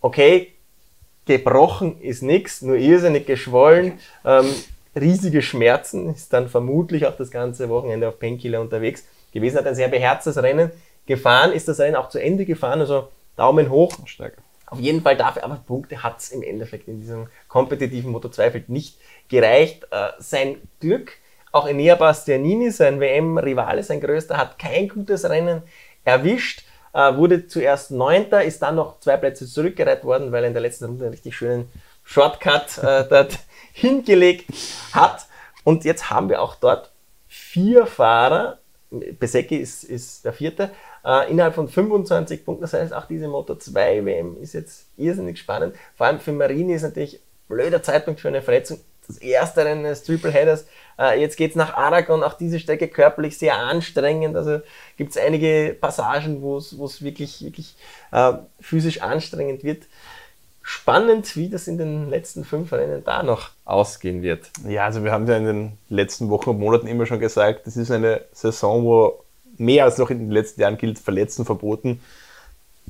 okay, 0.00 0.52
gebrochen 1.26 2.00
ist 2.00 2.22
nichts, 2.22 2.62
nur 2.62 2.76
irrsinnig 2.76 3.26
geschwollen. 3.26 3.98
Ähm, 4.24 4.46
riesige 4.94 5.42
Schmerzen, 5.42 6.14
ist 6.14 6.32
dann 6.32 6.48
vermutlich 6.48 7.06
auch 7.06 7.16
das 7.16 7.30
ganze 7.30 7.68
Wochenende 7.68 8.08
auf 8.08 8.18
Painkiller 8.18 8.60
unterwegs 8.60 9.04
gewesen, 9.32 9.58
hat 9.58 9.66
ein 9.66 9.74
sehr 9.74 9.88
beherztes 9.88 10.36
Rennen 10.42 10.70
gefahren, 11.06 11.52
ist 11.52 11.68
das 11.68 11.80
Rennen 11.80 11.96
auch 11.96 12.08
zu 12.08 12.20
Ende 12.20 12.44
gefahren, 12.44 12.80
also 12.80 13.08
Daumen 13.36 13.70
hoch. 13.70 13.92
Stark. 14.06 14.36
Auf 14.66 14.80
jeden 14.80 15.00
Fall 15.00 15.16
dafür, 15.16 15.44
aber 15.44 15.56
Punkte 15.66 16.02
hat 16.02 16.18
es 16.18 16.30
im 16.30 16.42
Endeffekt 16.42 16.88
in 16.88 17.00
diesem 17.00 17.28
kompetitiven 17.48 18.10
Moto 18.10 18.28
2 18.28 18.50
Feld 18.50 18.68
nicht 18.68 18.98
gereicht. 19.28 19.86
Äh, 19.90 20.10
sein 20.18 20.56
Glück, 20.80 21.12
auch 21.52 21.68
Enea 21.68 21.94
Bastianini, 21.94 22.70
sein 22.70 23.00
WM-Rivale, 23.00 23.82
sein 23.82 24.00
größter, 24.00 24.36
hat 24.36 24.58
kein 24.58 24.88
gutes 24.88 25.28
Rennen 25.28 25.62
erwischt. 26.04 26.64
Äh, 26.92 27.16
wurde 27.16 27.46
zuerst 27.46 27.90
Neunter, 27.90 28.42
ist 28.42 28.62
dann 28.62 28.76
noch 28.76 29.00
zwei 29.00 29.16
Plätze 29.16 29.46
zurückgereiht 29.46 30.04
worden, 30.04 30.32
weil 30.32 30.44
er 30.44 30.48
in 30.48 30.54
der 30.54 30.62
letzten 30.62 30.86
Runde 30.86 31.04
einen 31.04 31.12
richtig 31.12 31.36
schönen 31.36 31.70
Shortcut 32.02 32.78
äh, 32.78 33.04
dort 33.10 33.38
hingelegt 33.72 34.50
hat. 34.92 35.26
Und 35.64 35.84
jetzt 35.84 36.10
haben 36.10 36.28
wir 36.28 36.40
auch 36.40 36.54
dort 36.54 36.90
vier 37.28 37.86
Fahrer, 37.86 38.58
Besecki 38.90 39.56
ist, 39.56 39.84
ist 39.84 40.24
der 40.24 40.32
vierte, 40.32 40.70
äh, 41.04 41.30
innerhalb 41.30 41.54
von 41.54 41.68
25 41.68 42.44
Punkten. 42.44 42.62
Das 42.62 42.72
heißt, 42.72 42.94
auch 42.94 43.04
diese 43.04 43.28
Moto 43.28 43.54
2 43.54 44.04
WM 44.04 44.36
ist 44.40 44.54
jetzt 44.54 44.86
irrsinnig 44.96 45.38
spannend. 45.38 45.76
Vor 45.94 46.06
allem 46.06 46.20
für 46.20 46.32
Marini 46.32 46.74
ist 46.74 46.82
natürlich 46.82 47.20
blöder 47.48 47.82
Zeitpunkt 47.82 48.20
für 48.20 48.28
eine 48.28 48.42
Verletzung. 48.42 48.80
Das 49.08 49.18
erste 49.18 49.64
Rennen 49.64 49.84
des 49.84 50.04
Triple 50.04 50.30
Headers 50.30 50.66
äh, 50.98 51.20
jetzt 51.20 51.36
geht 51.36 51.50
es 51.50 51.56
nach 51.56 51.74
Aragon, 51.74 52.22
auch 52.22 52.34
diese 52.34 52.58
Strecke 52.58 52.88
körperlich 52.88 53.38
sehr 53.38 53.56
anstrengend. 53.56 54.36
Also 54.36 54.60
gibt 54.96 55.12
es 55.12 55.16
einige 55.16 55.76
Passagen, 55.80 56.42
wo 56.42 56.56
es 56.56 57.02
wirklich, 57.02 57.42
wirklich 57.42 57.76
äh, 58.10 58.32
physisch 58.60 59.00
anstrengend 59.00 59.62
wird. 59.62 59.84
Spannend, 60.60 61.34
wie 61.36 61.48
das 61.48 61.66
in 61.66 61.78
den 61.78 62.10
letzten 62.10 62.44
fünf 62.44 62.72
Rennen 62.72 63.02
da 63.04 63.22
noch 63.22 63.50
ausgehen 63.64 64.22
wird. 64.22 64.50
Ja, 64.68 64.84
also 64.84 65.02
wir 65.02 65.12
haben 65.12 65.26
ja 65.26 65.36
in 65.36 65.46
den 65.46 65.72
letzten 65.88 66.28
Wochen 66.28 66.50
und 66.50 66.58
Monaten 66.58 66.86
immer 66.86 67.06
schon 67.06 67.20
gesagt, 67.20 67.66
das 67.66 67.76
ist 67.76 67.90
eine 67.90 68.22
Saison, 68.32 68.84
wo 68.84 69.24
mehr 69.56 69.84
als 69.84 69.96
noch 69.96 70.10
in 70.10 70.18
den 70.18 70.30
letzten 70.30 70.60
Jahren 70.60 70.76
gilt, 70.76 70.98
Verletzen 70.98 71.46
verboten 71.46 72.00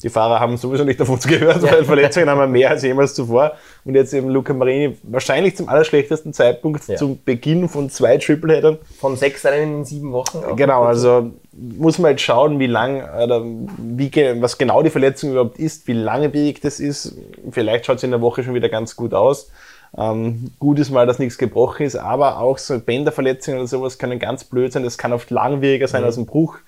die 0.02 0.08
Fahrer 0.08 0.40
haben 0.40 0.56
sowieso 0.56 0.84
nicht 0.84 1.00
uns 1.00 1.26
gehört, 1.26 1.62
weil 1.62 1.84
Verletzungen 1.84 2.28
haben 2.28 2.38
wir 2.38 2.46
mehr 2.46 2.70
als 2.70 2.82
jemals 2.82 3.14
zuvor. 3.14 3.52
Und 3.84 3.94
jetzt 3.94 4.12
eben 4.14 4.28
Luca 4.28 4.52
Marini 4.52 4.96
wahrscheinlich 5.02 5.56
zum 5.56 5.68
allerschlechtesten 5.68 6.32
Zeitpunkt 6.32 6.86
ja. 6.88 6.96
zum 6.96 7.22
Beginn 7.24 7.68
von 7.68 7.90
zwei 7.90 8.18
Tripleheadern. 8.18 8.78
Von 8.98 9.16
sechs 9.16 9.44
Rennen 9.44 9.78
in 9.78 9.84
sieben 9.84 10.12
Wochen. 10.12 10.56
Genau, 10.56 10.84
also 10.84 11.30
muss 11.52 11.98
man 11.98 12.12
jetzt 12.12 12.22
schauen, 12.22 12.58
wie 12.58 12.66
lang 12.66 13.02
oder 13.02 13.42
wie, 13.44 14.10
was 14.40 14.58
genau 14.58 14.82
die 14.82 14.90
Verletzung 14.90 15.32
überhaupt 15.32 15.58
ist, 15.58 15.86
wie 15.88 15.94
lange 15.94 16.28
bewegt 16.28 16.64
es 16.64 16.80
ist. 16.80 17.16
Vielleicht 17.50 17.86
schaut 17.86 17.96
es 17.96 18.02
in 18.02 18.10
der 18.10 18.20
Woche 18.20 18.44
schon 18.44 18.54
wieder 18.54 18.68
ganz 18.68 18.94
gut 18.94 19.14
aus. 19.14 19.50
Ähm, 19.96 20.52
gut 20.58 20.78
ist 20.78 20.90
mal, 20.90 21.06
dass 21.06 21.18
nichts 21.18 21.38
gebrochen 21.38 21.86
ist, 21.86 21.96
aber 21.96 22.38
auch 22.38 22.58
so 22.58 22.78
Bänderverletzungen 22.78 23.60
oder 23.60 23.68
sowas 23.68 23.98
können 23.98 24.18
ganz 24.18 24.44
blöd 24.44 24.72
sein. 24.72 24.84
Das 24.84 24.98
kann 24.98 25.12
oft 25.12 25.30
langwieriger 25.30 25.88
sein 25.88 26.02
mhm. 26.02 26.06
als 26.06 26.16
ein 26.18 26.26
Bruch, 26.26 26.58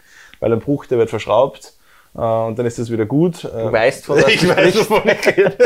weil 0.41 0.53
ein 0.53 0.61
Bruch, 0.61 0.87
der 0.87 0.99
wird 0.99 1.11
verschraubt 1.11 1.75
und 2.13 2.59
dann 2.59 2.67
ist 2.67 2.79
das 2.79 2.91
wieder 2.91 3.07
gut. 3.07 3.45
Du 3.45 3.73
weißt 3.73 4.05
von 4.05 4.17
was 4.23 4.29
ich 4.29 4.49
weiß, 4.49 4.91
wovon 4.91 5.09
ich 5.09 5.27
rede. 5.27 5.57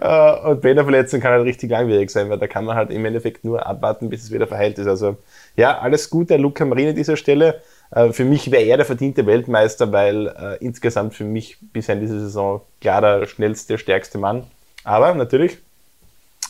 Äh, 0.00 0.48
und 0.50 0.60
bei 0.60 0.70
einer 0.70 0.84
Verletzung 0.84 1.20
kann 1.20 1.32
halt 1.32 1.44
richtig 1.44 1.70
langwierig 1.70 2.10
sein, 2.10 2.30
weil 2.30 2.38
da 2.38 2.46
kann 2.46 2.64
man 2.64 2.76
halt 2.76 2.90
im 2.90 3.04
Endeffekt 3.04 3.44
nur 3.44 3.66
abwarten, 3.66 4.08
bis 4.08 4.22
es 4.22 4.30
wieder 4.30 4.46
verheilt 4.46 4.78
ist. 4.78 4.86
Also 4.86 5.16
ja, 5.56 5.78
alles 5.78 6.08
Gute 6.08 6.36
an 6.36 6.40
Luca 6.40 6.64
Marini 6.64 6.90
an 6.90 6.94
dieser 6.94 7.16
Stelle. 7.16 7.62
Äh, 7.90 8.12
für 8.12 8.24
mich 8.24 8.50
wäre 8.50 8.62
er 8.62 8.76
der 8.76 8.86
verdiente 8.86 9.26
Weltmeister, 9.26 9.90
weil 9.90 10.28
äh, 10.28 10.64
insgesamt 10.64 11.14
für 11.14 11.24
mich 11.24 11.58
bisher 11.72 11.96
in 11.96 12.00
dieser 12.00 12.20
Saison 12.20 12.60
klar 12.80 13.00
der 13.00 13.26
schnellste, 13.26 13.76
stärkste 13.76 14.18
Mann. 14.18 14.44
Aber 14.84 15.14
natürlich, 15.14 15.58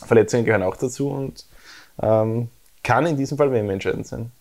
Verletzungen 0.05 0.45
gehören 0.45 0.63
auch 0.63 0.77
dazu 0.77 1.09
und 1.09 1.45
ähm, 2.01 2.49
kann 2.83 3.05
in 3.05 3.17
diesem 3.17 3.37
Fall 3.37 3.51
WM 3.51 3.69
entscheidend 3.69 4.07
sein. 4.07 4.31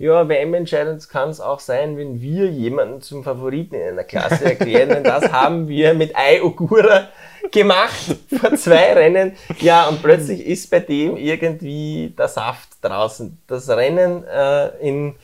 Ja, 0.00 0.26
WM-entscheidend 0.30 1.06
kann 1.10 1.28
es 1.28 1.42
auch 1.42 1.60
sein, 1.60 1.98
wenn 1.98 2.22
wir 2.22 2.46
jemanden 2.46 3.02
zum 3.02 3.22
Favoriten 3.22 3.74
in 3.74 3.82
einer 3.82 4.04
Klasse 4.04 4.46
erklären, 4.46 4.88
denn 4.88 5.04
das 5.04 5.30
haben 5.32 5.68
wir 5.68 5.92
mit 5.92 6.16
Ai 6.16 6.42
Ogura 6.42 7.08
gemacht 7.52 8.16
vor 8.40 8.54
zwei 8.54 8.94
Rennen. 8.94 9.36
Ja, 9.58 9.88
und 9.88 10.02
plötzlich 10.02 10.46
ist 10.46 10.70
bei 10.70 10.80
dem 10.80 11.18
irgendwie 11.18 12.14
der 12.16 12.28
Saft 12.28 12.70
draußen. 12.80 13.42
Das 13.46 13.68
Rennen 13.68 14.24
äh, 14.24 14.68
in 14.78 15.16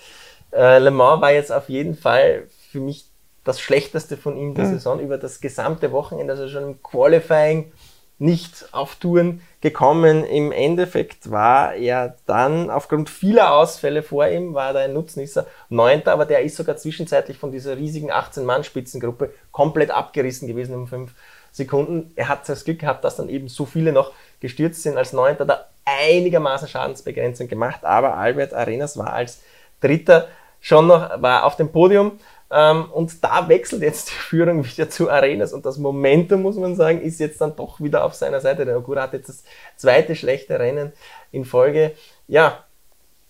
äh, 0.53 0.79
Le 0.79 0.91
Mans 0.91 1.23
war 1.23 1.33
jetzt 1.33 1.53
auf 1.53 1.71
jeden 1.71 1.97
Fall 1.97 2.43
für 2.71 2.81
mich 2.81 3.07
das 3.45 3.59
schlechteste 3.59 4.19
von 4.19 4.37
ihm 4.37 4.55
der 4.55 4.67
mhm. 4.67 4.75
Saison 4.75 5.01
über 5.01 5.17
das 5.17 5.41
gesamte 5.41 5.91
Wochenende, 5.91 6.35
also 6.35 6.51
schon 6.51 6.65
im 6.65 6.83
Qualifying 6.83 7.73
nicht 8.19 8.69
auf 8.73 8.97
Touren 8.97 9.43
gekommen. 9.61 10.25
Im 10.25 10.53
Endeffekt 10.53 11.31
war 11.31 11.75
er 11.75 12.17
dann 12.27 12.71
aufgrund 12.71 13.11
vieler 13.11 13.53
Ausfälle 13.53 14.03
vor 14.03 14.27
ihm, 14.27 14.55
war 14.55 14.75
er 14.75 14.85
ein 14.85 14.95
Nutznießer, 14.95 15.47
Neunter, 15.69 16.13
aber 16.13 16.25
der 16.25 16.43
ist 16.43 16.57
sogar 16.57 16.77
zwischenzeitlich 16.77 17.39
von 17.39 17.53
dieser 17.53 17.77
riesigen 17.77 18.11
18-Mann-Spitzengruppe 18.11 19.33
komplett 19.53 19.91
abgerissen 19.91 20.49
gewesen 20.49 20.75
um 20.75 20.87
fünf 20.87 21.13
Sekunden. 21.53 22.13
Er 22.17 22.29
hat 22.29 22.49
das 22.49 22.65
Glück 22.65 22.81
gehabt, 22.81 23.05
dass 23.05 23.17
dann 23.17 23.29
eben 23.29 23.49
so 23.49 23.67
viele 23.67 23.93
noch 23.93 24.13
gestürzt 24.41 24.83
sind 24.83 24.97
als 24.97 25.13
Neunter, 25.13 25.45
da 25.45 25.67
einigermaßen 25.85 26.69
Schadensbegrenzung 26.69 27.49
gemacht, 27.49 27.85
aber 27.85 28.17
Albert 28.17 28.53
Arenas 28.53 28.97
war 28.97 29.13
als 29.13 29.41
Dritter 29.81 30.29
schon 30.61 30.87
noch, 30.87 31.23
war 31.23 31.45
auf 31.45 31.57
dem 31.57 31.71
Podium 31.71 32.19
und 32.49 33.25
da 33.25 33.49
wechselt 33.49 33.83
jetzt 33.83 34.09
die 34.09 34.15
Führung 34.15 34.65
wieder 34.65 34.89
zu 34.89 35.11
Arenas 35.11 35.53
und 35.53 35.67
das 35.67 35.79
Momentum, 35.79 36.43
muss 36.43 36.57
man 36.57 36.77
sagen, 36.77 37.01
ist 37.01 37.19
jetzt 37.19 37.41
dann 37.41 37.57
doch 37.57 37.81
wieder 37.81 38.05
auf 38.05 38.15
seiner 38.15 38.41
Seite. 38.41 38.65
Der 38.65 38.79
Ogura 38.79 39.03
hat 39.03 39.15
jetzt 39.15 39.29
das 39.29 39.45
zweite 39.77 40.15
schlechte 40.15 40.59
Rennen 40.59 40.93
in 41.33 41.45
Folge. 41.45 41.93
Ja, 42.29 42.65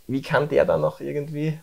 wie 0.07 0.21
kann 0.21 0.49
der 0.49 0.67
dann 0.67 0.83
noch 0.83 1.01
irgendwie 1.01 1.59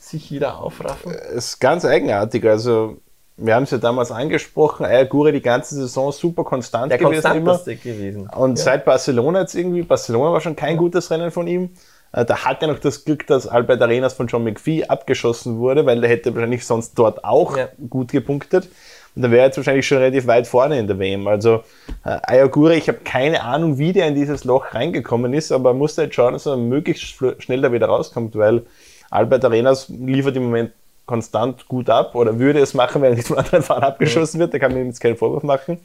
sich 0.00 0.30
wieder 0.32 0.58
aufraffen? 0.58 1.12
Es 1.12 1.46
ist 1.46 1.60
ganz 1.60 1.84
eigenartig. 1.84 2.44
Also, 2.44 2.98
wir 3.36 3.54
haben 3.54 3.64
es 3.64 3.70
ja 3.70 3.78
damals 3.78 4.10
angesprochen, 4.10 4.84
Ayagura 4.84 5.30
die 5.30 5.42
ganze 5.42 5.76
Saison 5.76 6.12
super 6.12 6.44
konstant 6.44 6.90
der 6.90 6.98
gewesen. 6.98 7.36
Immer. 7.36 7.58
gewesen. 7.58 8.28
Und 8.28 8.58
ja. 8.58 8.64
seit 8.64 8.84
Barcelona 8.84 9.40
jetzt 9.40 9.54
irgendwie, 9.54 9.82
Barcelona 9.82 10.32
war 10.32 10.40
schon 10.40 10.56
kein 10.56 10.76
gutes 10.76 11.10
Rennen 11.10 11.30
von 11.30 11.46
ihm. 11.46 11.70
Äh, 12.14 12.24
da 12.24 12.44
hat 12.44 12.62
er 12.62 12.68
noch 12.68 12.78
das 12.78 13.04
Glück, 13.04 13.26
dass 13.26 13.46
Albert 13.46 13.82
Arenas 13.82 14.14
von 14.14 14.26
John 14.26 14.44
McPhee 14.44 14.84
abgeschossen 14.84 15.58
wurde, 15.58 15.84
weil 15.86 16.02
er 16.02 16.10
hätte 16.10 16.34
wahrscheinlich 16.34 16.64
sonst 16.64 16.94
dort 16.98 17.24
auch 17.24 17.56
ja. 17.56 17.68
gut 17.88 18.12
gepunktet. 18.12 18.68
Und 19.16 19.22
dann 19.22 19.30
wäre 19.30 19.42
er 19.42 19.46
jetzt 19.46 19.56
wahrscheinlich 19.56 19.86
schon 19.86 19.98
relativ 19.98 20.26
weit 20.26 20.46
vorne 20.46 20.78
in 20.78 20.86
der 20.86 20.98
WM. 20.98 21.28
Also 21.28 21.62
äh, 22.04 22.18
Ayagura, 22.22 22.72
ich 22.72 22.88
habe 22.88 22.98
keine 23.04 23.42
Ahnung, 23.42 23.78
wie 23.78 23.92
der 23.92 24.08
in 24.08 24.14
dieses 24.14 24.44
Loch 24.44 24.74
reingekommen 24.74 25.32
ist, 25.34 25.52
aber 25.52 25.72
musste 25.72 26.02
jetzt 26.02 26.14
schauen, 26.14 26.32
dass 26.32 26.46
er 26.46 26.56
möglichst 26.56 27.16
schnell 27.38 27.60
da 27.60 27.72
wieder 27.72 27.86
rauskommt, 27.86 28.36
weil 28.36 28.62
Albert 29.10 29.44
Arenas 29.44 29.88
liefert 29.88 30.36
im 30.36 30.44
Moment 30.44 30.72
konstant 31.06 31.68
gut 31.68 31.90
ab 31.90 32.14
oder 32.14 32.38
würde 32.38 32.60
es 32.60 32.74
machen, 32.74 33.02
wenn 33.02 33.12
er 33.12 33.16
nicht 33.16 33.28
von 33.28 33.38
anderen 33.38 33.62
Fahrern 33.62 33.84
abgeschossen 33.84 34.40
wird. 34.40 34.54
Da 34.54 34.58
kann 34.58 34.72
man 34.72 34.80
ihm 34.80 34.86
jetzt 34.88 35.00
keinen 35.00 35.16
Vorwurf 35.16 35.42
machen. 35.42 35.78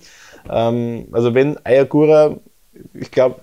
Ähm, 0.49 1.07
also 1.11 1.35
wenn 1.35 1.63
Ayagura, 1.65 2.37
ich 2.93 3.11
glaube, 3.11 3.35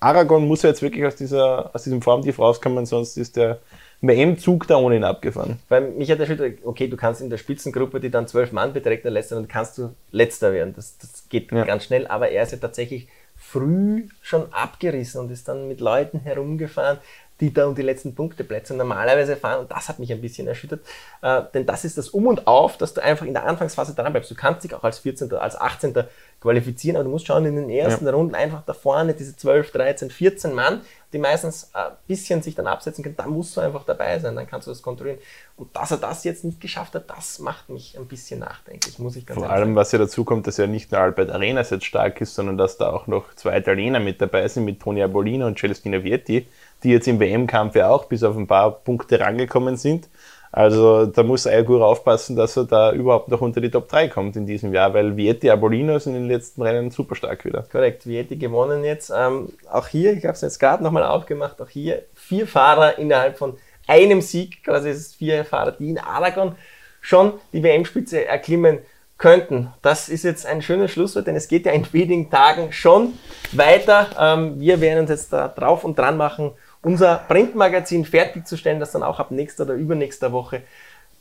Aragon 0.00 0.48
muss 0.48 0.62
ja 0.62 0.70
jetzt 0.70 0.82
wirklich 0.82 1.04
aus, 1.04 1.16
dieser, 1.16 1.74
aus 1.74 1.84
diesem 1.84 2.00
Formtief 2.00 2.38
rauskommen, 2.38 2.86
sonst 2.86 3.16
ist 3.18 3.36
der 3.36 3.60
WM-Zug 4.00 4.66
da 4.66 4.76
ohne 4.76 4.96
ihn 4.96 5.04
abgefahren. 5.04 5.58
Weil 5.68 5.90
mich 5.90 6.10
hat 6.10 6.18
erschüttert, 6.18 6.58
okay, 6.64 6.88
du 6.88 6.96
kannst 6.96 7.20
in 7.20 7.28
der 7.28 7.36
Spitzengruppe, 7.36 8.00
die 8.00 8.10
dann 8.10 8.26
zwölf 8.26 8.50
Mann 8.50 8.72
beträgt, 8.72 9.04
der 9.04 9.12
Letzte, 9.12 9.34
dann 9.34 9.46
kannst 9.46 9.76
du 9.76 9.94
Letzter 10.10 10.52
werden. 10.52 10.72
Das, 10.74 10.96
das 10.96 11.28
geht 11.28 11.52
ja. 11.52 11.64
ganz 11.64 11.84
schnell, 11.84 12.06
aber 12.06 12.30
er 12.30 12.42
ist 12.42 12.52
ja 12.52 12.58
tatsächlich 12.58 13.08
früh 13.36 14.06
schon 14.22 14.52
abgerissen 14.52 15.20
und 15.20 15.30
ist 15.30 15.48
dann 15.48 15.68
mit 15.68 15.80
Leuten 15.80 16.20
herumgefahren, 16.20 16.98
die 17.40 17.52
da 17.52 17.66
um 17.66 17.74
die 17.74 17.82
letzten 17.82 18.14
Punkteplätze 18.14 18.74
normalerweise 18.74 19.36
fahren. 19.36 19.60
Und 19.60 19.70
das 19.70 19.88
hat 19.88 19.98
mich 19.98 20.12
ein 20.12 20.20
bisschen 20.20 20.46
erschüttert. 20.46 20.80
Äh, 21.22 21.42
denn 21.54 21.66
das 21.66 21.84
ist 21.84 21.98
das 21.98 22.10
Um 22.10 22.26
und 22.26 22.46
Auf, 22.46 22.76
dass 22.76 22.94
du 22.94 23.02
einfach 23.02 23.26
in 23.26 23.32
der 23.32 23.46
Anfangsphase 23.46 23.94
dran 23.94 24.12
bleibst. 24.12 24.30
Du 24.30 24.34
kannst 24.34 24.64
dich 24.64 24.74
auch 24.74 24.84
als 24.84 24.98
14., 25.00 25.32
als 25.32 25.58
18. 25.58 26.04
qualifizieren, 26.40 26.96
aber 26.96 27.04
du 27.04 27.10
musst 27.10 27.26
schauen, 27.26 27.44
in 27.46 27.56
den 27.56 27.70
ersten 27.70 28.06
ja. 28.06 28.12
Runden 28.12 28.34
einfach 28.34 28.62
da 28.64 28.72
vorne 28.72 29.14
diese 29.14 29.36
12, 29.36 29.72
13, 29.72 30.10
14 30.10 30.54
Mann, 30.54 30.80
die 31.12 31.18
meistens 31.18 31.70
ein 31.74 31.92
bisschen 32.06 32.40
sich 32.42 32.54
dann 32.54 32.66
absetzen 32.66 33.02
können, 33.02 33.16
da 33.16 33.26
musst 33.26 33.56
du 33.56 33.60
einfach 33.60 33.84
dabei 33.84 34.18
sein, 34.18 34.36
dann 34.36 34.46
kannst 34.46 34.66
du 34.66 34.70
das 34.70 34.80
kontrollieren. 34.80 35.18
Und 35.56 35.74
dass 35.76 35.90
er 35.90 35.98
das 35.98 36.24
jetzt 36.24 36.44
nicht 36.44 36.60
geschafft 36.60 36.94
hat, 36.94 37.10
das 37.10 37.40
macht 37.40 37.68
mich 37.68 37.98
ein 37.98 38.06
bisschen 38.06 38.40
nachdenklich, 38.40 38.98
muss 38.98 39.16
ich 39.16 39.26
ganz 39.26 39.38
Vor 39.38 39.50
allem, 39.50 39.60
sagen. 39.60 39.76
was 39.76 39.92
ja 39.92 39.98
dazu 39.98 40.24
kommt, 40.24 40.46
dass 40.46 40.56
ja 40.56 40.66
nicht 40.66 40.92
nur 40.92 41.00
Albert 41.00 41.30
Arenas 41.30 41.70
jetzt 41.70 41.84
stark 41.84 42.20
ist, 42.20 42.34
sondern 42.34 42.56
dass 42.56 42.78
da 42.78 42.90
auch 42.90 43.06
noch 43.06 43.34
zwei 43.34 43.58
Italiener 43.58 44.00
mit 44.00 44.20
dabei 44.20 44.46
sind, 44.48 44.64
mit 44.64 44.80
Toni 44.80 45.02
Abolino 45.02 45.46
und 45.46 45.58
Celestina 45.58 46.02
Vietti, 46.02 46.46
die 46.82 46.90
jetzt 46.90 47.08
im 47.08 47.20
WM-Kampf 47.20 47.76
ja 47.76 47.90
auch 47.90 48.06
bis 48.06 48.22
auf 48.22 48.36
ein 48.36 48.46
paar 48.46 48.70
Punkte 48.70 49.20
rangekommen 49.20 49.76
sind. 49.76 50.08
Also 50.52 51.06
da 51.06 51.22
muss 51.22 51.46
Ayagura 51.46 51.84
aufpassen, 51.84 52.34
dass 52.34 52.56
er 52.56 52.64
da 52.64 52.92
überhaupt 52.92 53.28
noch 53.28 53.40
unter 53.40 53.60
die 53.60 53.70
Top 53.70 53.88
3 53.88 54.08
kommt 54.08 54.34
in 54.34 54.46
diesem 54.46 54.74
Jahr, 54.74 54.92
weil 54.94 55.16
Vietti 55.16 55.48
Abolino 55.48 55.96
sind 55.98 56.16
in 56.16 56.22
den 56.22 56.28
letzten 56.28 56.62
Rennen 56.62 56.90
super 56.90 57.14
stark 57.14 57.44
wieder. 57.44 57.64
Korrekt, 57.70 58.04
Vietti 58.04 58.36
gewonnen 58.36 58.82
jetzt. 58.82 59.12
Ähm, 59.16 59.50
auch 59.70 59.86
hier, 59.86 60.12
ich 60.12 60.24
habe 60.24 60.34
es 60.34 60.40
jetzt 60.40 60.58
gerade 60.58 60.82
nochmal 60.82 61.04
aufgemacht, 61.04 61.62
auch 61.62 61.68
hier 61.68 62.02
vier 62.14 62.48
Fahrer 62.48 62.98
innerhalb 62.98 63.38
von 63.38 63.56
einem 63.86 64.20
Sieg, 64.22 64.64
quasi 64.64 64.88
es 64.90 65.14
vier 65.14 65.44
Fahrer, 65.44 65.72
die 65.72 65.90
in 65.90 65.98
Aragon 65.98 66.56
schon 67.00 67.34
die 67.52 67.62
WM-Spitze 67.62 68.26
erklimmen 68.26 68.80
könnten. 69.18 69.72
Das 69.82 70.08
ist 70.08 70.24
jetzt 70.24 70.46
ein 70.46 70.62
schönes 70.62 70.90
Schlusswort, 70.90 71.26
denn 71.26 71.36
es 71.36 71.46
geht 71.46 71.66
ja 71.66 71.72
in 71.72 71.86
wenigen 71.92 72.30
Tagen 72.30 72.72
schon 72.72 73.14
weiter. 73.52 74.08
Ähm, 74.18 74.58
wir 74.58 74.80
werden 74.80 75.00
uns 75.00 75.10
jetzt 75.10 75.32
da 75.32 75.46
drauf 75.46 75.84
und 75.84 75.96
dran 75.96 76.16
machen, 76.16 76.52
unser 76.82 77.16
Printmagazin 77.28 78.04
fertigzustellen, 78.04 78.80
das 78.80 78.92
dann 78.92 79.02
auch 79.02 79.18
ab 79.18 79.30
nächster 79.30 79.64
oder 79.64 79.74
übernächster 79.74 80.32
Woche 80.32 80.62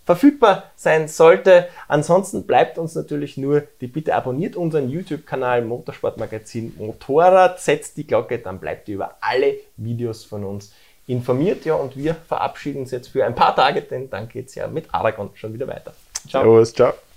verfügbar 0.05 0.71
sein 0.75 1.07
sollte. 1.07 1.67
Ansonsten 1.87 2.47
bleibt 2.47 2.79
uns 2.79 2.95
natürlich 2.95 3.37
nur 3.37 3.63
die 3.79 3.87
Bitte, 3.87 4.15
abonniert 4.15 4.55
unseren 4.55 4.89
YouTube-Kanal 4.89 5.63
Motorsportmagazin 5.63 6.73
Motorrad, 6.77 7.59
setzt 7.59 7.97
die 7.97 8.07
Glocke, 8.07 8.39
dann 8.39 8.59
bleibt 8.59 8.89
ihr 8.89 8.95
über 8.95 9.17
alle 9.21 9.57
Videos 9.77 10.23
von 10.23 10.45
uns 10.45 10.73
informiert. 11.05 11.65
Ja, 11.65 11.75
und 11.75 11.95
wir 11.95 12.15
verabschieden 12.15 12.81
uns 12.81 12.91
jetzt 12.91 13.09
für 13.09 13.25
ein 13.25 13.35
paar 13.35 13.55
Tage, 13.55 13.81
denn 13.81 14.09
dann 14.09 14.29
geht 14.29 14.47
es 14.47 14.55
ja 14.55 14.67
mit 14.67 14.85
Aragon 14.91 15.29
schon 15.35 15.53
wieder 15.53 15.67
weiter. 15.67 15.93
Ciao. 16.27 16.43
Servus, 16.43 16.73
ciao. 16.73 17.08